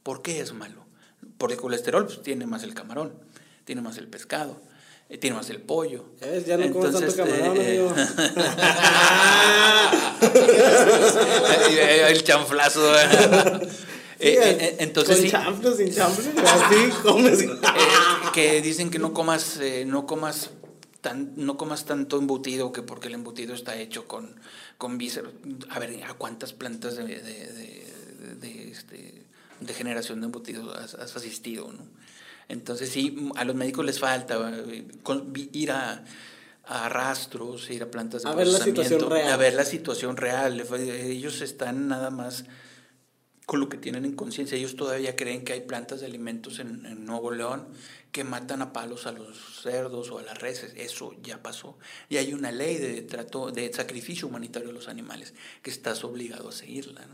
¿Por 0.02 0.22
qué 0.22 0.40
es 0.40 0.52
malo? 0.52 0.84
Por 1.38 1.52
el 1.52 1.58
colesterol 1.58 2.06
pues, 2.06 2.22
tiene 2.22 2.46
más 2.46 2.62
el 2.62 2.74
camarón, 2.74 3.14
tiene 3.64 3.80
más 3.82 3.96
el 3.98 4.08
pescado. 4.08 4.60
eh, 5.08 5.18
Tiene 5.18 5.36
más 5.36 5.50
el 5.50 5.60
pollo. 5.60 6.04
Ya 6.20 6.26
ves, 6.28 6.46
ya 6.46 6.56
no 6.56 6.72
comes 6.72 6.92
tanto 6.92 7.06
Entonces, 7.08 7.16
camarón, 7.16 7.56
eh, 7.60 7.78
amigo. 7.78 7.94
el 12.08 12.24
chanflazo. 12.24 12.92
Eh, 14.18 14.30
eh, 14.42 14.56
eh, 14.58 14.76
entonces 14.78 15.30
con 15.30 15.76
sí, 15.76 15.84
sin 15.84 15.94
chanfles, 15.94 16.28
así 16.38 16.88
comes. 17.02 17.38
eh, 17.42 17.48
que 18.32 18.62
dicen 18.62 18.88
que 18.88 18.98
no 18.98 19.12
comas, 19.12 19.58
eh, 19.60 19.84
no 19.86 20.06
comas 20.06 20.48
tan, 21.00 21.32
no 21.36 21.56
comas 21.56 21.84
tanto 21.84 22.18
embutido 22.18 22.72
que 22.72 22.82
porque 22.82 23.08
el 23.08 23.14
embutido 23.14 23.54
está 23.54 23.76
hecho 23.76 24.06
con, 24.08 24.36
con 24.78 24.98
vísceras. 24.98 25.32
A 25.70 25.78
ver, 25.78 26.02
¿a 26.04 26.14
cuántas 26.14 26.52
plantas 26.52 26.96
de, 26.96 27.04
de, 27.06 27.20
de- 27.22 27.86
de, 28.40 28.70
este, 28.70 29.22
de 29.60 29.74
generación 29.74 30.20
de 30.20 30.26
embutido 30.26 30.74
has, 30.74 30.94
has 30.94 31.14
asistido? 31.16 31.72
¿no? 31.72 31.84
Entonces 32.48 32.90
sí, 32.90 33.30
a 33.36 33.44
los 33.44 33.54
médicos 33.56 33.84
les 33.84 33.98
falta 34.00 34.52
eh, 34.68 34.86
con- 35.02 35.32
ir 35.52 35.70
a 35.72 36.04
a 36.68 36.88
rastros, 36.88 37.70
ir 37.70 37.84
a 37.84 37.90
plantas 37.92 38.24
de 38.24 38.28
A 38.28 38.34
ver 38.34 38.48
la 38.48 38.58
situación 38.58 38.98
procesamiento, 38.98 39.14
real. 39.14 39.32
a 39.32 39.36
ver 39.36 39.54
la 39.54 39.64
situación 39.64 40.16
real. 40.16 40.60
Ellos 40.80 41.40
están 41.40 41.86
nada 41.86 42.10
más 42.10 42.44
con 43.46 43.60
lo 43.60 43.68
que 43.68 43.76
tienen 43.76 44.04
en 44.04 44.16
conciencia. 44.16 44.58
Ellos 44.58 44.74
todavía 44.74 45.14
creen 45.14 45.44
que 45.44 45.52
hay 45.52 45.60
plantas 45.60 46.00
de 46.00 46.06
alimentos 46.06 46.58
en, 46.58 46.84
en 46.84 47.06
Nuevo 47.06 47.30
León 47.30 47.68
que 48.16 48.24
matan 48.24 48.62
a 48.62 48.72
palos 48.72 49.04
a 49.04 49.12
los 49.12 49.60
cerdos 49.60 50.10
o 50.10 50.18
a 50.18 50.22
las 50.22 50.38
reses. 50.38 50.72
Eso 50.74 51.12
ya 51.22 51.42
pasó. 51.42 51.76
Y 52.08 52.16
hay 52.16 52.32
una 52.32 52.50
ley 52.50 52.78
de 52.78 53.02
trato, 53.02 53.50
de 53.50 53.70
sacrificio 53.74 54.26
humanitario 54.26 54.68
de 54.68 54.72
los 54.72 54.88
animales 54.88 55.34
que 55.60 55.68
estás 55.68 56.02
obligado 56.02 56.48
a 56.48 56.52
seguirla. 56.52 57.06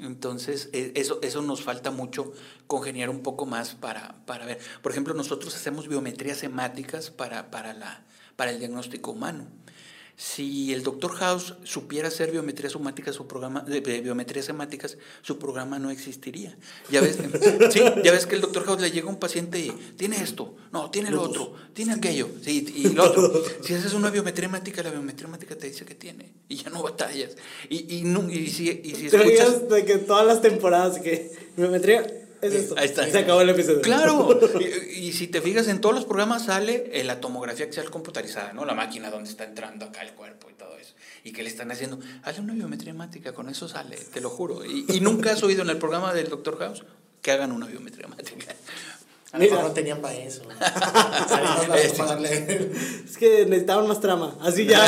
Entonces, 0.00 0.68
eh, 0.72 0.90
eso, 0.96 1.20
eso 1.22 1.42
nos 1.42 1.62
falta 1.62 1.92
mucho 1.92 2.32
congeniar 2.66 3.08
un 3.08 3.22
poco 3.22 3.46
más 3.46 3.76
para, 3.76 4.16
para 4.26 4.46
ver. 4.46 4.58
Por 4.82 4.90
ejemplo, 4.90 5.14
nosotros 5.14 5.54
hacemos 5.54 5.86
biometrías 5.86 6.42
hemáticas 6.42 7.12
para, 7.12 7.52
para, 7.52 7.72
la, 7.72 8.04
para 8.34 8.50
el 8.50 8.58
diagnóstico 8.58 9.12
humano. 9.12 9.46
Si 10.22 10.70
el 10.74 10.82
doctor 10.82 11.12
House 11.12 11.54
supiera 11.64 12.08
hacer 12.08 12.30
biometría 12.30 12.68
somática, 12.68 13.10
su 13.10 13.26
programa, 13.26 13.62
de, 13.62 13.80
de 13.80 14.02
biometría 14.02 14.42
semáticas, 14.42 14.98
su 15.22 15.38
programa 15.38 15.78
no 15.78 15.90
existiría. 15.90 16.58
Ya 16.90 17.00
ves, 17.00 17.16
sí, 17.72 17.80
ya 18.04 18.12
ves 18.12 18.26
que 18.26 18.34
el 18.34 18.42
doctor 18.42 18.66
House 18.66 18.82
le 18.82 18.90
llega 18.90 19.06
a 19.06 19.10
un 19.10 19.18
paciente 19.18 19.58
y 19.58 19.70
tiene 19.96 20.22
esto, 20.22 20.54
no, 20.72 20.90
tiene 20.90 21.10
lo 21.10 21.22
otro, 21.22 21.54
tiene 21.72 21.94
aquello, 21.94 22.28
sí, 22.42 22.66
y 22.76 22.90
lo 22.90 23.04
otro. 23.04 23.32
Si 23.62 23.72
haces 23.72 23.94
una 23.94 24.10
biometría 24.10 24.46
hemática, 24.46 24.82
la 24.82 24.90
biometría 24.90 25.26
hemática 25.26 25.56
te 25.56 25.68
dice 25.68 25.86
que 25.86 25.94
tiene, 25.94 26.30
y 26.50 26.56
ya 26.56 26.68
no 26.68 26.82
batallas. 26.82 27.34
Y, 27.70 27.96
y, 27.96 28.02
no- 28.02 28.30
y 28.30 28.48
si, 28.48 28.68
y 28.84 28.94
si 28.94 29.06
escuchas... 29.06 29.70
de 29.70 29.86
que 29.86 29.96
todas 29.96 30.26
las 30.26 30.42
temporadas 30.42 30.98
que 31.00 31.32
biometría 31.56 32.06
es 32.42 32.52
esto. 32.54 32.74
Ahí 32.78 32.86
está. 32.86 33.08
Y 33.08 33.12
se 33.12 33.18
acabó 33.18 33.40
el 33.40 33.50
episodio. 33.50 33.80
Claro, 33.82 34.38
y, 34.60 34.64
y 35.08 35.12
si 35.12 35.26
te 35.26 35.40
fijas 35.40 35.68
en 35.68 35.80
todos 35.80 35.94
los 35.94 36.04
programas 36.04 36.44
sale 36.44 36.90
eh, 36.92 37.04
la 37.04 37.20
tomografía 37.20 37.66
axial 37.66 37.90
computarizada, 37.90 38.52
¿no? 38.52 38.64
La 38.64 38.74
máquina 38.74 39.10
donde 39.10 39.30
está 39.30 39.44
entrando 39.44 39.86
acá 39.86 40.02
el 40.02 40.12
cuerpo 40.12 40.48
y 40.50 40.54
todo 40.54 40.76
eso. 40.76 40.94
¿Y 41.24 41.32
qué 41.32 41.42
le 41.42 41.48
están 41.48 41.70
haciendo? 41.70 41.98
Hazle 42.22 42.42
una 42.42 42.54
biometría 42.54 42.90
hemática, 42.90 43.32
con 43.32 43.48
eso 43.48 43.68
sale, 43.68 43.96
te 43.96 44.20
lo 44.20 44.30
juro. 44.30 44.64
Y, 44.64 44.86
y 44.88 45.00
nunca 45.00 45.32
has 45.32 45.42
oído 45.42 45.62
en 45.62 45.70
el 45.70 45.78
programa 45.78 46.14
del 46.14 46.28
Dr. 46.28 46.58
House 46.58 46.84
que 47.22 47.30
hagan 47.30 47.52
una 47.52 47.66
biometría 47.66 48.06
hemática. 48.06 48.54
A 49.32 49.38
lo 49.38 49.44
mejor 49.44 49.62
no 49.62 49.70
tenían 49.70 50.00
para 50.00 50.14
eso. 50.14 50.42
Este. 51.76 52.72
Es 53.04 53.16
que 53.16 53.46
necesitaban 53.46 53.86
más 53.86 54.00
trama. 54.00 54.34
Así 54.40 54.66
ya. 54.66 54.80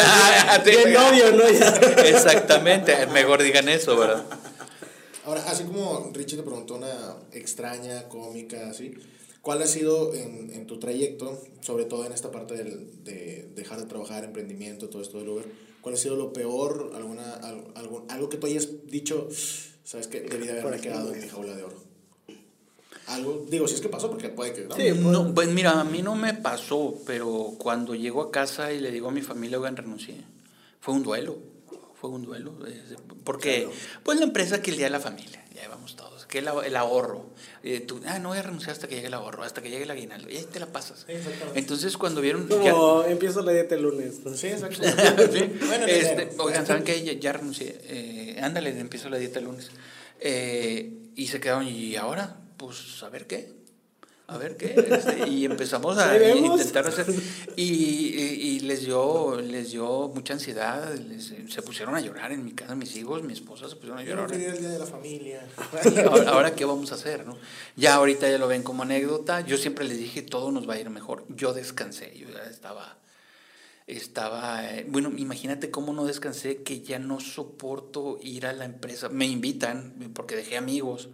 Ah, 0.49 0.59
de 0.59 0.73
sí. 0.73 0.91
novio, 0.91 1.33
¿no? 1.33 1.49
Ya. 1.49 1.69
Exactamente, 2.09 3.07
mejor 3.07 3.43
digan 3.43 3.69
eso, 3.69 3.97
¿verdad? 3.97 4.25
Ahora, 5.25 5.45
así 5.49 5.65
como 5.65 6.11
Richie 6.13 6.37
te 6.37 6.43
preguntó 6.43 6.75
una 6.75 7.17
extraña, 7.33 8.09
cómica, 8.09 8.69
así, 8.71 8.93
¿cuál 9.41 9.63
ha 9.63 9.67
sido 9.67 10.13
en, 10.15 10.51
en 10.53 10.67
tu 10.67 10.79
trayecto, 10.79 11.41
sobre 11.61 11.85
todo 11.85 12.05
en 12.05 12.13
esta 12.13 12.31
parte 12.33 12.55
del, 12.57 13.05
de 13.05 13.49
dejar 13.55 13.79
de 13.81 13.87
trabajar, 13.87 14.25
emprendimiento, 14.25 14.89
todo 14.89 15.01
esto 15.03 15.19
del 15.19 15.29
Uber, 15.29 15.47
cuál 15.81 15.95
ha 15.95 15.99
sido 15.99 16.17
lo 16.17 16.33
peor, 16.33 16.91
alguna, 16.95 17.35
al- 17.35 17.65
algo, 17.77 18.05
algo 18.09 18.29
que 18.29 18.37
tú 18.37 18.47
hayas 18.49 18.69
dicho, 18.87 19.29
sabes 19.85 20.09
que 20.09 20.21
debí 20.23 20.47
de 20.47 20.53
haberme 20.53 20.81
quedado 20.81 21.13
en 21.15 21.21
mi 21.21 21.29
jaula 21.29 21.55
de 21.57 21.63
oro? 21.65 21.77
Algo, 23.07 23.47
digo, 23.49 23.67
si 23.69 23.75
es 23.75 23.81
que 23.81 23.89
pasó, 23.89 24.09
porque 24.11 24.29
puede 24.29 24.53
que 24.53 24.63
no. 24.63 24.75
Sí. 24.77 24.91
No, 24.97 25.35
pues 25.35 25.49
mira, 25.49 25.81
a 25.81 25.85
mí 25.85 26.03
no 26.03 26.15
me 26.15 26.35
pasó, 26.35 26.97
pero 27.07 27.55
cuando 27.59 27.95
llego 27.95 28.23
a 28.23 28.31
casa 28.31 28.73
y 28.73 28.81
le 28.81 28.91
digo 28.91 29.09
a 29.09 29.13
mi 29.13 29.23
familia, 29.23 29.59
oigan, 29.59 29.77
renuncié, 29.77 30.17
fue 30.81 30.95
un 30.95 31.03
duelo, 31.03 31.37
fue 32.03 32.11
un 32.11 32.25
duelo, 32.25 32.53
eh, 32.67 32.83
porque 33.23 33.69
pues 34.03 34.19
la 34.19 34.25
empresa 34.25 34.61
que 34.61 34.73
el 34.73 34.77
día 34.77 34.87
de 34.87 34.91
la 34.91 34.99
familia, 34.99 35.45
ya 35.55 35.69
vamos 35.69 35.95
todos, 35.95 36.27
que 36.27 36.39
el, 36.41 36.49
ahor- 36.49 36.65
el 36.65 36.75
ahorro, 36.75 37.31
eh, 37.63 37.79
tú, 37.79 38.01
ah, 38.07 38.19
no 38.19 38.31
voy 38.31 38.39
a 38.39 38.43
renunciar 38.43 38.73
hasta 38.73 38.89
que 38.89 38.97
llegue 38.97 39.07
el 39.07 39.15
ahorro, 39.15 39.45
hasta 39.45 39.63
que 39.63 39.71
llegue 39.71 39.85
el 39.85 39.91
aguinaldo, 39.93 40.29
y 40.29 40.37
ahí 40.37 40.45
te 40.53 40.59
la 40.59 40.67
pasas. 40.67 41.05
exactamente. 41.07 41.61
Entonces 41.61 41.97
cuando 41.97 42.21
vieron... 42.21 42.49
ya- 42.49 42.73
Como 42.73 43.05
empiezo 43.05 43.41
la 43.43 43.53
dieta 43.53 43.77
el 43.77 43.83
lunes. 43.83 44.17
Sí, 44.35 44.49
exacto. 44.49 44.81
Sí. 45.33 45.45
Bueno, 45.65 45.87
en 45.87 45.91
Este, 45.91 46.31
oigan, 46.39 46.67
¿saben 46.67 46.83
qué? 46.83 47.05
Ya, 47.05 47.13
ya 47.13 47.33
renuncié. 47.35 47.79
Eh, 47.85 48.41
ándale, 48.43 48.77
empiezo 48.79 49.09
la 49.09 49.19
dieta 49.19 49.39
el 49.39 49.45
lunes. 49.45 49.71
Eh, 50.19 50.93
y 51.15 51.29
se 51.29 51.39
quedaron, 51.39 51.69
¿y 51.69 51.95
ahora? 51.95 52.37
Pues, 52.57 53.01
a 53.05 53.09
ver 53.11 53.29
qué. 53.29 53.62
A 54.33 54.39
ver 54.39 54.57
qué. 54.57 54.75
Este, 54.75 55.29
y 55.29 55.45
empezamos 55.45 55.99
a 55.99 56.17
intentar 56.27 56.87
hacer. 56.87 57.07
Y, 57.57 57.63
y- 57.65 58.49
y 58.57 58.61
les, 58.61 58.81
dio, 58.85 59.41
les 59.41 59.73
dio 59.73 60.09
mucha 60.15 60.33
ansiedad. 60.35 60.95
les- 60.95 61.33
se 61.53 61.63
pusieron 61.63 61.95
a 61.95 62.01
llorar 62.01 62.33
en 62.33 62.45
mi 62.45 62.53
casa, 62.53 62.75
mis 62.75 62.97
hijos, 62.97 63.23
mi 63.23 63.33
esposa 63.35 63.69
se 63.69 63.77
pusieron 63.77 63.99
a 63.99 64.03
llorar. 64.05 64.33
el 64.33 64.59
día 64.59 64.69
de 64.71 64.79
la 64.79 64.87
familia. 64.87 65.47
Ahora, 66.09 66.31
ahora, 66.31 66.55
qué 66.55 66.65
vamos 66.65 66.93
a 66.93 66.95
hacer, 66.95 67.27
¿no? 67.27 67.37
Ya 67.77 67.95
ahorita 67.95 68.29
ya 68.31 68.39
lo 68.39 68.49
ven 68.49 68.63
como 68.63 68.83
anécdota. 68.85 69.41
Yo 69.43 69.57
siempre 69.59 69.85
les 69.85 69.99
dije, 69.99 70.23
todo 70.23 70.51
nos 70.51 70.69
va 70.69 70.75
a 70.75 70.79
ir 70.81 70.89
mejor. 70.91 71.25
Yo 71.29 71.53
descansé, 71.53 72.13
yo 72.19 72.29
ya 72.31 72.45
estaba, 72.51 72.97
estaba, 73.87 74.65
eh, 74.71 74.87
bueno, 74.89 75.13
imagínate 75.17 75.71
cómo 75.71 75.93
no 75.93 76.05
descansé, 76.07 76.63
que 76.63 76.81
ya 76.81 76.99
no 76.99 77.21
soporto 77.21 78.19
ir 78.23 78.47
a 78.47 78.53
la 78.53 78.65
empresa. 78.65 79.09
Me 79.09 79.27
invitan, 79.27 79.95
porque 80.15 80.37
dejé 80.37 80.57
amigos. 80.57 81.09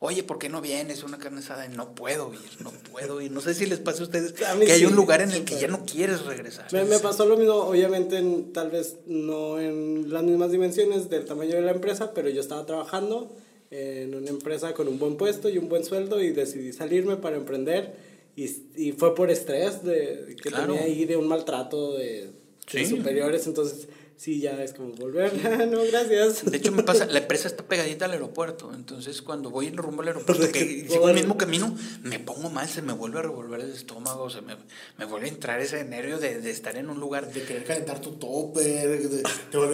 Oye, 0.00 0.22
¿por 0.22 0.38
qué 0.38 0.48
no 0.48 0.60
vienes 0.60 1.02
una 1.02 1.18
carne 1.18 1.38
asada? 1.40 1.66
No 1.68 1.94
puedo 1.94 2.32
ir, 2.34 2.40
no 2.62 2.70
puedo 2.92 3.20
ir. 3.20 3.30
No 3.30 3.40
sé 3.40 3.54
si 3.54 3.64
les 3.66 3.78
pasa 3.78 4.00
a 4.00 4.04
ustedes 4.04 4.32
A 4.42 4.58
que 4.58 4.72
hay 4.72 4.80
sí, 4.80 4.84
un 4.86 4.94
lugar 4.94 5.22
en 5.22 5.30
el 5.30 5.44
que 5.44 5.58
ya 5.58 5.68
no 5.68 5.84
quieres 5.86 6.24
regresar. 6.26 6.70
Me, 6.72 6.84
me 6.84 6.98
pasó 6.98 7.24
lo 7.24 7.36
mismo, 7.38 7.54
obviamente, 7.54 8.18
en- 8.18 8.52
tal 8.52 8.70
vez 8.70 8.96
no 9.06 9.58
en 9.58 10.12
las 10.12 10.22
mismas 10.22 10.50
dimensiones 10.50 11.08
del 11.08 11.24
tamaño 11.24 11.54
de 11.54 11.62
la 11.62 11.70
empresa, 11.72 12.12
pero 12.12 12.28
yo 12.28 12.40
estaba 12.40 12.66
trabajando 12.66 13.34
en 13.70 14.14
una 14.14 14.28
empresa 14.30 14.74
con 14.74 14.86
un 14.86 14.98
buen 14.98 15.16
puesto 15.16 15.48
y 15.48 15.58
un 15.58 15.68
buen 15.68 15.84
sueldo 15.84 16.22
y 16.22 16.30
decidí 16.30 16.72
salirme 16.72 17.16
para 17.16 17.36
emprender 17.36 17.96
y, 18.36 18.44
y 18.76 18.92
fue 18.92 19.14
por 19.14 19.30
estrés 19.30 19.82
de, 19.82 20.36
que 20.40 20.50
Claro. 20.50 20.74
tenía 20.74 20.82
ahí 20.82 21.04
de 21.06 21.16
un 21.16 21.26
maltrato 21.26 21.94
de, 21.96 22.26
de 22.26 22.30
Sí. 22.68 22.84
superiores, 22.86 23.46
entonces 23.46 23.88
sí, 24.16 24.40
ya 24.40 24.62
es 24.62 24.72
como 24.72 24.90
volver, 24.94 25.32
no, 25.70 25.80
gracias. 25.90 26.44
De 26.50 26.56
hecho, 26.56 26.72
me 26.72 26.82
pasa, 26.82 27.06
la 27.06 27.18
empresa 27.18 27.48
está 27.48 27.64
pegadita 27.64 28.06
al 28.06 28.12
aeropuerto, 28.12 28.72
entonces 28.74 29.22
cuando 29.22 29.50
voy 29.50 29.66
en 29.66 29.76
rumbo 29.76 30.02
al 30.02 30.08
aeropuerto, 30.08 30.48
que 30.52 30.86
sigo 30.88 31.08
el 31.08 31.14
mismo 31.14 31.36
camino, 31.36 31.76
me 32.02 32.18
pongo 32.18 32.50
mal, 32.50 32.68
se 32.68 32.82
me 32.82 32.92
vuelve 32.92 33.18
a 33.18 33.22
revolver 33.22 33.60
el 33.60 33.72
estómago, 33.72 34.30
se 34.30 34.40
me, 34.40 34.56
me 34.98 35.04
vuelve 35.04 35.26
a 35.26 35.30
entrar 35.30 35.60
ese 35.60 35.84
nervio 35.84 36.18
de, 36.18 36.40
de 36.40 36.50
estar 36.50 36.76
en 36.76 36.88
un 36.90 36.98
lugar. 37.00 37.30
De 37.32 37.42
querer 37.42 37.64
calentar 37.64 38.00
tu 38.00 38.12
topper, 38.12 38.88
de, 39.08 39.22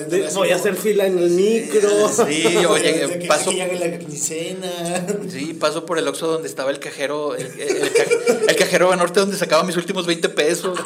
De- 0.08 0.28
voy 0.34 0.50
a 0.50 0.56
hacer 0.56 0.74
fila 0.76 1.06
en 1.06 1.18
el 1.18 1.30
micro. 1.30 2.08
Sí, 2.08 2.44
oye, 2.68 3.06
de 3.06 3.18
que, 3.20 3.26
paso, 3.26 3.50
que 3.50 3.56
llegue 3.56 3.78
la 3.78 3.98
quincena. 3.98 5.06
sí, 5.28 5.54
paso 5.54 5.86
por 5.86 5.98
el 5.98 6.08
Oxxo 6.08 6.26
donde 6.26 6.48
estaba 6.48 6.70
el 6.70 6.78
cajero, 6.80 7.34
el, 7.36 7.46
el, 7.46 7.76
el 7.76 7.92
ca- 7.92 8.04
el 8.48 8.56
cajero 8.56 8.88
Banorte 8.88 9.20
donde 9.20 9.36
sacaba 9.36 9.62
mis 9.64 9.76
últimos 9.76 10.06
20 10.06 10.28
pesos. 10.30 10.78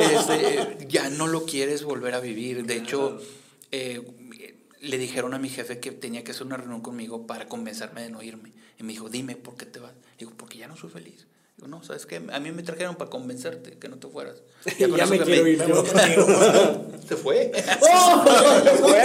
Este, 0.00 0.86
ya 0.88 1.10
no 1.10 1.26
lo 1.26 1.44
quieres 1.44 1.82
volver 1.84 2.14
a 2.14 2.20
vivir. 2.20 2.64
De 2.64 2.76
hecho, 2.76 3.01
eh, 3.70 4.02
le 4.80 4.98
dijeron 4.98 5.34
a 5.34 5.38
mi 5.38 5.48
jefe 5.48 5.78
que 5.78 5.92
tenía 5.92 6.24
que 6.24 6.32
hacer 6.32 6.46
una 6.46 6.56
reunión 6.56 6.80
conmigo 6.80 7.26
para 7.26 7.46
convencerme 7.46 8.02
de 8.02 8.10
no 8.10 8.22
irme. 8.22 8.52
Y 8.78 8.82
me 8.82 8.92
dijo, 8.92 9.08
dime, 9.08 9.36
¿por 9.36 9.56
qué 9.56 9.66
te 9.66 9.78
vas? 9.78 9.92
Digo, 10.18 10.32
porque 10.36 10.58
ya 10.58 10.68
no 10.68 10.76
soy 10.76 10.90
feliz. 10.90 11.26
Digo, 11.56 11.68
no, 11.68 11.82
¿sabes 11.84 12.06
qué? 12.06 12.20
A 12.32 12.40
mí 12.40 12.50
me 12.50 12.62
trajeron 12.62 12.96
para 12.96 13.10
convencerte 13.10 13.78
que 13.78 13.88
no 13.88 13.96
te 13.96 14.08
fueras. 14.08 14.42
Ya 14.78 14.86
eso 14.86 15.06
me 15.06 15.20
quiero 15.20 15.46
ir 15.46 15.58
Me 15.58 15.68
yo. 15.68 15.82
voy 15.82 15.90
contigo. 15.90 16.86
Se 17.06 17.16
fue. 17.16 17.52
¿En 17.54 17.62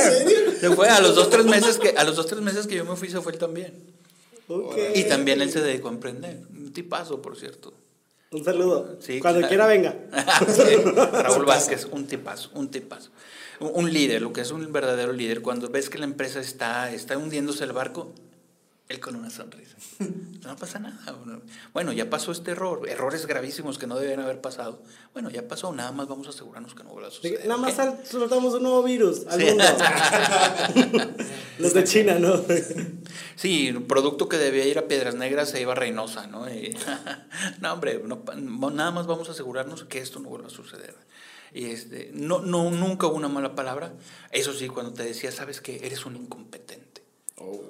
serio? 0.01 0.51
Se 0.59 0.69
fue. 0.75 0.89
A 0.89 0.99
los 1.01 1.15
dos, 1.15 1.29
tres 1.29 1.45
meses 1.45 1.77
que, 1.77 1.89
a 1.89 2.03
los 2.03 2.15
dos, 2.15 2.25
tres 2.25 2.41
meses 2.41 2.65
que 2.67 2.75
yo 2.75 2.85
me 2.85 2.95
fui, 2.95 3.09
se 3.09 3.21
fue 3.21 3.33
él 3.33 3.37
también. 3.37 3.73
Ok. 4.47 4.77
Y 4.95 5.03
también 5.03 5.41
él 5.41 5.51
se 5.51 5.61
dedicó 5.61 5.89
a 5.89 5.91
emprender. 5.91 6.41
Un 6.49 6.71
tipazo, 6.73 7.21
por 7.21 7.37
cierto. 7.37 7.73
Un 8.31 8.43
saludo. 8.43 8.97
Sí, 8.99 9.19
Cuando 9.19 9.39
claro. 9.39 9.49
quiera 9.49 9.67
venga. 9.67 9.95
Sí, 10.47 10.75
Raúl 10.75 11.45
Vázquez, 11.45 11.87
un 11.91 12.07
tipazo, 12.07 12.49
un 12.53 12.69
tipazo. 12.69 13.11
Un, 13.59 13.91
líder, 13.91 14.21
lo 14.21 14.33
que 14.33 14.41
es 14.41 14.51
un 14.51 14.71
verdadero 14.71 15.13
líder. 15.13 15.41
Cuando 15.41 15.69
ves 15.69 15.89
que 15.89 15.97
la 15.97 16.05
empresa 16.05 16.39
está, 16.39 16.91
está 16.91 17.17
hundiéndose 17.17 17.63
el 17.63 17.71
barco, 17.73 18.13
él 18.89 18.99
con 18.99 19.15
una 19.15 19.29
sonrisa. 19.29 19.75
No 20.47 20.55
pasa 20.55 20.79
nada. 20.79 20.97
Bueno, 21.73 21.91
ya 21.91 22.09
pasó 22.09 22.31
este 22.31 22.51
error, 22.51 22.87
errores 22.87 23.25
gravísimos 23.25 23.77
que 23.77 23.85
no 23.85 23.97
deben 23.97 24.21
haber 24.21 24.39
pasado. 24.39 24.81
Bueno, 25.11 25.29
ya 25.29 25.45
pasó, 25.45 25.73
nada 25.73 25.91
más 25.91 26.07
vamos 26.07 26.27
a 26.27 26.29
asegurarnos 26.29 26.73
que 26.73 26.85
no 26.85 26.91
vuelva 26.91 27.09
a 27.09 27.11
suceder. 27.11 27.45
Nada 27.45 27.59
más 27.59 27.71
¿ok? 27.71 27.75
sal- 27.75 27.99
soltamos 28.09 28.53
un 28.53 28.63
nuevo 28.63 28.81
virus 28.83 29.27
al 29.27 29.41
Sí. 29.41 29.45
mundo. 29.47 29.63
Los 31.59 31.73
de 31.73 31.83
China, 31.83 32.17
¿no? 32.19 32.41
Sí, 33.35 33.71
un 33.71 33.87
producto 33.87 34.29
que 34.29 34.37
debía 34.37 34.65
ir 34.65 34.77
a 34.79 34.87
Piedras 34.87 35.15
Negras 35.15 35.49
se 35.49 35.59
iba 35.59 35.73
a 35.73 35.75
Reynosa, 35.75 36.27
¿no? 36.27 36.45
No, 37.61 37.73
hombre, 37.73 38.01
no 38.05 38.69
nada 38.71 38.91
más 38.91 39.05
vamos 39.05 39.27
a 39.27 39.31
asegurarnos 39.33 39.83
que 39.83 39.99
esto 39.99 40.19
no 40.21 40.29
vuelva 40.29 40.47
a 40.47 40.51
suceder. 40.51 40.95
Y 41.53 41.65
este, 41.71 42.11
no, 42.13 42.39
no, 42.39 42.69
nunca 42.71 43.07
hubo 43.07 43.15
una 43.15 43.29
mala 43.29 43.55
palabra. 43.55 43.93
Eso 44.31 44.53
sí, 44.53 44.67
cuando 44.67 44.93
te 44.93 45.03
decía, 45.03 45.31
sabes 45.31 45.61
que 45.61 45.85
eres 45.85 46.05
un 46.05 46.15
incompetente. 46.15 47.03
Oh. 47.37 47.61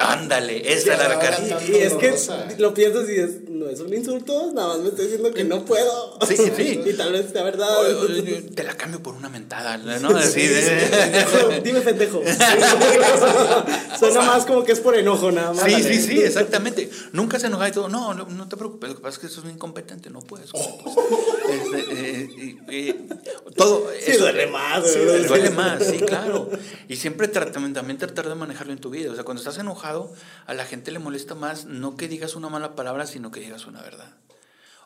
Ándale, 0.00 0.72
esa 0.72 0.94
era 0.94 1.08
la 1.08 1.18
cara. 1.18 1.38
Ahora- 1.38 1.60
Y, 1.66 1.74
es 1.74 1.94
que 1.94 2.14
lo 2.58 2.72
piensas 2.72 3.08
y 3.10 3.16
es, 3.18 3.40
no 3.50 3.68
es 3.68 3.80
un 3.80 3.92
insulto, 3.92 4.52
nada 4.54 4.68
más 4.68 4.78
me 4.78 4.90
estoy 4.90 5.06
diciendo 5.06 5.32
que 5.34 5.42
no 5.42 5.64
puedo. 5.64 6.16
Sí, 6.24 6.36
sí. 6.36 6.80
Y 6.86 6.92
tal 6.92 7.10
vez 7.12 7.32
sea 7.32 7.42
verdad. 7.42 7.68
O- 7.84 8.02
o- 8.04 8.54
Te 8.54 8.62
la 8.62 8.76
cambio 8.76 9.02
por 9.02 9.14
una 9.16 9.28
mentada, 9.28 9.76
¿no? 9.76 10.16
Así 10.16 10.46
de- 10.46 11.60
Dime 11.64 11.80
pendejo. 11.80 12.22
Suena 13.98 14.22
más 14.22 14.46
como 14.46 14.62
que 14.62 14.70
es 14.70 14.78
por 14.78 14.96
enojo, 14.96 15.32
nada 15.32 15.52
más. 15.52 15.64
Sí, 15.64 15.82
sí, 15.82 16.00
sí, 16.00 16.20
exactamente. 16.22 16.88
Nunca 17.12 17.40
se 17.40 17.48
enoja 17.48 17.68
y 17.68 17.72
todo. 17.72 17.88
No, 17.88 18.14
no, 18.14 18.24
no 18.26 18.48
te 18.48 18.56
preocupes. 18.56 18.90
Lo 18.90 18.94
que 18.96 19.02
pasa 19.02 19.14
es 19.14 19.18
que 19.18 19.26
eso 19.26 19.40
es 19.40 19.46
un 19.46 19.50
incompetente, 19.52 20.10
no 20.10 20.20
puedes. 20.20 20.50
eh, 21.74 22.28
eh, 22.38 22.56
eh, 22.68 23.08
todo. 23.56 23.90
Sí, 24.00 24.12
eso- 24.12 24.20
duele 24.24 24.46
más, 24.48 24.90
Sí, 24.92 24.98
duele. 25.00 25.50
más, 25.50 25.84
sí, 25.84 25.98
claro. 25.98 26.50
Y 26.88 26.96
siempre 26.96 27.28
trata- 27.28 27.52
también 27.52 27.98
tratar 27.98 28.28
de 28.28 28.34
manejarlo 28.34 28.72
en 28.72 28.78
tu 28.80 28.90
vida. 28.90 29.10
O 29.10 29.14
sea, 29.14 29.24
cuando 29.24 29.40
estás 29.40 29.58
enojado, 29.58 30.12
a 30.46 30.54
la 30.54 30.64
gente 30.64 30.90
le 30.92 30.98
molesta 30.98 31.34
más 31.34 31.64
no 31.66 31.96
que 31.96 32.08
digas 32.08 32.34
una 32.36 32.48
mala 32.48 32.74
palabra, 32.76 33.06
sino 33.06 33.30
que 33.30 33.40
digas 33.40 33.66
una 33.66 33.82
verdad. 33.82 34.14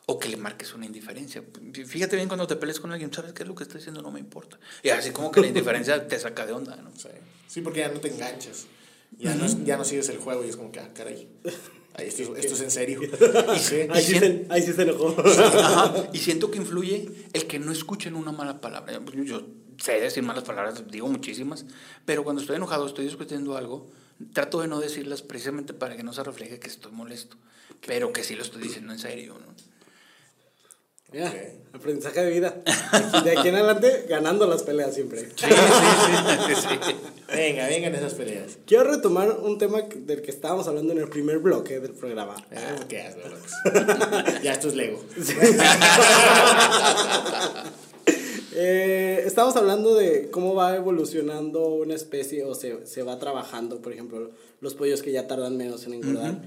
O 0.05 0.19
que 0.19 0.27
le 0.27 0.35
marques 0.35 0.73
una 0.73 0.85
indiferencia. 0.85 1.43
Fíjate 1.85 2.17
bien 2.17 2.27
cuando 2.27 2.45
te 2.45 2.57
pelees 2.57 2.79
con 2.81 2.91
alguien, 2.91 3.13
¿sabes 3.13 3.31
qué 3.31 3.43
es 3.43 3.47
lo 3.47 3.55
que 3.55 3.63
está 3.63 3.77
diciendo? 3.77 4.01
No 4.01 4.11
me 4.11 4.19
importa. 4.19 4.59
Y 4.83 4.89
así 4.89 5.11
como 5.11 5.31
que 5.31 5.39
la 5.39 5.47
indiferencia 5.47 6.07
te 6.07 6.19
saca 6.19 6.45
de 6.45 6.51
onda, 6.51 6.75
¿no? 6.75 6.91
Sí. 6.97 7.07
Sí, 7.47 7.61
porque 7.61 7.79
ya 7.79 7.87
no 7.89 7.99
te 8.01 8.09
enganchas. 8.09 8.65
Ya, 9.17 9.33
no, 9.35 9.45
es- 9.45 9.63
ya 9.63 9.77
no 9.77 9.85
sigues 9.85 10.09
el 10.09 10.17
juego 10.17 10.43
y 10.43 10.49
es 10.49 10.57
como 10.57 10.71
que, 10.73 10.79
ah, 10.81 10.89
caray. 10.93 11.29
Ahí, 11.95 12.07
esto, 12.07 12.35
esto 12.35 12.53
es 12.53 12.61
en 12.61 12.71
serio. 12.71 13.01
Sí. 13.59 13.87
Ahí 13.89 14.03
sí, 14.03 14.17
se, 14.17 14.45
ahí 14.49 14.61
sí 14.61 14.73
se 14.73 14.81
enojó. 14.81 15.15
Ajá, 15.19 16.09
Y 16.11 16.17
siento 16.17 16.49
que 16.49 16.57
influye 16.57 17.09
el 17.33 17.45
que 17.45 17.59
no 17.59 17.71
escuchen 17.71 18.15
una 18.15 18.31
mala 18.31 18.61
palabra. 18.61 18.99
Yo, 19.23 19.43
sé 19.77 19.99
decir 19.99 20.23
malas 20.23 20.43
palabras, 20.43 20.83
digo 20.89 21.07
muchísimas, 21.07 21.65
pero 22.05 22.23
cuando 22.23 22.41
estoy 22.41 22.55
enojado, 22.55 22.87
estoy 22.87 23.05
discutiendo 23.05 23.57
algo, 23.57 23.91
trato 24.33 24.61
de 24.61 24.67
no 24.67 24.79
decirlas 24.79 25.21
precisamente 25.21 25.73
para 25.73 25.95
que 25.95 26.03
no 26.03 26.13
se 26.13 26.23
refleje 26.23 26.59
que 26.59 26.67
estoy 26.67 26.91
molesto, 26.91 27.37
pero 27.85 28.13
que 28.13 28.23
sí 28.23 28.35
lo 28.35 28.43
estoy 28.43 28.63
diciendo 28.63 28.93
en 28.93 28.99
serio, 28.99 29.37
¿no? 29.39 29.53
Mira, 31.13 31.31
aprendizaje 31.73 32.21
de 32.21 32.31
vida. 32.31 32.55
De 33.23 33.37
aquí 33.37 33.49
en 33.49 33.55
adelante, 33.55 34.05
ganando 34.09 34.47
las 34.47 34.63
peleas 34.63 34.95
siempre. 34.95 35.21
Sí, 35.21 35.27
sí, 35.35 36.55
sí, 36.55 36.77
sí. 36.81 36.95
Venga, 37.33 37.67
vengan 37.67 37.93
esas 37.95 38.15
peleas. 38.15 38.57
Quiero 38.65 38.85
retomar 38.85 39.37
un 39.43 39.57
tema 39.59 39.81
del 39.81 40.21
que 40.21 40.31
estábamos 40.31 40.67
hablando 40.67 40.93
en 40.93 40.99
el 40.99 41.09
primer 41.09 41.39
bloque 41.39 41.79
del 41.79 41.91
programa. 41.91 42.35
Ah, 42.51 42.75
¿Qué 42.87 43.01
haces, 43.01 43.23
Locos? 43.25 43.51
ya 44.43 44.53
esto 44.53 44.69
es 44.69 44.75
Lego. 44.75 45.03
Eh, 48.55 49.23
estamos 49.25 49.55
hablando 49.55 49.95
de 49.95 50.29
cómo 50.29 50.53
va 50.53 50.75
evolucionando 50.75 51.69
una 51.69 51.95
especie 51.95 52.43
o 52.43 52.53
se, 52.53 52.85
se 52.85 53.01
va 53.01 53.17
trabajando, 53.17 53.81
por 53.81 53.93
ejemplo, 53.93 54.29
los 54.61 54.75
pollos 54.75 55.01
que 55.01 55.11
ya 55.11 55.25
tardan 55.25 55.57
menos 55.57 55.87
en 55.87 55.95
engordar. 55.95 56.37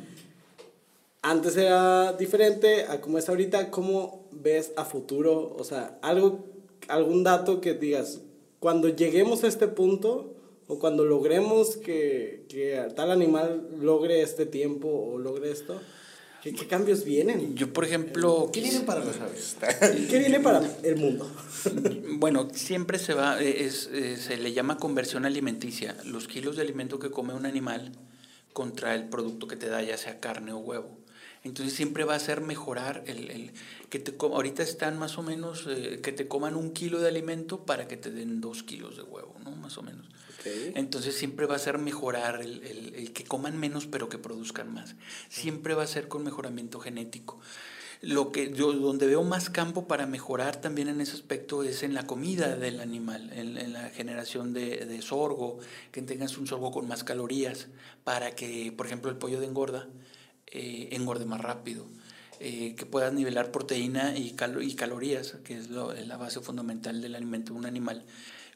Antes 1.23 1.57
era 1.57 2.13
diferente 2.13 2.85
a 2.85 3.01
como 3.01 3.19
es 3.19 3.29
ahorita. 3.29 3.73
¿Cómo 3.73 4.26
ves 4.43 4.73
a 4.77 4.85
futuro? 4.85 5.55
O 5.59 5.65
sea, 5.65 5.99
algo, 6.03 6.45
algún 6.89 7.25
dato 7.25 7.61
que 7.61 7.75
digas, 7.75 8.21
cuando 8.59 8.89
lleguemos 8.89 9.45
a 9.45 9.49
este 9.49 9.69
punto 9.69 10.35
o 10.67 10.79
cuando 10.79 11.05
logremos 11.05 11.77
que, 11.77 12.45
que 12.49 12.83
tal 12.97 13.11
animal 13.11 13.69
logre 13.81 14.23
este 14.23 14.47
tiempo 14.47 14.89
o 14.89 15.19
logre 15.19 15.51
esto, 15.51 15.81
¿qué, 16.43 16.53
qué 16.53 16.67
cambios 16.67 17.05
vienen? 17.05 17.55
Yo, 17.55 17.73
por 17.73 17.85
ejemplo, 17.85 18.51
¿Qué 18.53 18.61
vienen 18.61 18.85
para 18.85 19.05
los 19.05 19.21
aves? 19.21 19.57
¿Qué 20.11 20.19
viene 20.19 20.41
para 20.41 20.63
el 20.83 20.97
mundo? 20.97 21.31
Bueno, 22.19 22.49
siempre 22.53 22.99
se 22.99 23.15
va, 23.15 23.41
eh, 23.41 23.65
es, 23.65 23.89
eh, 23.93 24.17
se 24.17 24.37
le 24.37 24.53
llama 24.53 24.79
conversión 24.79 25.25
alimenticia, 25.25 25.97
los 26.05 26.27
kilos 26.27 26.57
de 26.57 26.63
alimento 26.63 26.99
que 26.99 27.11
come 27.11 27.35
un 27.35 27.47
animal 27.47 27.93
contra 28.53 28.95
el 28.95 29.09
producto 29.09 29.47
que 29.47 29.57
te 29.57 29.69
da, 29.69 29.83
ya 29.83 29.97
sea 29.97 30.19
carne 30.19 30.53
o 30.53 30.59
huevo. 30.59 31.06
Entonces 31.47 31.75
siempre 31.75 32.05
va 32.05 32.15
a 32.15 32.19
ser 32.19 32.41
mejorar 32.41 33.05
el, 33.07 33.31
el 33.31 33.53
que 33.89 33.99
te 33.99 34.15
ahorita 34.21 34.63
están 34.63 34.99
más 34.99 35.17
o 35.17 35.23
menos 35.23 35.67
eh, 35.69 36.01
que 36.03 36.13
te 36.13 36.27
coman 36.29 36.57
un 36.57 36.73
kilo 36.73 37.01
de 37.01 37.09
alimento 37.09 37.65
para 37.65 37.87
que 37.89 37.97
te 37.97 38.11
den 38.11 38.41
dos 38.41 38.63
kilos 38.63 38.97
de 38.97 39.03
huevo, 39.05 39.35
¿no? 39.45 39.53
Más 39.53 39.79
o 39.79 39.83
menos. 39.83 40.07
Entonces 40.75 41.15
siempre 41.17 41.47
va 41.47 41.57
a 41.57 41.59
ser 41.59 41.79
mejorar 41.79 42.41
el, 42.43 42.63
el- 42.65 42.95
el 42.95 43.13
que 43.13 43.25
coman 43.25 43.57
menos 43.59 43.87
pero 43.87 44.09
que 44.09 44.19
produzcan 44.19 44.73
más. 44.75 44.97
Siempre 45.29 45.75
va 45.75 45.85
a 45.85 45.87
ser 45.87 46.09
con 46.09 46.25
mejoramiento 46.25 46.79
genético. 46.81 47.39
Lo 48.03 48.31
que 48.31 48.53
yo 48.53 48.73
donde 48.75 49.07
veo 49.07 49.23
más 49.25 49.49
campo 49.49 49.89
para 49.89 50.07
mejorar 50.07 50.61
también 50.61 50.89
en 50.89 51.01
ese 51.01 51.13
aspecto 51.15 51.63
es 51.63 51.83
en 51.83 51.95
la 51.95 52.07
comida 52.07 52.55
del 52.57 52.81
animal, 52.81 53.33
en, 53.33 53.57
en 53.57 53.73
la 53.73 53.89
generación 53.89 54.53
de, 54.53 54.85
de 54.85 55.01
sorgo, 55.01 55.59
que 55.93 56.03
tengas 56.03 56.37
un 56.37 56.47
sorgo 56.47 56.71
con 56.73 56.87
más 56.87 57.05
calorías 57.05 57.69
para 58.05 58.35
que, 58.35 58.71
por 58.77 58.87
ejemplo, 58.87 59.11
el 59.11 59.17
pollo 59.17 59.41
de 59.41 59.47
engorda 59.47 59.89
eh, 60.53 60.89
engorde 60.93 61.25
más 61.27 61.41
rápido. 61.41 61.87
eh, 62.39 62.75
que 62.77 62.85
puedas 62.85 63.15
nivelar 63.15 63.51
proteína 63.51 64.15
y, 64.15 64.33
calo- 64.33 64.61
y 64.61 64.75
calorías, 64.75 65.37
que 65.43 65.57
es 65.57 65.71
lo- 65.71 65.95
la 65.95 66.19
base 66.19 66.41
fundamental 66.41 67.01
del 67.01 67.15
alimento 67.15 67.55
de 67.55 67.59
un 67.61 67.65
animal, 67.65 68.05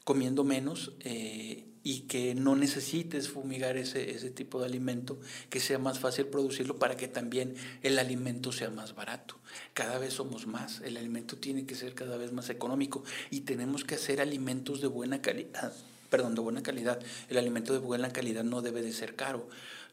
comiendo 0.05 0.45
menos 0.45 0.93
eh, 1.01 1.65
y 1.83 2.01
que 2.01 2.35
no 2.35 2.57
necesites 2.57 3.31
fumigar 3.31 3.79
ese, 3.79 4.11
ese 4.11 4.31
tipo 4.31 4.61
de 4.61 4.67
alimento, 4.67 5.19
que 5.49 5.61
sea 5.61 5.79
más 5.79 5.99
fácil 5.99 6.27
producirlo 6.27 6.79
para 6.79 6.99
que 6.99 7.09
también 7.09 7.55
el 7.83 7.99
alimento 7.99 8.53
sea 8.53 8.69
más 8.69 8.95
barato. 8.95 9.37
Cada 9.73 9.99
vez 9.99 10.13
somos 10.13 10.47
más, 10.47 10.83
el 10.83 10.99
alimento 10.99 11.39
tiene 11.39 11.65
que 11.65 11.75
ser 11.75 11.95
cada 11.95 12.19
vez 12.19 12.33
más 12.33 12.51
económico 12.51 13.03
y 13.31 13.41
tenemos 13.41 13.85
que 13.85 13.95
hacer 13.95 14.21
alimentos 14.21 14.83
de 14.83 14.89
buena 14.89 15.23
calidad. 15.23 15.73
Perdón, 16.11 16.35
de 16.35 16.41
buena 16.43 16.63
calidad. 16.63 17.01
El 17.31 17.39
alimento 17.39 17.73
de 17.73 17.79
buena 17.79 18.13
calidad 18.13 18.45
no 18.45 18.61
debe 18.63 18.83
de 18.83 18.93
ser 18.93 19.15
caro. 19.15 19.49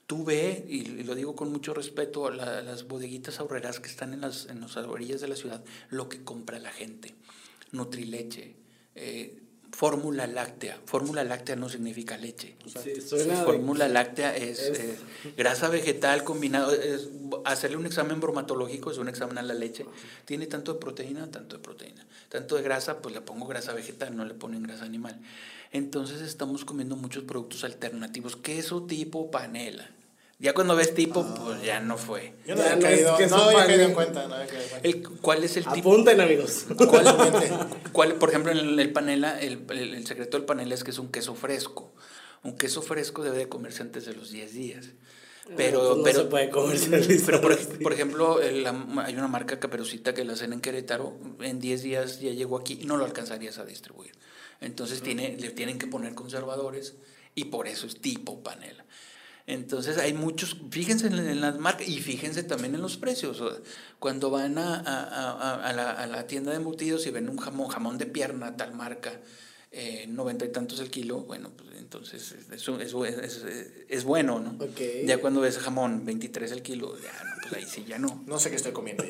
Tú 0.07 0.23
ve, 0.23 0.65
y 0.69 1.03
lo 1.03 1.15
digo 1.15 1.35
con 1.35 1.51
mucho 1.51 1.73
respeto, 1.73 2.29
la- 2.31 2.61
las 2.61 2.87
bodeguitas 2.87 3.39
ahorreras 3.41 3.81
que 3.81 3.89
están 3.89 4.13
en 4.13 4.21
las, 4.21 4.45
en 4.47 4.61
las 4.61 4.75
orillas 4.77 5.19
de 5.19 5.27
la 5.27 5.35
ciudad, 5.35 5.61
lo 5.89 6.07
que 6.07 6.23
compra 6.23 6.59
la 6.59 6.71
gente. 6.71 7.13
Nutrileche, 7.73 8.55
eh, 8.95 9.37
fórmula 9.73 10.25
láctea. 10.25 10.79
Fórmula 10.85 11.25
láctea 11.25 11.57
no 11.57 11.67
significa 11.67 12.17
leche. 12.17 12.55
Sí, 12.65 13.01
Fórmula 13.43 13.89
láctea 13.89 14.33
es, 14.35 14.59
Es- 14.61 14.79
eh, 14.79 14.97
grasa 15.35 15.67
vegetal 15.67 16.23
combinado. 16.23 16.71
Es, 16.71 17.09
hacerle 17.43 17.75
un 17.75 17.85
examen 17.85 18.21
bromatológico 18.21 18.89
es 18.91 18.97
un 18.99 19.09
examen 19.09 19.37
a 19.37 19.41
la 19.41 19.53
leche. 19.53 19.85
Tiene 20.23 20.47
tanto 20.47 20.73
de 20.73 20.79
proteína, 20.79 21.29
tanto 21.29 21.57
de 21.57 21.61
proteína. 21.61 22.07
Tanto 22.29 22.55
de 22.55 22.61
grasa, 22.61 23.01
pues 23.01 23.13
le 23.13 23.19
pongo 23.19 23.45
grasa 23.45 23.73
vegetal, 23.73 24.15
no 24.15 24.23
le 24.23 24.33
ponen 24.35 24.63
grasa 24.63 24.85
animal. 24.85 25.19
Entonces 25.73 26.21
estamos 26.21 26.63
comiendo 26.63 26.95
muchos 26.95 27.25
productos 27.25 27.65
alternativos. 27.65 28.37
Queso 28.37 28.83
tipo 28.83 29.29
panela. 29.29 29.89
Ya 30.39 30.53
cuando 30.53 30.75
ves 30.75 30.93
tipo, 30.93 31.25
pues 31.43 31.63
ya 31.63 31.79
no 31.79 31.97
fue. 31.97 32.33
Yo 32.45 32.55
no 32.55 32.61
Ya 32.63 32.73
había 32.73 32.87
caído, 32.89 33.17
que 33.17 33.23
no 33.25 33.29
son 33.29 33.39
había 33.47 33.57
pan- 33.57 33.67
caído 33.67 33.83
en 33.85 33.93
cuenta. 33.93 34.27
No 34.27 34.35
había 34.35 34.47
caído 34.47 34.63
en 34.63 34.69
cuenta. 34.69 34.87
El, 34.87 35.09
¿Cuál 35.19 35.43
es 35.43 35.57
el 35.57 35.63
tipo? 35.65 35.89
Apunten, 35.91 36.21
amigos. 36.21 36.65
¿Cuál, 36.77 37.79
cuál- 37.91 38.15
por 38.15 38.29
ejemplo, 38.29 38.51
en 38.51 38.59
el, 38.59 38.79
el 38.79 38.91
panela, 38.93 39.39
el, 39.41 39.65
el- 39.71 39.95
el 39.95 40.05
secreto 40.05 40.37
del 40.37 40.45
panela 40.45 40.75
es 40.75 40.83
que 40.83 40.91
es 40.91 40.99
un 40.99 41.09
queso 41.11 41.33
fresco. 41.33 41.91
Un 42.43 42.55
queso 42.55 42.83
fresco 42.83 43.23
debe 43.23 43.37
de 43.39 43.49
comerse 43.49 43.81
antes 43.81 44.05
de 44.05 44.13
los 44.13 44.29
10 44.29 44.53
días. 44.53 44.89
Pero, 45.55 45.79
Pues 45.79 45.97
no 45.97 46.03
pero, 46.03 46.19
se 46.19 46.25
puede 46.25 46.49
comercializar 46.49 47.41
pero 47.41 47.57
por, 47.81 47.93
ejemplo, 47.93 48.39
el- 48.41 48.63
la- 48.63 48.85
hay 49.05 49.15
una 49.15 49.27
marca 49.29 49.59
caperucita 49.59 50.13
que 50.13 50.23
la 50.23 50.33
hacen 50.33 50.53
en 50.53 50.61
Querétaro, 50.61 51.17
en 51.39 51.59
10 51.59 51.81
días 51.81 52.19
ya 52.19 52.31
llegó 52.31 52.57
aquí 52.57 52.77
y 52.81 52.85
no 52.85 52.97
lo 52.97 53.05
alcanzarías 53.05 53.57
a 53.57 53.65
distribuir. 53.65 54.11
Entonces 54.61 55.01
tiene, 55.01 55.35
le 55.39 55.49
tienen 55.51 55.79
que 55.79 55.87
poner 55.87 56.13
conservadores 56.15 56.95
y 57.33 57.45
por 57.45 57.67
eso 57.67 57.87
es 57.87 57.99
tipo 58.01 58.43
panela. 58.43 58.85
Entonces 59.47 59.97
hay 59.97 60.13
muchos, 60.13 60.57
fíjense 60.71 61.07
en, 61.07 61.39
las 61.41 61.57
marcas 61.57 61.87
y 61.87 61.99
fíjense 62.01 62.43
también 62.43 62.75
en 62.75 62.81
los 62.81 62.97
precios. 62.97 63.41
Cuando 63.97 64.29
van 64.29 64.57
a, 64.57 64.75
a- 64.75 65.31
a- 65.31 65.67
a 65.69 65.73
la, 65.73 65.91
a 65.91 66.05
la 66.05 66.27
tienda 66.27 66.51
de 66.51 66.57
embutidos 66.57 67.07
y 67.07 67.11
ven 67.11 67.29
un 67.29 67.37
jamón, 67.37 67.69
jamón 67.69 67.97
de 67.97 68.07
pierna, 68.07 68.57
tal 68.57 68.73
marca, 68.73 69.13
eh, 69.71 70.05
noventa 70.09 70.43
y 70.43 70.49
tantos 70.49 70.81
el 70.81 70.89
kilo, 70.89 71.21
bueno, 71.21 71.51
pues 71.55 71.69
entonces 71.77 72.35
eso, 72.51 72.79
eso 72.81 73.05
es, 73.05 73.17
es- 73.17 73.45
es 73.87 74.03
bueno, 74.03 74.39
¿no? 74.41 74.57
Ya 75.05 75.17
cuando 75.19 75.39
ves 75.39 75.57
jamón 75.59 76.03
23 76.05 76.51
el 76.51 76.61
kilo, 76.61 76.97
ya 77.01 77.11
no, 77.23 77.31
pues 77.41 77.53
ahí 77.53 77.65
sí 77.69 77.85
ya 77.87 77.97
no. 77.97 78.23
No 78.27 78.39
sé 78.39 78.49
qué 78.49 78.57
estoy 78.57 78.73
comiendo 78.73 79.05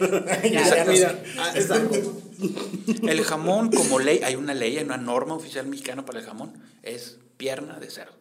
ya. 0.52 1.24
ah, 1.40 1.52
es. 1.56 1.68
El 3.10 3.24
jamón 3.24 3.72
como 3.72 3.98
ley, 4.00 4.22
hay 4.24 4.36
una 4.36 4.54
ley, 4.54 4.78
hay 4.78 4.84
una 4.84 4.98
norma 4.98 5.34
oficial 5.34 5.66
mexicana 5.66 6.06
para 6.06 6.20
el 6.20 6.26
jamón, 6.26 6.54
es 6.84 7.18
pierna 7.38 7.80
de 7.80 7.90
cerdo. 7.90 8.14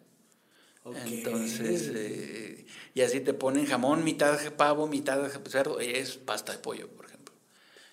Ok. 0.86 0.96
Entonces, 1.04 1.90
eh, 1.94 2.66
y 2.94 3.00
así 3.00 3.20
te 3.20 3.34
ponen 3.34 3.66
jamón, 3.66 4.04
mitad 4.04 4.38
pavo, 4.56 4.86
mitad 4.86 5.20
cerdo, 5.48 5.80
es 5.80 6.16
pasta 6.16 6.52
de 6.52 6.58
pollo, 6.58 6.88
por 6.88 7.06
ejemplo. 7.06 7.34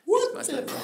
De 0.06 0.62
pollo. 0.62 0.78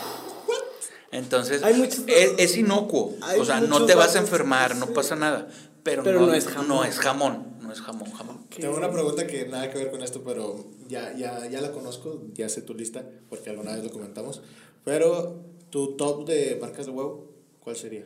Entonces, 1.12 1.64
Hay 1.64 1.76
muchos- 1.76 2.04
es, 2.08 2.34
es 2.38 2.58
inocuo, 2.58 3.16
Hay 3.22 3.40
o 3.40 3.46
sea, 3.46 3.62
no 3.62 3.86
te 3.86 3.96
vas 3.96 4.16
a 4.16 4.20
enfermar, 4.20 4.76
no 4.76 4.88
pasa 4.88 5.16
nada, 5.16 5.48
pero, 5.84 6.04
Pero 6.04 6.22
no, 6.22 6.28
no 6.28 6.34
es 6.34 6.48
jamón. 6.48 6.68
no 6.68 6.84
es 6.84 7.00
jamón, 7.00 7.58
no 7.62 7.72
es 7.72 7.82
jamón, 7.82 8.12
jamón. 8.12 8.46
Tengo 8.50 8.76
una 8.78 8.92
pregunta 8.92 9.26
que 9.26 9.48
nada 9.48 9.72
que 9.72 9.78
ver 9.78 9.92
con 9.92 10.02
esto, 10.04 10.24
pero 10.24 10.66
ya, 10.88 11.16
ya, 11.16 11.48
ya 11.48 11.62
la 11.62 11.72
conozco, 11.72 12.24
ya 12.34 12.50
sé 12.50 12.62
tu 12.62 12.74
lista, 12.74 13.04
porque 13.30 13.50
alguna 13.50 13.74
vez 13.76 13.84
lo 13.84 13.90
comentamos. 13.92 14.42
Pero, 14.84 15.44
¿tu 15.70 15.96
top 15.96 16.28
de 16.28 16.58
marcas 16.62 16.86
de 16.86 16.92
huevo, 16.92 17.32
cuál 17.60 17.76
sería? 17.76 18.06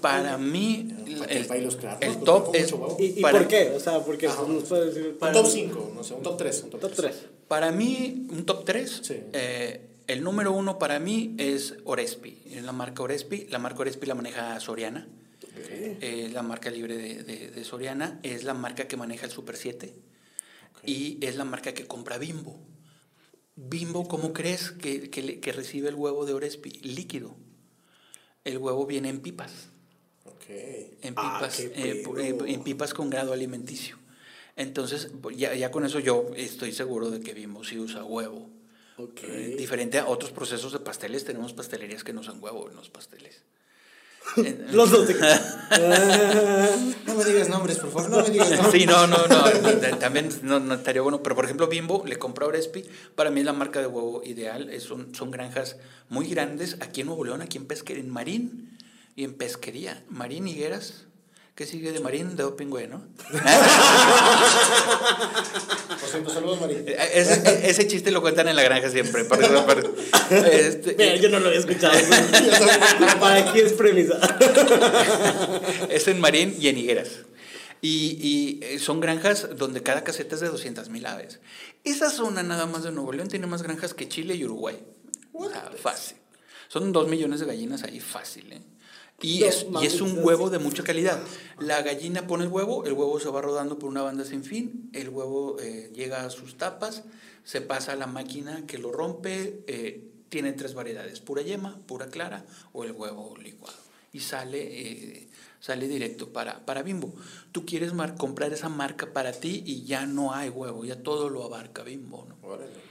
Para 0.00 0.38
mí, 0.38 0.88
Para 1.18 1.32
el, 1.32 1.46
para 1.46 1.98
el 2.00 2.18
top 2.20 2.54
es. 2.54 2.74
¿Y, 2.98 3.04
y 3.18 3.20
Para- 3.22 3.38
por 3.38 3.48
qué? 3.48 3.70
O 3.70 3.80
sea, 3.80 4.00
porque 4.04 4.26
Ajá. 4.28 4.42
nos 4.48 4.64
puede 4.64 4.86
decir. 4.86 5.18
Un 5.20 5.32
top 5.32 5.46
5, 5.46 5.92
no 5.94 6.04
sé, 6.04 6.14
un 6.14 6.22
top 6.22 6.36
3. 6.38 6.62
Un 6.64 6.70
top, 6.70 6.80
Top 6.80 6.92
3. 6.94 7.14
Para 7.48 7.72
mí, 7.72 8.26
un 8.30 8.44
top 8.44 8.64
3. 8.64 9.00
Sí. 9.02 9.16
el 10.06 10.22
número 10.22 10.52
uno 10.52 10.78
para 10.78 10.98
mí 10.98 11.34
es 11.38 11.74
Orespi. 11.84 12.38
Es 12.50 12.62
la 12.64 12.72
marca 12.72 13.02
Orespi. 13.02 13.46
La 13.50 13.58
marca 13.58 13.80
Orespi 13.80 14.06
la 14.06 14.14
maneja 14.14 14.58
Soriana. 14.60 15.08
Eh, 15.58 16.30
la 16.32 16.42
marca 16.42 16.70
libre 16.70 16.96
de, 16.96 17.22
de- 17.22 17.50
de 17.50 17.64
Soriana. 17.64 18.20
Es 18.22 18.44
la 18.44 18.54
marca 18.54 18.86
que 18.88 18.96
maneja 18.96 19.26
el 19.26 19.32
Super 19.32 19.56
7. 19.56 19.94
Y 20.84 21.18
es 21.24 21.36
la 21.36 21.44
marca 21.44 21.72
que 21.74 21.86
compra 21.86 22.18
Bimbo. 22.18 22.58
Bimbo, 23.56 24.06
¿cómo 24.06 24.32
crees 24.34 24.70
que, 24.70 25.08
que 25.08 25.40
que 25.40 25.52
recibe 25.52 25.88
el 25.88 25.94
huevo 25.94 26.26
de 26.26 26.34
Orespi? 26.34 26.70
Líquido. 26.82 27.34
El 28.46 28.58
huevo 28.58 28.86
viene 28.86 29.08
en 29.08 29.20
pipas. 29.20 29.52
En 31.02 31.14
Ah, 31.16 31.38
pipas, 31.40 31.58
eh, 31.60 32.02
pedo. 32.04 32.18
eh, 32.46 32.52
en 32.52 32.62
pipas 32.62 32.94
con 32.94 33.10
grado 33.10 33.32
alimenticio. 33.32 33.98
Entonces, 34.54 35.10
ya, 35.36 35.52
ya 35.54 35.70
con 35.72 35.84
eso 35.84 35.98
yo 35.98 36.30
estoy 36.36 36.72
seguro 36.72 37.10
de 37.10 37.20
que 37.20 37.34
Bimbo 37.34 37.64
sí 37.64 37.78
usa 37.78 38.04
huevo. 38.04 38.48
Eh, 39.24 39.56
Diferente 39.58 39.98
a 39.98 40.06
otros 40.06 40.30
procesos 40.30 40.72
de 40.72 40.78
pasteles, 40.78 41.24
tenemos 41.24 41.52
pastelerías 41.52 42.04
que 42.04 42.12
no 42.12 42.20
usan 42.20 42.42
huevo 42.42 42.70
en 42.70 42.76
los 42.76 42.88
pasteles. 42.88 43.42
Los 44.72 44.90
dos 44.90 45.06
de 45.08 45.14
No 47.06 47.14
me 47.14 47.24
digas 47.24 47.48
nombres, 47.48 47.78
por 47.78 47.90
favor, 47.92 48.10
no 48.10 48.22
me 48.22 48.30
digas 48.30 48.50
nombres. 48.50 48.72
Sí, 48.72 48.86
no, 48.86 49.06
no, 49.06 49.18
no. 49.26 49.44
También 49.98 50.28
no, 50.42 50.58
no 50.60 50.74
estaría 50.74 51.02
bueno. 51.02 51.22
Pero, 51.22 51.34
por 51.36 51.44
ejemplo, 51.44 51.66
Bimbo 51.68 52.02
le 52.06 52.18
compró 52.18 52.46
a 52.46 52.48
Orespi. 52.48 52.84
Para 53.14 53.30
mí 53.30 53.40
es 53.40 53.46
la 53.46 53.52
marca 53.52 53.80
de 53.80 53.86
huevo 53.86 54.22
ideal. 54.24 54.70
Es 54.70 54.90
un- 54.90 55.14
son 55.14 55.30
granjas 55.30 55.76
muy 56.08 56.26
grandes 56.28 56.76
aquí 56.80 57.02
en 57.02 57.08
Nuevo 57.08 57.24
León, 57.24 57.42
aquí 57.42 57.58
en 57.58 57.66
Pesquería, 57.66 58.02
en 58.02 58.10
Marín 58.10 58.78
y 59.14 59.24
en 59.24 59.34
Pesquería. 59.34 60.02
Marín 60.08 60.48
Higueras. 60.48 61.04
¿Qué 61.54 61.66
sigue 61.66 61.92
de 61.92 62.00
Marín? 62.00 62.36
De 62.36 62.44
Opingüe, 62.44 62.86
¿no? 62.86 63.02
Por 66.06 66.12
cierto, 66.12 66.30
saludos, 66.30 66.60
María. 66.60 66.78
Ese, 67.12 67.68
ese 67.68 67.86
chiste 67.88 68.10
lo 68.10 68.20
cuentan 68.20 68.46
en 68.48 68.56
la 68.56 68.62
granja 68.62 68.88
siempre. 68.90 69.24
Por- 69.24 69.38
por- 69.66 69.94
este, 70.30 70.94
Mira, 70.96 71.16
yo 71.16 71.28
no 71.30 71.40
lo 71.40 71.48
había 71.48 71.58
escuchado. 71.60 71.92
Para 73.20 73.36
aquí 73.50 73.60
es 73.60 73.72
premisa. 73.72 74.18
es 75.90 76.08
en 76.08 76.20
Marín 76.20 76.54
y 76.58 76.68
en 76.68 76.78
Higueras. 76.78 77.08
Y, 77.82 78.18
y, 78.20 78.60
eh, 78.64 78.78
son 78.78 79.00
granjas 79.00 79.48
donde 79.56 79.82
cada 79.82 80.02
caseta 80.04 80.34
es 80.34 80.40
de 80.40 80.48
200 80.48 80.88
mil 80.88 81.04
aves. 81.06 81.40
Esa 81.84 82.10
zona 82.10 82.42
nada 82.42 82.66
más 82.66 82.82
de 82.84 82.90
Nuevo 82.92 83.12
León 83.12 83.28
tiene 83.28 83.46
más 83.46 83.62
granjas 83.62 83.94
que 83.94 84.08
Chile 84.08 84.34
y 84.34 84.44
Uruguay. 84.44 84.76
Fácil. 85.82 86.16
Son 86.68 86.92
dos 86.92 87.06
millones 87.08 87.40
de 87.40 87.46
gallinas 87.46 87.82
ahí 87.82 88.00
fácil. 88.00 88.52
¿eh? 88.52 88.60
Y, 89.22 89.40
No 89.40 89.46
es, 89.46 89.66
y 89.82 89.86
es 89.86 90.00
un 90.00 90.22
huevo 90.24 90.50
de 90.50 90.58
mucha 90.58 90.82
calidad. 90.84 91.20
La 91.58 91.82
gallina 91.82 92.26
pone 92.26 92.44
el 92.44 92.50
huevo, 92.50 92.84
el 92.84 92.92
huevo 92.92 93.18
se 93.18 93.28
va 93.30 93.40
rodando 93.40 93.78
por 93.78 93.88
una 93.88 94.02
banda 94.02 94.24
sin 94.24 94.44
fin, 94.44 94.90
el 94.92 95.08
huevo 95.08 95.56
eh, 95.60 95.90
llega 95.94 96.24
a 96.24 96.30
sus 96.30 96.56
tapas, 96.58 97.04
se 97.44 97.60
pasa 97.62 97.92
a 97.92 97.96
la 97.96 98.06
máquina 98.06 98.66
que 98.66 98.76
lo 98.78 98.92
rompe, 98.92 99.62
eh, 99.66 100.04
tiene 100.28 100.52
tres 100.52 100.74
variedades, 100.74 101.20
pura 101.20 101.40
yema, 101.42 101.78
pura 101.86 102.08
clara 102.08 102.44
o 102.72 102.84
el 102.84 102.92
huevo 102.92 103.34
licuado. 103.42 103.76
Y 104.12 104.20
sale, 104.20 104.58
eh, 104.62 105.28
sale 105.60 105.88
directo 105.88 106.28
para, 106.32 106.64
para 106.66 106.82
Bimbo. 106.82 107.14
Tú 107.52 107.64
quieres 107.64 107.92
mar- 107.94 108.16
comprar 108.16 108.52
esa 108.52 108.68
marca 108.68 109.12
para 109.12 109.32
ti 109.32 109.62
y 109.64 109.84
ya 109.84 110.04
no 110.06 110.34
hay 110.34 110.48
huevo, 110.50 110.84
ya 110.84 111.02
todo 111.02 111.30
lo 111.30 111.42
abarca 111.44 111.82
Bimbo. 111.82 112.26
¿no? 112.28 112.36
Órale. 112.48 112.85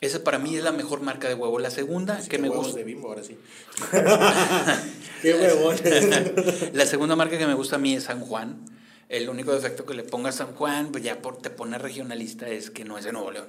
Esa 0.00 0.22
para 0.22 0.38
mí 0.38 0.56
es 0.56 0.62
la 0.62 0.72
mejor 0.72 1.00
marca 1.00 1.26
de 1.28 1.34
huevo. 1.34 1.58
La 1.58 1.70
segunda 1.70 2.20
que 2.28 2.38
me 2.38 2.48
gusta. 2.50 2.76
de 2.76 2.84
bimbo, 2.84 3.08
ahora 3.08 3.22
sí. 3.22 3.36
Qué 5.22 5.32
huevón. 5.34 5.76
La 6.74 6.86
segunda 6.86 7.16
marca 7.16 7.38
que 7.38 7.46
me 7.46 7.54
gusta 7.54 7.76
a 7.76 7.78
mí 7.78 7.94
es 7.94 8.04
San 8.04 8.20
Juan. 8.20 8.64
El 9.08 9.28
único 9.28 9.52
defecto 9.52 9.86
que 9.86 9.94
le 9.94 10.02
ponga 10.02 10.30
a 10.30 10.32
San 10.32 10.54
Juan, 10.54 10.90
pues 10.92 11.02
ya 11.04 11.22
por, 11.22 11.38
te 11.38 11.48
pone 11.50 11.78
regionalista, 11.78 12.48
es 12.48 12.70
que 12.70 12.84
no 12.84 12.98
es 12.98 13.04
de 13.04 13.12
Nuevo 13.12 13.30
León. 13.30 13.46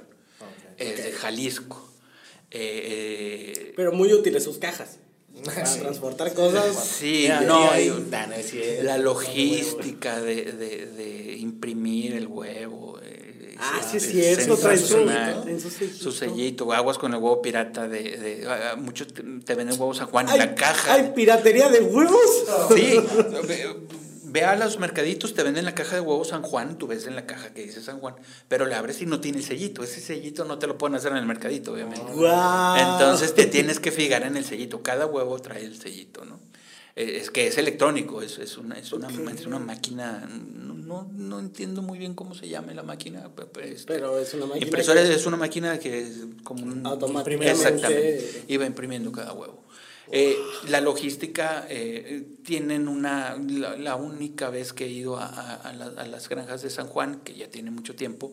Es 0.78 1.04
de 1.04 1.12
Jalisco. 1.12 1.92
Eh, 2.52 2.82
eh, 3.70 3.74
Pero 3.76 3.92
muy 3.92 4.14
útiles 4.14 4.44
sus 4.44 4.58
cajas. 4.58 5.00
Para 5.44 5.66
Sí. 5.66 5.80
transportar 5.80 6.34
cosas. 6.34 6.76
sí, 6.84 7.28
no, 7.46 7.70
ahí, 7.70 7.92
la 8.82 8.98
logística 8.98 10.20
de, 10.22 10.52
de- 10.52 10.86
de 10.88 11.36
imprimir 11.38 12.14
el 12.14 12.26
huevo. 12.28 12.97
Ah, 13.60 13.82
sí, 13.90 13.98
es 13.98 14.08
cierto. 14.12 14.56
Trae 14.58 14.78
su, 14.78 14.88
sellito. 14.88 15.98
Su 15.98 16.12
sellito, 16.12 16.72
aguas 16.74 16.98
con 16.98 17.14
el 17.14 17.20
huevo 17.20 17.42
pirata 17.42 17.88
de, 17.88 18.02
de- 18.18 18.48
muchos 18.78 19.08
te, 19.14 19.24
te 19.24 19.56
venden 19.56 19.80
huevos 19.80 19.98
San 19.98 20.08
Juan 20.08 20.28
en 20.28 20.34
¿Hay, 20.34 20.40
la 20.40 20.56
caja. 20.56 20.94
¿Hay 20.94 21.12
piratería 21.16 21.70
de 21.70 21.80
huevos? 21.82 22.20
Sí, 22.76 23.00
ve, 24.24 24.44
a 24.44 24.56
los 24.56 24.78
mercaditos, 24.80 25.34
te 25.34 25.42
venden 25.44 25.66
la 25.66 25.74
caja 25.74 25.96
de 25.96 26.02
huevos 26.02 26.28
San 26.30 26.44
Juan, 26.44 26.78
tú 26.78 26.86
ves 26.88 27.08
en 27.08 27.16
la 27.16 27.26
caja 27.26 27.54
que 27.54 27.64
dice 27.64 27.82
San 27.82 28.00
Juan, 28.00 28.16
pero 28.48 28.66
le 28.66 28.76
abres 28.76 29.02
y 29.02 29.06
no 29.06 29.20
tiene 29.20 29.40
el 29.40 29.44
sellito. 29.44 29.84
Ese 29.84 30.02
sellito 30.02 30.46
no 30.46 30.60
te 30.60 30.68
lo 30.68 30.78
pueden 30.78 30.96
hacer 30.96 31.12
en 31.14 31.18
el 31.18 31.26
mercadito, 31.26 31.74
obviamente. 31.74 32.12
Guau. 32.14 32.78
Entonces 32.78 33.34
te 33.34 33.46
tienes 33.48 33.80
que 33.80 33.92
fijar 33.92 34.24
en 34.24 34.38
el 34.38 34.46
sellito. 34.46 34.82
Cada 34.84 35.06
huevo 35.08 35.40
trae 35.40 35.64
el 35.64 35.80
sellito, 35.80 36.26
¿no? 36.26 36.40
Eh, 36.98 37.18
Es 37.22 37.30
que 37.30 37.48
es 37.48 37.58
electrónico, 37.58 38.22
es, 38.22 38.40
es, 38.40 38.58
una, 38.58 38.76
es, 38.78 38.92
una, 38.92 39.08
es 39.32 39.46
una 39.46 39.60
máquina. 39.60 40.28
No, 40.30 40.74
no, 40.74 41.10
no 41.14 41.40
entiendo 41.40 41.82
muy 41.82 42.00
bien 42.00 42.14
cómo 42.16 42.34
se 42.34 42.48
llama 42.50 42.74
la 42.74 42.84
máquina. 42.84 43.30
este, 43.62 43.86
Pero 43.94 44.18
es 44.20 44.34
una 44.34 44.48
máquina 44.48 44.66
Impresora 44.66 45.04
que- 45.04 45.14
es 45.14 45.26
una 45.26 45.38
máquina 45.38 45.78
que 45.80 46.00
es 46.02 46.14
como 46.44 46.64
un. 46.66 46.86
Automáticamente. 46.88 47.52
Exactamente. 47.52 48.44
Iba 48.48 48.66
imprimiendo 48.66 49.12
cada 49.12 49.34
huevo. 49.34 49.64
Eh, 50.10 50.38
la 50.70 50.80
logística, 50.80 51.68
eh, 51.70 52.26
tienen 52.44 52.88
una, 52.88 53.36
la, 53.50 53.76
la 53.76 53.96
única 53.98 54.50
vez 54.50 54.72
que 54.72 54.86
he 54.86 54.90
ido 54.90 55.18
a, 55.18 55.26
a- 55.26 55.56
a 55.56 55.74
la- 55.74 56.02
a 56.02 56.08
las 56.08 56.30
granjas 56.30 56.62
de 56.62 56.70
San 56.70 56.88
Juan, 56.88 57.20
que 57.26 57.36
ya 57.36 57.50
tiene 57.52 57.72
mucho 57.72 57.94
tiempo, 57.94 58.32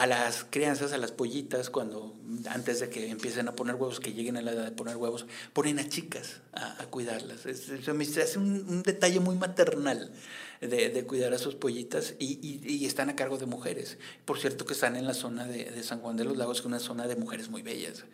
a 0.00 0.06
las 0.06 0.44
crianzas, 0.48 0.94
a 0.94 0.98
las 0.98 1.12
pollitas, 1.12 1.68
cuando 1.68 2.16
antes 2.48 2.80
de 2.80 2.88
que 2.88 3.10
empiecen 3.10 3.48
a 3.48 3.54
poner 3.54 3.74
huevos, 3.74 4.00
que 4.00 4.14
lleguen 4.14 4.38
a 4.38 4.42
la 4.42 4.52
edad 4.52 4.64
de 4.64 4.70
poner 4.70 4.96
huevos, 4.96 5.26
ponen 5.52 5.78
a 5.78 5.88
chicas 5.90 6.40
a, 6.52 6.86
cuidarlas. 6.86 7.44
Es- 7.44 7.68
hace 7.70 8.38
un, 8.38 8.64
un 8.66 8.82
detalle 8.82 9.20
muy 9.20 9.36
maternal 9.36 10.10
de, 10.62 11.04
cuidar 11.06 11.34
a 11.34 11.38
sus 11.38 11.54
pollitas 11.54 12.14
y 12.18 12.86
están 12.86 13.10
a 13.10 13.16
cargo 13.16 13.36
de 13.36 13.44
mujeres. 13.44 13.98
Por 14.24 14.38
cierto 14.38 14.64
que 14.64 14.72
están 14.72 14.96
en 14.96 15.06
la 15.06 15.12
zona 15.14 15.44
de, 15.46 15.64
de 15.66 15.82
San 15.82 16.00
Juan 16.00 16.16
de 16.16 16.24
los 16.24 16.36
Lagos, 16.36 16.58
que 16.58 16.62
es 16.62 16.66
una 16.66 16.78
zona 16.80 17.06
de 17.06 17.16
mujeres 17.16 17.50
muy 17.50 17.60
bellas. 17.60 18.04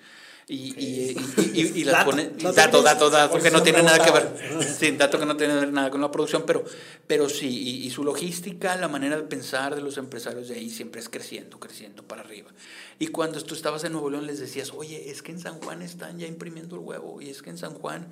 Y, 0.48 0.54
y, 0.80 1.16
y- 1.54 1.60
y- 1.60 1.80
y 1.80 1.84
las 1.84 2.06
Dato, 2.06 2.12
dato. 2.14 2.52
dato, 2.52 2.82
dato, 2.82 3.10
dato, 3.10 3.32
Por 3.32 3.42
que 3.42 3.50
no 3.50 3.64
tiene 3.64 3.82
nada 3.82 3.98
que 4.04 4.12
ver. 4.12 4.62
Sí, 4.78 4.92
dato 4.92 5.18
que 5.18 5.26
no 5.26 5.36
tiene 5.36 5.66
nada 5.72 5.90
con 5.90 6.00
la 6.00 6.08
producción, 6.12 6.44
pero, 6.46 6.64
pero 7.08 7.28
sí, 7.28 7.48
y, 7.48 7.84
y 7.84 7.90
su 7.90 8.04
logística, 8.04 8.76
la 8.76 8.86
manera 8.86 9.16
de 9.16 9.24
pensar 9.24 9.74
de 9.74 9.82
los 9.82 9.98
empresarios 9.98 10.46
de 10.46 10.54
ahí 10.54 10.70
siempre 10.70 11.00
es 11.00 11.08
creciendo, 11.08 11.58
creciendo 11.58 12.04
para 12.04 12.22
arriba. 12.22 12.52
Y 13.00 13.08
cuando 13.08 13.42
tú 13.42 13.54
estabas 13.56 13.82
en 13.82 13.92
Nuevo 13.92 14.08
León 14.08 14.26
les 14.28 14.38
decías, 14.38 14.70
oye, 14.72 15.10
es 15.10 15.20
que 15.22 15.32
en 15.32 15.40
San 15.40 15.58
Juan 15.60 15.82
están 15.82 16.16
ya 16.20 16.28
imprimiendo 16.28 16.76
el 16.76 16.82
huevo, 16.82 17.20
y 17.20 17.28
es 17.30 17.42
que 17.42 17.50
en 17.50 17.58
San 17.58 17.74
Juan 17.74 18.06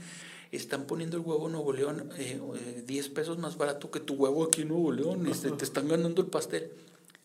están 0.50 0.86
poniendo 0.88 1.16
el 1.16 1.22
huevo 1.22 1.46
en 1.46 1.52
Nuevo 1.52 1.72
León 1.72 2.10
eh, 2.18 2.40
eh, 2.56 2.82
10 2.84 3.08
pesos 3.10 3.38
más 3.38 3.56
barato 3.56 3.92
que 3.92 4.00
tu 4.00 4.14
huevo 4.14 4.42
aquí 4.42 4.62
en 4.62 4.68
Nuevo 4.68 4.90
León, 4.90 5.24
este, 5.28 5.52
te 5.52 5.64
están 5.64 5.86
ganando 5.86 6.20
el 6.22 6.28
pastel. 6.28 6.72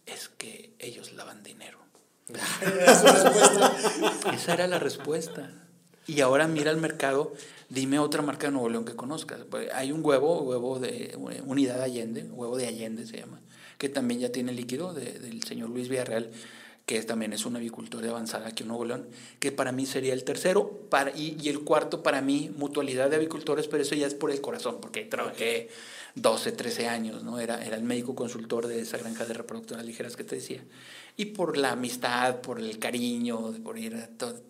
Es 0.06 0.30
que 0.30 0.70
ellos 0.78 1.14
lavan 1.14 1.42
dinero. 1.42 1.79
Esa 4.34 4.54
era 4.54 4.68
la 4.68 4.80
respuesta. 4.80 5.52
Y 6.08 6.22
ahora 6.22 6.48
mira 6.48 6.72
el 6.72 6.78
mercado, 6.78 7.34
dime 7.70 8.00
otra 8.00 8.22
marca 8.24 8.48
de 8.48 8.52
Nuevo 8.54 8.70
León 8.70 8.86
que 8.86 8.96
conozcas. 8.96 9.42
Pues, 9.50 9.70
Hay 9.74 9.92
un 9.92 10.04
huevo, 10.04 10.42
huevo 10.42 10.80
de 10.80 11.16
Unidad 11.46 11.82
Allende, 11.84 12.24
huevo 12.24 12.58
de 12.58 12.66
Allende 12.68 13.06
se 13.06 13.18
llama, 13.18 13.40
que 13.78 13.90
también 13.90 14.20
ya 14.20 14.32
tiene 14.32 14.52
líquido 14.52 14.94
de- 14.94 15.20
del 15.20 15.44
señor 15.44 15.70
Luis 15.70 15.88
Villarreal, 15.88 16.32
que 16.88 17.04
también 17.04 17.34
es 17.34 17.46
un 17.46 17.56
avicultor 17.56 18.02
de 18.02 18.10
avanzada 18.10 18.48
aquí 18.48 18.64
en 18.64 18.70
Nuevo 18.70 18.86
León, 18.86 19.08
que 19.40 19.52
para 19.52 19.72
mí 19.72 19.86
sería 19.86 20.14
el 20.16 20.24
tercero, 20.24 20.88
y 21.16 21.48
el 21.48 21.60
cuarto 21.60 22.02
para 22.02 22.22
mí, 22.22 22.52
mutualidad 22.58 23.12
de 23.12 23.18
avicultores, 23.18 23.68
pero 23.68 23.84
eso 23.84 23.94
ya 23.94 24.08
es 24.08 24.16
por 24.16 24.32
el 24.32 24.42
corazón, 24.42 24.80
porque 24.82 25.06
trabajé 25.06 25.70
12, 26.16 26.52
13 26.54 26.88
años, 26.88 27.24
¿no? 27.24 27.40
Era, 27.40 27.64
era 27.64 27.76
el 27.76 27.84
médico 27.84 28.16
consultor 28.16 28.66
de 28.66 28.80
esa 28.82 28.98
granja 28.98 29.26
de 29.26 29.36
reproductoras 29.36 29.86
ligeras 29.86 30.16
que 30.16 30.24
te 30.24 30.38
decía. 30.38 30.64
Y 31.20 31.26
por 31.26 31.58
la 31.58 31.74
amistad, 31.74 32.40
por 32.40 32.62
el 32.62 32.80
cariño, 32.80 33.52
por 33.62 33.78
ir 33.78 33.94
a 33.96 34.08
todo. 34.08 34.42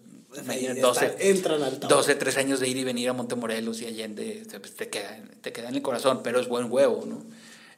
Ahí 0.47 0.65
imagínate, 0.65 0.79
está, 0.81 0.87
12, 0.87 1.29
entran 1.31 1.63
al 1.63 1.79
top. 1.79 1.89
12, 1.89 2.13
13 2.13 2.39
años 2.41 2.59
de 2.59 2.67
ir 2.67 2.77
y 2.77 2.83
venir 2.83 3.09
a 3.09 3.13
Montemorelos 3.13 3.81
y 3.81 3.87
Allende, 3.87 4.45
te, 4.47 4.59
pues, 4.59 4.75
te 4.75 4.87
queda, 4.87 5.17
te 5.41 5.51
queda 5.51 5.69
en 5.69 5.75
el 5.75 5.81
corazón, 5.81 6.21
pero 6.23 6.39
es 6.39 6.47
buen 6.47 6.71
huevo, 6.71 7.05
¿no? 7.07 7.25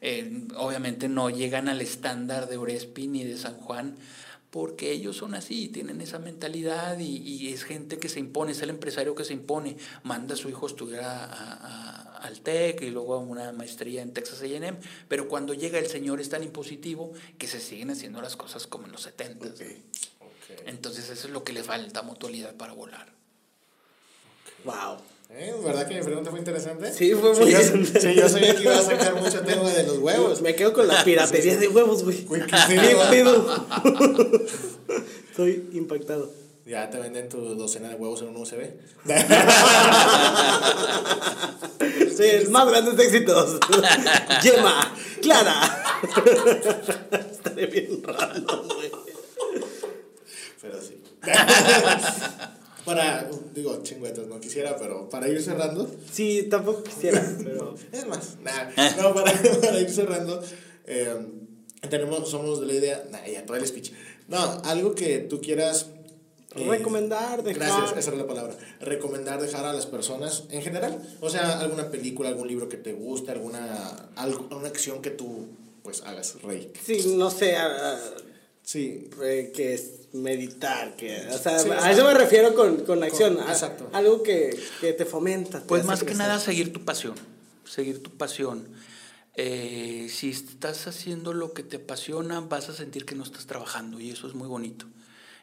Eh, 0.01 0.45
obviamente 0.57 1.07
no 1.07 1.29
llegan 1.29 1.69
al 1.69 1.79
estándar 1.79 2.49
de 2.49 2.57
Orespi 2.57 3.07
ni 3.07 3.23
de 3.23 3.37
San 3.37 3.53
Juan, 3.53 3.95
porque 4.51 4.91
ellos 4.91 5.15
son 5.17 5.33
así, 5.33 5.69
tienen 5.69 6.01
esa 6.01 6.19
mentalidad 6.19 6.99
y, 6.99 7.17
y 7.17 7.53
es 7.53 7.63
gente 7.63 7.97
que 7.97 8.09
se 8.09 8.19
impone, 8.19 8.51
es 8.51 8.61
el 8.61 8.69
empresario 8.69 9.15
que 9.15 9.23
se 9.23 9.33
impone, 9.33 9.77
manda 10.03 10.33
a 10.35 10.37
su 10.37 10.49
hijo 10.49 10.65
a 10.67 10.69
estudiar 10.69 11.03
a- 11.05 11.23
a- 11.25 11.53
a- 11.53 12.17
al 12.17 12.41
TEC 12.41 12.81
y 12.83 12.89
luego 12.91 13.15
a 13.15 13.17
una 13.19 13.51
maestría 13.53 14.01
en 14.01 14.13
Texas 14.13 14.41
A&M, 14.41 14.77
pero 15.07 15.27
cuando 15.29 15.53
llega 15.53 15.79
el 15.79 15.87
señor 15.87 16.19
es 16.21 16.29
tan 16.29 16.43
impositivo 16.43 17.13
que 17.37 17.47
se 17.47 17.59
siguen 17.61 17.89
haciendo 17.91 18.21
las 18.21 18.35
cosas 18.35 18.67
como 18.67 18.85
en 18.85 18.91
los 18.91 19.01
70. 19.03 19.47
Entonces 20.67 21.09
eso 21.09 21.27
es 21.27 21.33
lo 21.33 21.43
que 21.45 21.53
le 21.53 21.63
falta 21.63 22.01
mutualidad 22.01 22.53
para 22.55 22.73
volar. 22.73 23.07
Wow. 24.65 24.97
¿Eh? 25.33 25.55
¿Verdad 25.63 25.87
que 25.87 25.95
mi 25.95 26.01
pregunta 26.01 26.29
fue 26.29 26.39
interesante? 26.39 26.91
Sí, 26.91 27.13
fue 27.13 27.33
muy 27.33 27.51
yo, 27.51 27.61
interesante. 27.61 28.01
sí, 28.01 28.13
yo 28.15 28.29
sabía 28.29 28.55
que 28.55 28.63
iba 28.63 28.77
a 28.77 28.81
sacar 28.81 29.15
mucho 29.15 29.41
tema 29.41 29.69
de 29.69 29.83
los 29.83 29.97
huevos. 29.97 30.41
Me 30.41 30.55
quedo 30.55 30.73
con 30.73 30.87
la 30.87 31.03
piratería 31.05 31.57
de 31.57 31.67
huevos, 31.67 32.03
güey. 32.03 32.25
¿Qué 32.25 32.45
¿qué 32.67 32.97
pedo? 33.09 33.65
Estoy 35.29 35.69
impactado. 35.73 36.31
Ya 36.65 36.89
te 36.89 36.99
venden 36.99 37.27
tu 37.27 37.37
docena 37.55 37.89
de 37.89 37.95
huevos 37.95 38.21
en 38.21 38.29
un 38.29 38.37
USB. 38.37 38.69
Sí, 42.15 42.23
el 42.27 42.49
más 42.49 42.69
grandes 42.69 42.99
éxitos. 42.99 43.57
Yema, 44.43 44.93
Clara. 45.21 46.01
Estaré 47.31 47.65
bien 47.65 48.03
raro, 48.03 48.65
güey. 48.75 48.91
Pero 50.61 50.81
sí. 50.81 51.01
Para, 52.85 53.29
digo, 53.53 53.81
chingüetas, 53.83 54.27
no 54.27 54.39
quisiera, 54.39 54.75
pero 54.77 55.09
para 55.09 55.27
ir 55.29 55.41
cerrando. 55.41 55.89
Sí, 56.11 56.47
tampoco 56.49 56.83
quisiera, 56.83 57.21
pero. 57.43 57.75
Es 57.91 58.07
más, 58.07 58.37
nada. 58.43 58.71
No, 59.01 59.13
para, 59.13 59.31
para 59.61 59.79
ir 59.79 59.89
cerrando. 59.89 60.41
eh, 60.85 61.15
tenemos, 61.89 62.29
somos 62.29 62.59
de 62.61 62.67
la 62.67 62.73
idea. 62.73 63.03
Nah, 63.11 63.25
ya, 63.25 63.45
todo 63.45 63.57
el 63.57 63.65
speech. 63.67 63.91
No, 64.27 64.39
algo 64.65 64.93
que 64.95 65.19
tú 65.19 65.41
quieras 65.41 65.87
Eh, 66.55 66.67
Recomendar, 66.67 67.43
dejar. 67.43 67.63
Gracias, 67.67 67.97
esa 67.97 68.09
era 68.11 68.19
la 68.19 68.27
palabra. 68.27 68.57
Recomendar 68.81 69.41
dejar 69.41 69.63
a 69.65 69.71
las 69.73 69.85
personas 69.85 70.43
en 70.49 70.61
general. 70.61 71.01
O 71.21 71.29
sea, 71.29 71.59
alguna 71.59 71.89
película, 71.89 72.27
algún 72.29 72.47
libro 72.49 72.67
que 72.67 72.75
te 72.77 72.91
guste, 72.93 73.31
alguna, 73.31 74.09
algo, 74.17 74.49
una 74.51 74.67
acción 74.67 75.01
que 75.01 75.11
tú 75.11 75.47
pues 75.81 76.01
hagas, 76.03 76.41
Rey. 76.43 76.71
Sí, 76.85 77.15
no 77.15 77.31
sé, 77.31 77.55
ah, 77.55 77.97
Sí. 78.63 79.09
eh, 79.23 79.51
que 79.55 79.73
es 79.73 80.00
meditar, 80.13 80.95
que, 80.95 81.27
o 81.29 81.37
sea, 81.37 81.59
Sí, 81.59 81.69
a 81.69 81.91
eso 81.91 82.05
me 82.05 82.13
refiero 82.13 82.53
con, 82.53 82.83
con 82.85 83.03
acción, 83.03 83.39
a- 83.39 83.51
exacto. 83.51 83.89
algo 83.93 84.23
que, 84.23 84.57
que 84.81 84.93
te 84.93 85.05
fomenta. 85.05 85.59
te 85.61 85.65
Pues 85.67 85.85
más 85.85 85.99
que 85.99 86.05
crecer. 86.07 86.19
nada 86.27 86.39
seguir 86.39 86.73
tu 86.73 86.83
pasión, 86.83 87.15
seguir 87.65 88.01
tu 88.03 88.11
pasión. 88.11 88.67
Eh, 89.35 90.07
si 90.09 90.29
estás 90.29 90.87
haciendo 90.87 91.33
lo 91.33 91.53
que 91.53 91.63
te 91.63 91.77
apasiona, 91.77 92.41
vas 92.41 92.67
a 92.69 92.73
sentir 92.73 93.05
que 93.05 93.15
no 93.15 93.23
estás 93.23 93.45
trabajando 93.45 93.99
y 93.99 94.09
eso 94.09 94.27
es 94.27 94.33
muy 94.33 94.47
bonito. 94.47 94.85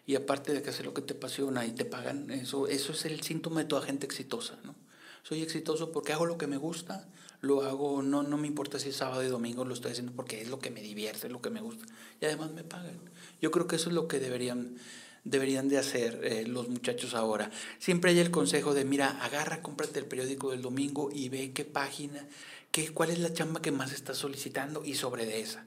Y 0.07 0.15
aparte 0.15 0.53
de 0.53 0.63
que 0.63 0.71
hacer 0.71 0.87
lo 0.87 0.95
que 0.95 1.03
te 1.03 1.15
apasiona 1.15 1.65
y 1.67 1.73
te 1.73 1.85
pagan, 1.85 2.31
eso, 2.31 2.67
eso 2.67 2.93
es 2.93 3.05
el 3.07 3.23
síntoma 3.23 3.61
de 3.61 3.67
toda 3.67 3.83
gente 3.83 4.07
exitosa. 4.07 4.59
¿no? 4.65 4.75
Soy 5.23 5.43
exitoso 5.43 5.91
porque 5.93 6.13
hago 6.13 6.27
lo 6.27 6.37
que 6.39 6.47
me 6.47 6.57
gusta, 6.59 7.09
lo 7.41 7.63
hago, 7.63 8.03
no, 8.03 8.23
no 8.23 8.37
me 8.37 8.47
importa 8.47 8.79
si 8.79 8.89
es 8.89 8.97
sábado 8.97 9.23
y 9.23 9.29
domingo, 9.29 9.65
lo 9.65 9.75
estoy 9.75 9.93
haciendo 9.93 10.13
porque 10.13 10.41
es 10.43 10.49
lo 10.49 10.59
que 10.59 10.71
me 10.71 10.81
divierte, 10.83 11.27
es 11.29 11.33
lo 11.33 11.41
que 11.41 11.51
me 11.51 11.61
gusta. 11.61 11.85
Y 12.21 12.25
además 12.25 12.51
me 12.53 12.65
pagan. 12.65 12.99
Yo 13.41 13.51
creo 13.51 13.67
que 13.67 13.77
eso 13.77 13.89
es 13.91 13.95
lo 13.95 14.09
que 14.09 14.19
deberían, 14.19 14.77
deberían 15.25 15.69
de 15.69 15.79
hacer 15.79 16.21
eh, 16.25 16.47
los 16.47 16.69
muchachos 16.69 17.15
ahora. 17.15 17.51
Siempre 17.79 18.11
hay 18.11 18.19
el 18.19 18.31
consejo 18.33 18.75
de, 18.75 18.85
mira, 18.85 19.23
agarra, 19.23 19.63
cómprate 19.63 19.99
el 20.01 20.07
periódico 20.07 20.51
del 20.51 20.63
domingo 20.63 21.11
y 21.13 21.29
ve 21.29 21.53
qué 21.53 21.65
página, 21.65 22.27
qué, 22.73 22.89
cuál 22.93 23.11
es 23.11 23.21
la 23.21 23.33
chamba 23.33 23.63
que 23.63 23.71
más 23.71 23.93
estás 23.93 24.17
solicitando 24.19 24.85
y 24.85 24.95
sobre 24.95 25.25
de 25.27 25.41
esa. 25.41 25.65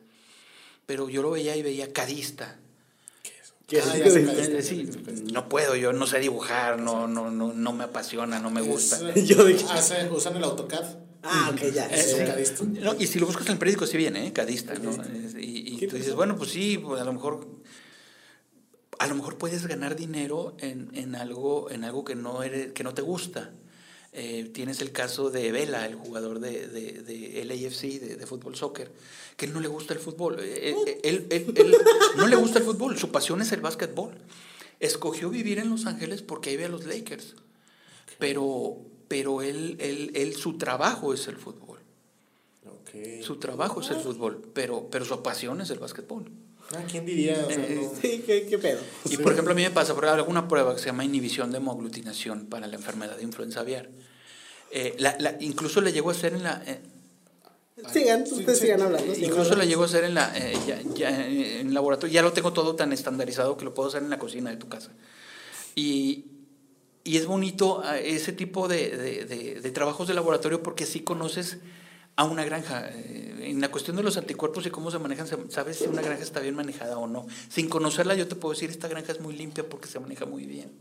Pero 0.86 1.08
yo 1.10 1.22
lo 1.22 1.32
veía 1.32 1.56
y 1.56 1.62
veía 1.62 1.94
cadista. 1.94 2.58
¿Qué 3.68 3.80
Ah. 3.80 3.94
Eh, 3.96 4.62
sí, 4.62 4.90
no 5.32 5.48
puedo, 5.48 5.78
yo 5.78 5.94
no 5.94 6.06
sé 6.06 6.20
dibujar, 6.20 6.78
no, 6.78 7.08
no, 7.08 7.32
no, 7.32 7.54
no 7.54 7.72
me 7.72 7.86
apasiona, 7.86 8.40
no 8.40 8.50
me 8.52 8.60
gusta. 8.60 9.00
Yo 9.16 9.46
dije- 9.46 9.66
hace- 9.70 10.10
usan 10.12 10.36
el 10.36 10.44
AutoCAD. 10.44 10.98
Ah, 11.24 11.52
ok, 11.54 11.72
ya. 11.74 11.86
Es 11.88 12.14
un 12.14 12.26
cadista. 12.26 12.64
No, 12.66 12.96
y 13.00 13.08
si 13.08 13.20
lo 13.20 13.26
buscas 13.28 13.46
en 13.48 13.54
el 13.54 13.58
periódico, 13.60 13.86
sí 13.86 13.98
viene, 13.98 14.28
¿eh? 14.28 14.34
Cadista, 14.34 14.74
¿no? 14.76 14.92
Es- 14.92 15.36
Y, 15.40 15.74
y 15.74 15.78
¿Qué 15.78 15.88
tú 15.88 15.96
dices, 15.96 16.16
bueno, 16.16 16.36
pues 16.36 16.52
sí, 16.52 16.78
pues 16.78 17.02
a 17.02 17.06
lo 17.06 17.14
mejor. 17.14 17.48
A 19.00 19.08
lo 19.08 19.16
mejor 19.16 19.38
puedes 19.38 19.66
ganar 19.66 19.96
dinero 19.96 20.56
en, 20.60 20.90
en 20.94 21.16
algo, 21.16 21.72
en 21.72 21.84
algo 21.84 22.04
que 22.04 22.14
no 22.16 22.44
eres, 22.44 22.72
que 22.74 22.84
no 22.84 22.94
te 22.94 23.02
gusta. 23.02 23.52
Eh, 24.14 24.52
tienes 24.54 24.82
el 24.82 24.92
caso 24.92 25.30
de 25.32 25.52
Vela, 25.52 25.86
el 25.86 25.96
jugador 25.96 26.40
de, 26.40 26.68
de, 26.68 27.02
de 27.02 27.46
LAFC, 27.46 27.82
de, 28.00 28.16
de 28.18 28.28
fútbol 28.28 28.56
soccer, 28.56 28.92
que 29.38 29.46
él 29.46 29.54
no 29.54 29.60
le 29.62 29.70
gusta 29.70 29.94
el 29.94 30.00
fútbol. 30.00 30.38
Eh, 30.42 30.76
eh, 30.86 31.00
Él, 31.04 31.28
él- 31.32 31.54
él 31.56 31.76
no 32.18 32.28
le 32.28 32.36
gusta 32.36 32.60
el 32.60 32.66
fútbol, 32.66 32.98
su 33.00 33.10
pasión 33.10 33.42
es 33.42 33.52
el 33.54 33.62
básquetbol. 33.62 34.14
Escogió 34.80 35.30
vivir 35.30 35.60
en 35.60 35.70
Los 35.70 35.86
Ángeles 35.86 36.22
porque 36.22 36.50
ahí 36.52 36.58
ve 36.58 36.66
a 36.66 36.70
los 36.70 36.86
Lakers. 36.86 37.36
Pero, 38.20 38.78
pero 39.12 39.42
él, 39.42 39.76
él, 39.80 40.12
él, 40.16 40.34
su 40.38 40.58
trabajo 40.58 41.14
es 41.14 41.28
el 41.28 41.36
fútbol. 41.36 41.80
Ok. 42.66 43.22
Su 43.22 43.36
trabajo 43.40 43.82
es 43.82 43.90
el 43.90 43.98
fútbol, 43.98 44.42
pero, 44.54 44.88
pero 44.90 45.04
su 45.04 45.22
pasión 45.22 45.60
es 45.60 45.70
el 45.70 45.80
básquetbol. 45.80 46.32
Ah, 46.74 46.84
¿Quién 46.90 47.06
diría? 47.06 47.44
O 47.46 47.50
sea, 47.52 47.58
Eh, 47.66 47.80
no- 47.84 48.00
Sí, 48.02 48.24
¿qué, 48.26 48.46
qué 48.48 48.58
pedo? 48.58 48.80
Y 49.10 49.18
por 49.18 49.34
ejemplo, 49.34 49.52
a 49.52 49.56
mí 49.58 49.64
me 49.64 49.72
pasa, 49.72 49.94
por 49.94 50.06
alguna 50.06 50.48
prueba 50.48 50.74
que 50.74 50.80
se 50.80 50.86
llama 50.86 51.04
inhibición 51.04 51.52
de 51.52 51.58
hemoaglutinación 51.58 52.46
para 52.46 52.68
la 52.68 52.76
enfermedad 52.78 53.18
de 53.18 53.24
influenza 53.24 53.60
aviar. 53.60 53.90
Eh, 54.72 54.96
la- 54.98 55.18
la- 55.20 55.36
incluso 55.42 55.82
le 55.82 55.92
llegó 55.92 56.10
a 56.10 56.14
hacer 56.14 56.32
en 56.34 56.44
la... 56.44 56.64
eh, 56.66 56.80
Sigan, 57.92 58.26
Sí, 58.26 58.36
ustedes 58.36 58.60
sí. 58.60 58.66
sigan 58.68 58.82
hablando. 58.84 59.14
sigan 59.14 59.18
incluso 59.30 59.42
hablando. 59.42 59.58
la 59.58 59.66
llegó 59.66 59.84
a 59.84 59.86
hacer 59.88 60.04
en 60.06 60.14
la 60.14 60.38
eh, 60.38 60.54
ya- 60.66 60.82
ya, 60.96 61.28
en 61.28 61.74
laboratorio. 61.74 62.14
Ya 62.14 62.22
lo 62.22 62.32
tengo 62.32 62.54
todo 62.54 62.76
tan 62.78 62.94
estandarizado 62.94 63.58
que 63.58 63.66
lo 63.66 63.74
puedo 63.74 63.90
hacer 63.90 64.04
en 64.04 64.10
la 64.10 64.20
cocina 64.20 64.50
de 64.52 64.56
tu 64.56 64.70
casa. 64.70 64.92
Y, 65.76 66.26
y 67.04 67.18
es 67.18 67.26
bonito 67.26 67.82
ah, 67.84 67.98
ese 68.00 68.32
tipo 68.34 68.68
de, 68.68 68.96
de- 68.98 69.26
de- 69.26 69.62
de 69.62 69.72
trabajos 69.72 70.08
de 70.08 70.14
laboratorio 70.14 70.62
porque 70.64 70.86
sí 70.86 71.02
conoces 71.02 71.58
a 72.16 72.26
una 72.26 72.44
granja. 72.44 72.90
Eh, 72.94 73.28
En 73.52 73.60
la 73.60 73.70
cuestión 73.72 73.98
de 73.98 74.04
los 74.04 74.18
anticuerpos 74.18 74.66
y 74.66 74.70
cómo 74.70 74.92
se 74.92 75.00
manejan, 75.00 75.28
sabes 75.50 75.78
si 75.78 75.86
una 75.86 76.02
granja 76.02 76.24
está 76.24 76.40
bien 76.40 76.56
manejada 76.56 76.98
o 76.98 77.08
no. 77.08 77.26
Sin 77.50 77.68
conocerla 77.70 78.16
yo 78.16 78.28
te 78.28 78.36
puedo 78.36 78.54
decir, 78.54 78.70
esta 78.70 78.88
granja 78.88 79.12
es 79.12 79.20
muy 79.20 79.36
limpia 79.36 79.68
porque 79.68 79.88
se 79.88 80.00
maneja 80.00 80.26
muy 80.26 80.46
bien. 80.46 80.72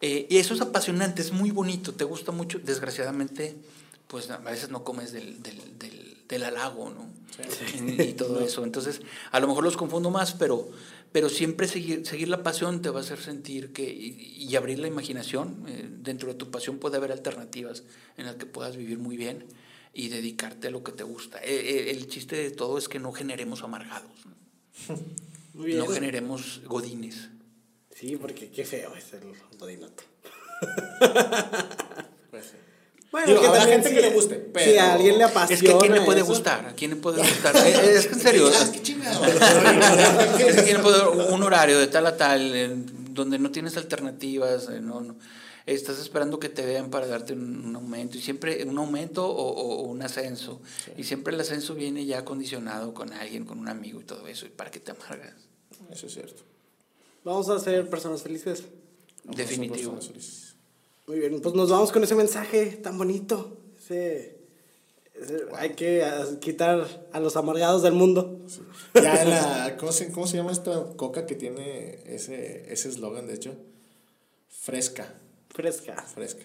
Eh, 0.00 0.26
y 0.30 0.36
eso 0.38 0.54
es 0.54 0.60
apasionante, 0.60 1.20
es 1.22 1.32
muy 1.32 1.50
bonito, 1.50 1.92
te 1.94 2.04
gusta 2.04 2.32
mucho. 2.32 2.58
Desgraciadamente, 2.58 3.56
pues 4.06 4.30
a 4.30 4.38
veces 4.38 4.70
no 4.70 4.82
comes 4.84 5.12
del, 5.12 5.42
del, 5.42 5.78
del, 5.78 6.16
del 6.28 6.42
halago, 6.44 6.90
¿no? 6.90 7.06
Y, 7.96 8.02
y 8.02 8.12
todo 8.14 8.40
eso. 8.44 8.62
Entonces, 8.64 9.00
a 9.32 9.40
lo 9.40 9.48
mejor 9.48 9.64
los 9.64 9.76
confundo 9.76 10.10
más, 10.10 10.32
pero, 10.32 10.68
pero 11.12 11.28
siempre 11.28 11.66
seguir, 11.66 12.06
seguir 12.06 12.28
la 12.28 12.42
pasión 12.42 12.82
te 12.82 12.90
va 12.90 13.00
a 13.00 13.02
hacer 13.02 13.20
sentir 13.20 13.72
que, 13.72 13.82
y, 13.90 14.36
y 14.38 14.56
abrir 14.56 14.78
la 14.78 14.86
imaginación. 14.86 15.64
eh, 15.68 15.88
dentro 15.90 16.28
de 16.28 16.34
tu 16.34 16.50
pasión 16.50 16.78
puede 16.78 16.96
haber 16.96 17.12
alternativas 17.12 17.82
en 18.16 18.26
las 18.26 18.36
que 18.36 18.46
puedas 18.46 18.76
vivir 18.76 18.98
muy 18.98 19.16
bien 19.16 19.44
y 19.92 20.08
dedicarte 20.08 20.68
a 20.68 20.70
lo 20.70 20.82
que 20.84 20.92
te 20.92 21.02
gusta. 21.02 21.38
Eh, 21.38 21.48
eh, 21.50 21.90
el 21.90 22.06
chiste 22.06 22.36
de 22.36 22.50
todo 22.50 22.78
es 22.78 22.88
que 22.88 22.98
no 23.00 23.12
generemos 23.12 23.62
amargados. 23.62 24.12
Muy 25.54 25.66
bien. 25.66 25.78
no 25.78 25.86
generemos 25.86 26.62
godines. 26.64 27.28
Sí, 27.94 28.16
porque 28.16 28.50
qué 28.50 28.64
feo 28.64 28.94
es 28.94 29.12
el 29.12 29.32
godinato. 29.58 30.04
sí. 33.10 33.12
Bueno, 33.12 33.26
Digo, 33.26 33.40
que 33.40 33.46
habrá 33.48 33.60
también 33.60 33.82
gente 33.82 33.88
si- 33.88 33.94
que 33.96 34.08
le 34.08 34.14
guste, 34.14 34.34
Si 34.36 34.50
pero- 34.52 34.80
a 34.82 34.92
alguien 34.94 35.18
le 35.18 35.24
apasiona. 35.24 35.54
Es 35.54 35.62
que 35.62 35.72
a 35.72 35.78
quién 35.78 35.92
le 35.94 36.00
puede 36.02 36.20
eso, 36.20 36.28
gustar, 36.28 36.66
a 36.66 36.72
quién 36.74 36.90
le 36.92 36.96
puede 36.96 37.18
gustar. 37.22 37.56
Es 37.56 38.06
que 38.06 38.12
en 38.14 38.20
serio. 38.20 38.50
Qué 38.72 38.82
chingado. 38.82 39.24
Es 39.24 40.56
que 40.56 40.62
quién 40.64 40.80
puede- 40.82 41.08
un 41.08 41.42
horario 41.42 41.78
de 41.78 41.86
tal 41.88 42.06
a 42.06 42.16
tal, 42.16 42.54
en 42.54 43.14
donde 43.14 43.38
no 43.38 43.50
tienes 43.50 43.76
alternativas, 43.76 44.68
eh, 44.70 44.80
no, 44.80 45.00
no. 45.00 45.16
estás 45.66 45.98
esperando 46.00 46.40
que 46.40 46.48
te 46.48 46.64
vean 46.64 46.90
para 46.90 47.06
darte 47.06 47.32
un, 47.32 47.64
un 47.66 47.76
aumento, 47.76 48.16
y 48.16 48.20
siempre 48.20 48.64
un 48.64 48.76
aumento 48.78 49.24
o, 49.28 49.50
o- 49.52 49.76
o 49.78 49.82
un 49.82 50.02
ascenso, 50.02 50.60
y 50.96 51.04
siempre 51.04 51.32
el 51.34 51.40
ascenso 51.40 51.74
viene 51.74 52.04
ya 52.06 52.24
condicionado 52.24 52.92
con 52.92 53.12
alguien, 53.12 53.44
con 53.44 53.58
un 53.60 53.68
amigo 53.68 54.00
y 54.00 54.04
todo 54.04 54.26
eso, 54.26 54.46
y 54.46 54.48
para 54.48 54.70
que 54.70 54.80
te 54.80 54.90
amargas. 54.92 55.34
Eso 55.92 56.06
es 56.06 56.14
cierto. 56.14 56.42
Vamos 57.24 57.48
a 57.50 57.58
ser 57.60 57.88
personas 57.88 58.22
felices. 58.22 58.64
Definitivo. 59.24 59.92
Personas 59.92 60.06
felices. 60.08 60.49
Muy 61.10 61.18
bien, 61.18 61.40
pues 61.40 61.56
nos 61.56 61.68
vamos 61.70 61.90
con 61.90 62.04
ese 62.04 62.14
mensaje 62.14 62.66
tan 62.66 62.96
bonito. 62.96 63.58
Ese, 63.76 64.36
ese- 65.20 65.42
Hay 65.56 65.70
que 65.70 66.04
ah, 66.04 66.24
quitar 66.40 66.86
a 67.10 67.18
los 67.18 67.36
amargados 67.36 67.82
del 67.82 67.94
mundo. 67.94 68.38
Ya 68.94 69.20
en 69.22 69.30
la. 69.30 69.76
¿cómo 69.76 69.90
se, 69.90 70.12
¿Cómo 70.12 70.28
se 70.28 70.36
llama 70.36 70.52
esta 70.52 70.84
coca 70.96 71.26
que 71.26 71.34
tiene 71.34 71.98
ese 72.06 72.72
ese 72.72 72.90
eslogan, 72.90 73.26
de 73.26 73.34
hecho? 73.34 73.56
Fresca. 74.48 75.12
Fresca. 75.52 76.00
Fresca. 76.14 76.44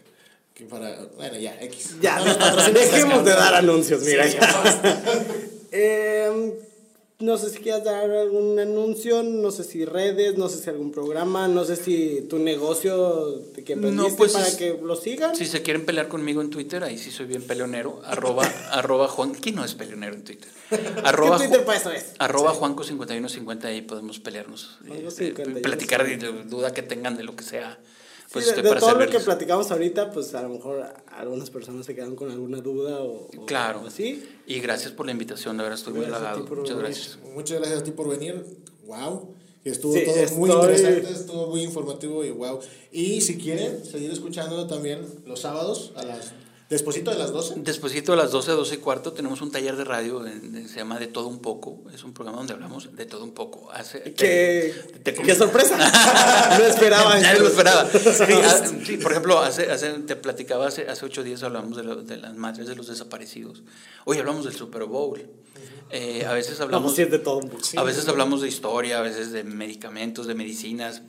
Que 0.55 0.65
para. 0.65 1.05
Bueno, 1.15 1.37
ya, 1.37 1.61
X. 1.61 1.97
Ya, 2.01 2.17
No 2.17 2.73
dejemos 2.73 3.23
de 3.23 3.31
dar 3.33 3.53
anuncios, 3.53 4.01
mira. 4.01 4.27
Sí, 4.27 4.35
ya. 4.41 5.03
Em, 5.71 6.53
no 7.19 7.37
sé 7.37 7.49
si 7.49 7.59
quieras 7.59 7.83
dar 7.85 8.09
algún 8.11 8.59
anuncio, 8.59 9.23
no 9.23 9.49
sé 9.51 9.63
si 9.63 9.85
redes, 9.85 10.37
no 10.37 10.49
sé 10.49 10.57
si 10.61 10.69
algún 10.69 10.91
programa, 10.91 11.47
no 11.47 11.63
sé 11.63 11.77
si 11.77 12.25
tu 12.29 12.39
negocio 12.39 13.41
que 13.65 13.73
emprendiste 13.73 14.09
No, 14.11 14.15
pues 14.17 14.33
para 14.33 14.47
es- 14.47 14.55
que 14.55 14.77
lo 14.83 14.95
sigan. 14.95 15.35
Si 15.35 15.45
se 15.45 15.61
quieren 15.61 15.85
pelear 15.85 16.07
conmigo 16.09 16.41
en 16.41 16.49
Twitter, 16.49 16.83
ahí 16.83 16.97
sí 16.97 17.11
soy 17.11 17.25
bien 17.25 17.41
peleonero, 17.43 18.01
arroba, 18.05 18.43
arroba 18.71 19.07
Juan, 19.07 19.33
¿quién 19.33 19.55
no 19.55 19.63
es 19.63 19.75
peleonero 19.75 20.13
en 20.13 20.23
Twitter? 20.23 20.49
Arroba, 21.03 21.37
¿Qué 21.37 21.47
Twitter 21.47 21.63
para 21.65 21.77
eso 21.79 21.91
es? 21.91 22.13
Arroba 22.19 22.53
Juanco5150, 22.55 23.65
ahí 23.65 23.81
podemos 23.81 24.19
pelearnos. 24.19 24.77
Eh, 24.89 25.05
51. 25.09 25.61
platicar 25.61 26.03
de 26.05 26.17
duda 26.45 26.73
que 26.73 26.81
tengan 26.81 27.15
de 27.17 27.23
lo 27.23 27.35
que 27.35 27.43
sea. 27.43 27.77
Pues 28.35 28.49
Sí, 28.49 28.55
de, 28.55 28.61
de 28.61 28.75
todo 28.75 28.95
lo 28.99 29.09
que 29.09 29.19
platicamos 29.19 29.71
ahorita, 29.71 30.11
pues 30.11 30.35
a 30.35 30.41
lo 30.43 30.49
mejor 30.49 30.85
algunas 31.07 31.49
personas 31.49 31.85
se 31.85 31.95
quedan 31.95 32.15
con 32.15 32.29
alguna 32.29 32.59
duda 32.59 32.99
o, 33.01 33.29
o 33.37 33.45
Claro. 33.45 33.77
algo 33.79 33.87
así. 33.87 34.23
Y 34.45 34.59
gracias 34.59 34.91
por 34.91 35.05
la 35.05 35.13
invitación, 35.13 35.55
de 35.57 35.63
verdad 35.63 35.79
estoy 35.79 35.93
muy 35.93 36.05
Gracias 36.05 36.21
a 36.21 36.33
ti 36.33 36.39
halagado. 36.41 36.55
Muchas 36.61 36.77
gracias. 36.77 37.19
Muchas 37.33 37.57
gracias 37.59 37.79
a 37.79 37.83
ti 37.83 37.91
por 37.91 38.09
venir. 38.09 38.45
Wow. 38.85 39.29
Estuvo 39.63 39.93
Sí, 39.93 40.03
todo 40.05 40.15
muy 40.37 40.49
estoy- 40.49 40.61
interesante, 40.69 41.11
estuvo 41.11 41.47
muy 41.47 41.61
informativo 41.63 42.23
y 42.23 42.29
wow. 42.31 42.59
Y 42.91 43.21
si 43.21 43.37
quieren 43.37 43.83
seguir 43.83 44.11
escuchando 44.11 44.67
también 44.67 45.01
los 45.25 45.39
sábados 45.39 45.91
a 45.95 46.03
las 46.03 46.33
despuesito 46.69 47.11
de 47.11 47.17
las 47.17 47.31
12. 47.31 47.53
Despuésito 47.57 48.11
de 48.13 48.17
las 48.17 48.31
12, 48.31 48.51
12 48.51 48.75
y 48.75 48.77
cuarto 48.79 49.13
tenemos 49.13 49.41
un 49.41 49.51
taller 49.51 49.75
de 49.75 49.83
radio, 49.83 50.25
en- 50.25 50.67
se 50.67 50.77
llama 50.77 50.97
De 50.99 51.07
Todo 51.07 51.27
Un 51.27 51.39
Poco. 51.39 51.83
Es 51.93 52.03
un 52.03 52.13
programa 52.13 52.39
donde 52.39 52.53
hablamos 52.53 52.95
de 52.95 53.05
todo 53.05 53.23
un 53.23 53.33
poco. 53.33 53.71
Hace, 53.71 54.01
¡Qué, 54.13 54.73
te- 55.03 55.11
te- 55.11 55.21
qué 55.21 55.35
sorpresa! 55.35 55.77
no 56.57 56.65
esperaba 56.65 57.19
Nadie 57.19 57.33
eso. 57.33 57.43
lo 57.43 57.49
esperaba. 57.49 57.87
Sí, 57.93 58.33
ah, 58.43 58.61
sí, 58.85 58.97
por 58.97 59.11
ejemplo, 59.11 59.39
hace, 59.39 59.71
hace, 59.71 59.89
te 59.99 60.15
platicaba 60.15 60.67
hace, 60.67 60.87
hace 60.87 61.05
ocho 61.05 61.23
días 61.23 61.43
hablamos 61.43 61.77
de, 61.77 61.83
lo- 61.83 62.01
de 62.03 62.17
las 62.17 62.35
madres 62.35 62.67
de 62.67 62.75
los 62.75 62.87
desaparecidos. 62.87 63.63
Hoy 64.05 64.17
hablamos 64.17 64.45
del 64.45 64.55
Super 64.55 64.83
Bowl. 64.85 65.21
Eh, 65.91 66.25
a 66.25 66.33
veces 66.33 66.59
hablamos... 66.59 66.95
de 66.95 67.05
todo 67.19 67.37
un 67.37 67.49
poco. 67.49 67.61
A 67.77 67.83
veces 67.83 68.07
hablamos 68.07 68.41
de 68.41 68.47
historia, 68.47 68.97
a 68.97 69.01
veces 69.01 69.31
de 69.31 69.43
medicamentos, 69.43 70.25
de 70.27 70.33
medicinas. 70.33 71.03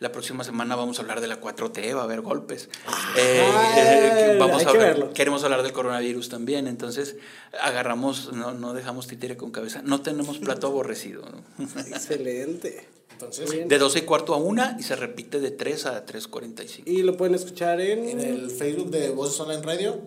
La 0.00 0.12
próxima 0.12 0.44
semana 0.44 0.76
vamos 0.76 0.98
a 0.98 1.02
hablar 1.02 1.20
de 1.22 1.28
la 1.28 1.40
4T, 1.40 1.96
va 1.96 2.02
a 2.02 2.04
haber 2.04 2.20
golpes. 2.20 2.68
Eh, 3.16 3.42
eh, 3.76 4.30
Ay, 4.32 4.38
vamos 4.38 4.64
a 4.66 4.70
que 4.72 4.78
queremos 5.14 5.44
hablar 5.44 5.62
del 5.62 5.72
coronavirus 5.72 6.28
también, 6.28 6.66
entonces 6.66 7.16
agarramos, 7.62 8.32
no, 8.32 8.52
no 8.54 8.74
dejamos 8.74 9.06
títere 9.06 9.36
con 9.36 9.50
cabeza. 9.50 9.82
No 9.82 10.00
tenemos 10.02 10.38
plato 10.38 10.66
aborrecido. 10.66 11.22
¿no? 11.22 11.64
Excelente. 11.88 12.86
Entonces, 13.12 13.50
Bien. 13.50 13.66
De 13.68 13.78
12 13.78 13.98
y 13.98 14.02
cuarto 14.02 14.32
a 14.34 14.36
1 14.36 14.76
y 14.78 14.82
se 14.84 14.94
repite 14.94 15.40
de 15.40 15.50
3 15.50 15.86
a 15.86 16.06
3.45. 16.06 16.82
Y 16.86 17.02
lo 17.02 17.16
pueden 17.16 17.34
escuchar 17.34 17.80
en... 17.80 18.08
en 18.08 18.20
el 18.20 18.50
Facebook 18.50 18.90
de 18.90 19.10
Voces 19.10 19.40
Online 19.40 19.62
Radio 19.62 20.00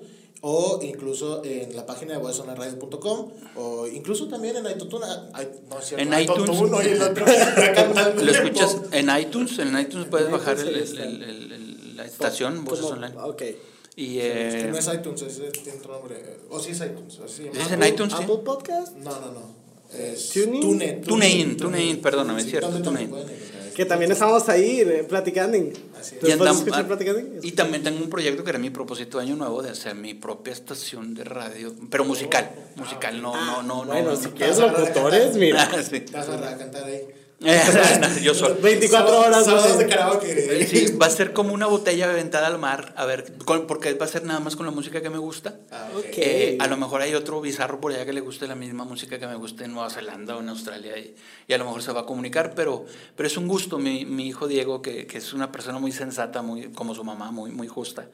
o 0.44 0.80
incluso 0.82 1.44
en 1.44 1.76
la 1.76 1.86
página 1.86 2.14
de 2.14 2.20
vocesonlineradio.com 2.20 3.32
o 3.58 3.86
incluso 3.88 4.28
también 4.30 4.56
en 4.58 4.66
iTunes. 4.72 5.06
Ay, 5.34 5.50
no 5.70 5.80
es 5.80 5.86
cierto, 5.86 6.04
En 6.16 6.20
iTunes. 6.22 6.58
y 6.86 6.90
el 6.90 7.02
otro. 7.02 7.26
Lo 8.24 8.32
escuchas 8.32 8.78
en 8.92 9.10
iTunes, 9.20 9.60
en 9.60 9.78
iTunes 9.78 10.08
puedes 10.08 10.28
En 10.28 10.32
bajar 10.32 10.58
iTunes 10.58 10.92
el- 10.94 10.98
ahí 11.02 11.04
el- 11.16 11.22
está. 11.22 11.28
el- 11.30 11.52
el- 11.52 11.98
la 11.98 12.06
estación 12.06 12.64
Voces 12.64 12.86
Online. 12.86 13.14
Ok. 13.22 13.44
Y 13.96 14.20
Es 14.20 14.54
que 14.56 14.62
eh, 14.62 14.68
no 14.72 14.78
es 14.78 14.88
iTunes, 14.94 15.22
es, 15.22 15.52
tiene 15.64 15.78
otro 15.80 15.94
nombre. 15.94 16.16
O 16.50 16.60
sí 16.60 16.72
es 16.72 16.78
iTunes. 16.82 17.20
así. 17.24 17.48
¿Es 17.48 17.68
en 17.68 17.74
Apple- 17.74 17.90
iTunes, 17.90 18.14
sí? 18.14 18.24
Apple 18.24 18.38
Podcast. 18.46 18.96
No, 18.98 19.12
no, 19.20 19.32
no. 19.32 19.62
Es 19.94 20.30
¿TuneIn? 20.30 20.62
TuneIn. 20.62 21.02
TuneIn, 21.02 21.58
TuneIn, 21.58 22.02
perdóname, 22.02 22.40
es 22.40 22.46
Sí, 22.46 22.52
cierto, 22.52 22.72
¿dónde 22.72 22.84
también 22.86 23.10
TuneIn. 23.10 23.52
Que 23.76 23.86
también 23.86 24.12
estamos 24.12 24.48
ahí 24.50 24.82
eh, 24.82 25.06
platicando. 25.08 25.58
Así 26.00 26.16
es. 26.16 26.20
¿Tú 26.22 26.28
y, 26.28 26.32
andam- 26.32 26.66
ah, 26.74 26.88
platicando? 26.88 27.22
y 27.42 27.52
también 27.52 27.84
tengo 27.84 28.02
un 28.04 28.10
proyecto 28.10 28.44
que 28.44 28.50
era 28.52 28.60
mi 28.60 28.70
propósito 28.70 29.18
de 29.18 29.26
año 29.26 29.36
nuevo 29.36 29.62
de 29.62 29.70
hacer 29.72 29.96
mi 29.96 30.14
propia 30.14 30.54
estación 30.54 31.14
de 31.14 31.24
radio, 31.26 31.74
pero 31.90 32.06
musical, 32.06 32.50
musical, 32.78 33.22
no, 33.22 33.34
no, 33.34 33.64
no, 33.64 33.86
no. 33.86 33.92
Bueno, 33.92 34.12
no. 34.12 34.16
si 34.18 34.28
quieres 34.30 34.58
locutores, 34.60 35.36
mira. 35.36 35.70
Sí. 35.90 36.00
Te 36.02 36.14
vas 36.18 36.30
a 36.30 36.58
cantar 36.58 36.86
ahí. 36.86 37.02
Yo 38.22 38.36
solo. 38.36 38.56
24 38.62 39.20
horas. 39.20 39.46
Sábados 39.46 39.78
de 39.80 39.88
karaoke. 39.88 40.68
Sí, 40.68 40.94
va 41.02 41.08
a 41.08 41.10
ser 41.10 41.34
como 41.34 41.54
una 41.54 41.66
botella 41.66 42.10
aventada 42.10 42.46
al 42.48 42.60
mar, 42.60 42.94
a 42.96 43.06
ver, 43.06 43.34
con- 43.46 43.66
porque 43.66 43.94
va 43.96 44.06
a 44.06 44.10
ser 44.10 44.24
nada 44.26 44.40
más 44.40 44.56
con 44.56 44.66
la 44.68 44.72
música 44.72 45.02
que 45.02 45.10
me 45.10 45.18
gusta. 45.18 45.60
Ah, 45.72 45.90
Ok. 45.98 46.06
Eh, 46.18 46.58
a 46.60 46.68
lo 46.68 46.78
mejor 46.78 47.02
hay 47.02 47.16
otro 47.16 47.42
bizarro 47.42 47.80
por 47.82 47.92
allá 47.92 48.06
que 48.06 48.14
le 48.14 48.22
guste 48.22 48.48
la 48.48 48.56
misma 48.56 48.84
música 48.86 49.18
que 49.18 49.26
me 49.28 49.36
gusta 49.36 49.66
en 49.66 49.74
Nueva 49.74 49.90
Zelanda 49.90 50.36
o 50.38 50.42
en 50.42 50.50
Australia 50.50 50.98
y, 50.98 51.16
y 51.48 51.54
a 51.54 51.58
lo 51.58 51.66
mejor 51.66 51.82
se 51.82 51.92
va 51.92 52.02
a 52.02 52.06
comunicar, 52.06 52.54
pero, 52.56 52.86
pero 53.16 53.26
es 53.28 53.36
un 53.38 53.48
gusto. 53.48 53.80
Mi, 53.80 54.06
mi 54.06 54.28
hijo 54.28 54.48
Diego, 54.48 54.82
que, 54.82 55.08
que 55.08 55.18
es 55.18 55.34
una 55.34 55.52
persona 55.52 55.80
muy 55.80 55.92
sensata, 55.92 56.42
muy, 56.44 56.72
como 56.72 56.94
su 56.94 57.04
mamá, 57.04 57.32
muy, 57.32 57.50
muy 57.52 57.68
justa, 57.68 58.08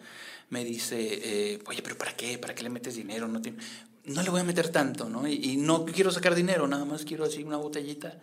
me 0.50 0.64
dice, 0.64 0.96
eh, 1.00 1.60
oye, 1.68 1.82
pero 1.82 1.98
¿para 1.98 2.16
qué? 2.16 2.38
¿Para 2.38 2.56
qué 2.56 2.64
le 2.64 2.70
metes 2.70 2.96
dinero? 2.96 3.28
No, 3.28 3.42
tiene- 3.42 3.58
no 4.06 4.24
le 4.24 4.30
voy 4.30 4.40
a 4.40 4.44
meter 4.46 4.70
tanto, 4.70 5.10
¿no? 5.10 5.28
Y, 5.28 5.34
y 5.34 5.58
no 5.58 5.84
quiero 5.84 6.12
sacar 6.12 6.34
dinero, 6.34 6.66
nada 6.66 6.86
más 6.86 7.04
quiero 7.04 7.26
así 7.26 7.44
una 7.44 7.58
botellita, 7.58 8.18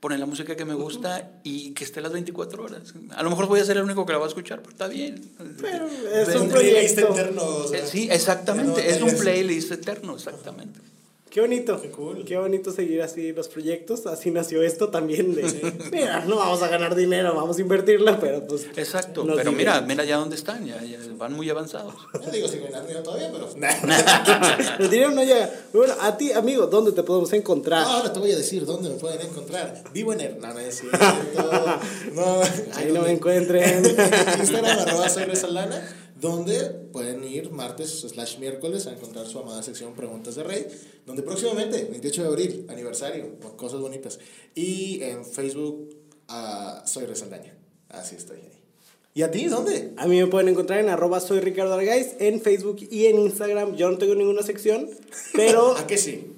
poner 0.00 0.18
la 0.20 0.26
música 0.26 0.54
que 0.56 0.64
me 0.64 0.74
gusta 0.74 1.30
y 1.44 1.70
que 1.72 1.84
esté 1.84 2.00
las 2.00 2.12
24 2.12 2.62
horas. 2.62 2.94
A 3.16 3.22
lo 3.22 3.30
mejor 3.30 3.46
voy 3.46 3.60
a 3.60 3.64
ser 3.64 3.76
el 3.78 3.84
único 3.84 4.04
que 4.04 4.12
la 4.12 4.18
va 4.18 4.26
a 4.26 4.28
escuchar, 4.28 4.58
pero 4.60 4.70
está 4.72 4.86
bien. 4.88 5.20
Pero 5.60 5.86
es 5.86 6.28
Es 6.28 6.36
un 6.36 6.42
un 6.42 6.48
playlist 6.50 6.94
proyecto. 6.98 7.12
eterno. 7.20 7.42
o 7.42 7.68
sea, 7.68 7.86
Sí, 7.86 8.08
exactamente, 8.10 8.82
no 8.82 8.88
es 8.88 9.02
un 9.14 9.18
playlist 9.18 9.72
eterno, 9.72 10.14
exactamente. 10.14 10.78
Qué 11.34 11.40
bonito. 11.40 11.82
Qué 11.82 11.90
cool. 11.90 12.24
Qué 12.24 12.36
bonito 12.36 12.70
seguir 12.70 13.02
así 13.02 13.32
los 13.32 13.48
proyectos. 13.48 14.06
Así 14.06 14.30
nació 14.30 14.62
esto 14.62 14.90
también. 14.90 15.34
De, 15.34 15.42
mira, 15.90 16.24
no 16.26 16.36
vamos 16.36 16.62
a 16.62 16.68
ganar 16.68 16.94
dinero, 16.94 17.34
vamos 17.34 17.58
a 17.58 17.60
invertirla, 17.60 18.20
pero 18.20 18.46
pues. 18.46 18.68
Exacto, 18.76 19.26
pero 19.34 19.50
mira, 19.50 19.80
mira 19.80 20.04
ya 20.04 20.18
dónde 20.18 20.36
están, 20.36 20.64
ya, 20.64 20.80
ya 20.84 20.96
van 21.16 21.32
muy 21.32 21.50
avanzados. 21.50 21.92
Yo 22.24 22.30
digo 22.30 22.46
sin 22.46 22.62
ganar 22.62 22.86
dinero 22.86 23.02
todavía, 23.02 23.32
pero. 23.32 23.48
El 24.78 24.88
dinero 24.88 25.10
no 25.10 25.24
llega. 25.24 25.50
Bueno, 25.72 25.94
a 26.00 26.16
ti, 26.16 26.30
amigo, 26.30 26.68
¿dónde 26.68 26.92
te 26.92 27.02
podemos 27.02 27.32
encontrar? 27.32 27.82
Ahora 27.82 28.12
te 28.12 28.20
voy 28.20 28.30
a 28.30 28.36
decir 28.36 28.64
dónde 28.64 28.90
me 28.90 28.94
pueden 28.94 29.20
encontrar. 29.22 29.82
Vivo 29.92 30.12
en. 30.12 30.38
No, 30.38 30.54
no. 30.54 30.54
No, 32.14 32.42
Ahí 32.76 32.92
no 32.92 33.02
me 33.02 33.10
encuentren. 33.10 33.84
En 33.84 33.86
Instagram, 34.38 34.78
arroba 34.78 35.08
soy 35.08 35.24
Resalana, 35.24 35.82
donde 36.24 36.70
pueden 36.90 37.22
ir 37.22 37.50
martes 37.50 38.00
slash 38.00 38.38
miércoles 38.38 38.86
a 38.86 38.92
encontrar 38.92 39.26
su 39.26 39.38
amada 39.38 39.62
sección 39.62 39.92
Preguntas 39.92 40.36
de 40.36 40.42
Rey, 40.42 40.66
donde 41.04 41.22
próximamente, 41.22 41.84
28 41.84 42.22
de 42.22 42.28
abril, 42.28 42.66
aniversario, 42.70 43.38
cosas 43.58 43.80
bonitas. 43.80 44.18
Y 44.54 45.02
en 45.02 45.26
Facebook, 45.26 45.94
ah, 46.28 46.82
soy 46.86 47.04
Resaldaña. 47.04 47.54
Así 47.90 48.16
estoy 48.16 48.38
ahí. 48.38 48.62
¿Y 49.12 49.20
a 49.20 49.30
ti 49.30 49.44
dónde? 49.44 49.92
A 49.98 50.06
mí 50.06 50.18
me 50.18 50.26
pueden 50.26 50.48
encontrar 50.48 50.80
en 50.80 50.88
arroba 50.88 51.20
soy 51.20 51.40
Ricardo 51.40 51.78
en 51.78 52.40
Facebook 52.40 52.78
y 52.90 53.04
en 53.04 53.18
Instagram. 53.18 53.76
Yo 53.76 53.90
no 53.90 53.98
tengo 53.98 54.14
ninguna 54.14 54.42
sección, 54.42 54.88
pero... 55.34 55.76
¿A 55.76 55.86
que 55.86 55.98
sí? 55.98 56.32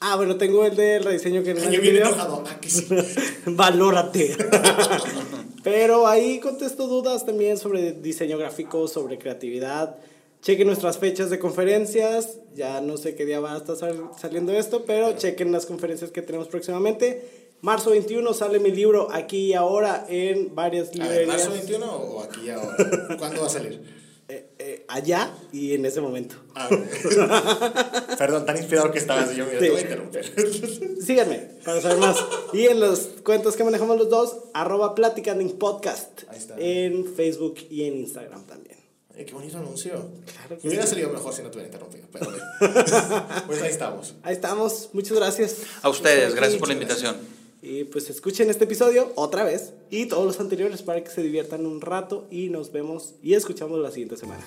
Ah, 0.00 0.16
bueno, 0.16 0.36
tengo 0.36 0.66
el 0.66 0.76
de 0.76 0.98
rediseño 0.98 1.42
que 1.42 1.54
no 1.54 1.60
Yo 1.70 1.80
video. 1.80 2.08
enojado. 2.08 2.44
¿A 2.46 2.60
que 2.60 2.68
sí? 2.68 2.86
Valórate. 3.46 4.36
Pero 5.62 6.06
ahí 6.06 6.40
contesto 6.40 6.86
dudas 6.86 7.26
también 7.26 7.58
sobre 7.58 7.92
diseño 7.92 8.38
gráfico, 8.38 8.88
sobre 8.88 9.18
creatividad. 9.18 9.96
Chequen 10.42 10.66
nuestras 10.66 10.96
fechas 10.98 11.28
de 11.28 11.38
conferencias. 11.38 12.38
Ya 12.54 12.80
no 12.80 12.96
sé 12.96 13.14
qué 13.14 13.26
día 13.26 13.40
va 13.40 13.54
a 13.54 13.58
estar 13.58 13.76
sal- 13.76 14.10
saliendo 14.18 14.52
esto, 14.52 14.84
pero 14.86 15.12
chequen 15.16 15.52
las 15.52 15.66
conferencias 15.66 16.10
que 16.10 16.22
tenemos 16.22 16.48
próximamente. 16.48 17.48
Marzo 17.60 17.90
21 17.90 18.32
sale 18.32 18.58
mi 18.58 18.70
libro 18.70 19.08
aquí 19.12 19.48
y 19.48 19.52
ahora 19.52 20.06
en 20.08 20.54
varias 20.54 20.88
A 20.88 20.92
ver, 20.92 20.98
librerías. 21.02 21.28
¿marzo 21.28 21.50
21 21.52 21.92
o 21.94 22.22
aquí 22.22 22.48
ahora? 22.48 23.16
¿Cuándo 23.18 23.42
va 23.42 23.46
a 23.48 23.50
salir? 23.50 23.99
Eh, 24.30 24.46
eh, 24.60 24.84
allá 24.86 25.34
y 25.52 25.74
en 25.74 25.84
ese 25.84 26.00
momento. 26.00 26.36
Ah. 26.54 26.68
Perdón, 28.18 28.46
tan 28.46 28.56
inspirado 28.56 28.92
que 28.92 29.00
estabas. 29.00 29.34
Yo, 29.34 29.44
mira, 29.44 29.58
Sí. 29.58 29.64
te 29.64 29.70
voy 29.70 29.78
a 29.78 29.82
interrumpir. 29.82 30.96
Síganme 31.04 31.36
para 31.64 31.80
saber 31.80 31.98
más. 31.98 32.16
Y 32.52 32.66
en 32.66 32.78
los 32.78 33.08
cuentos 33.24 33.56
que 33.56 33.64
manejamos 33.64 33.98
los 33.98 34.08
dos, 34.08 34.36
arroba 34.54 34.94
platicanding 34.94 35.58
podcast. 35.58 36.22
Ahí 36.28 36.38
está. 36.38 36.54
En 36.58 37.12
Facebook 37.12 37.56
y 37.70 37.84
en 37.86 37.96
Instagram 37.96 38.44
también. 38.46 38.78
Ay, 39.16 39.24
qué 39.24 39.34
bonito 39.34 39.58
anuncio. 39.58 39.90
Claro 39.90 40.48
que 40.60 40.62
Me 40.62 40.68
hubiera 40.68 40.84
sí. 40.84 40.90
salido 40.90 41.10
mejor 41.10 41.34
si 41.34 41.42
no 41.42 41.50
te 41.50 41.58
hubiera 41.58 41.66
interrumpido, 41.74 42.06
pero 42.12 42.26
bueno. 42.30 42.44
Pues 43.48 43.62
ahí 43.62 43.70
estamos. 43.70 44.14
Ahí 44.22 44.34
estamos. 44.34 44.90
Muchas 44.92 45.16
gracias. 45.16 45.56
A 45.82 45.88
ustedes, 45.88 46.36
gracias 46.36 46.58
por 46.60 46.68
la 46.68 46.74
invitación. 46.74 47.16
Y 47.62 47.84
pues 47.84 48.08
escuchen 48.08 48.48
este 48.48 48.64
episodio 48.64 49.12
otra 49.16 49.44
vez 49.44 49.74
y 49.90 50.06
todos 50.06 50.24
los 50.24 50.40
anteriores 50.40 50.82
para 50.82 51.04
que 51.04 51.10
se 51.10 51.22
diviertan 51.22 51.66
un 51.66 51.80
rato 51.80 52.26
y 52.30 52.48
nos 52.48 52.72
vemos 52.72 53.14
y 53.22 53.34
escuchamos 53.34 53.78
la 53.80 53.90
siguiente 53.90 54.16
semana. 54.16 54.44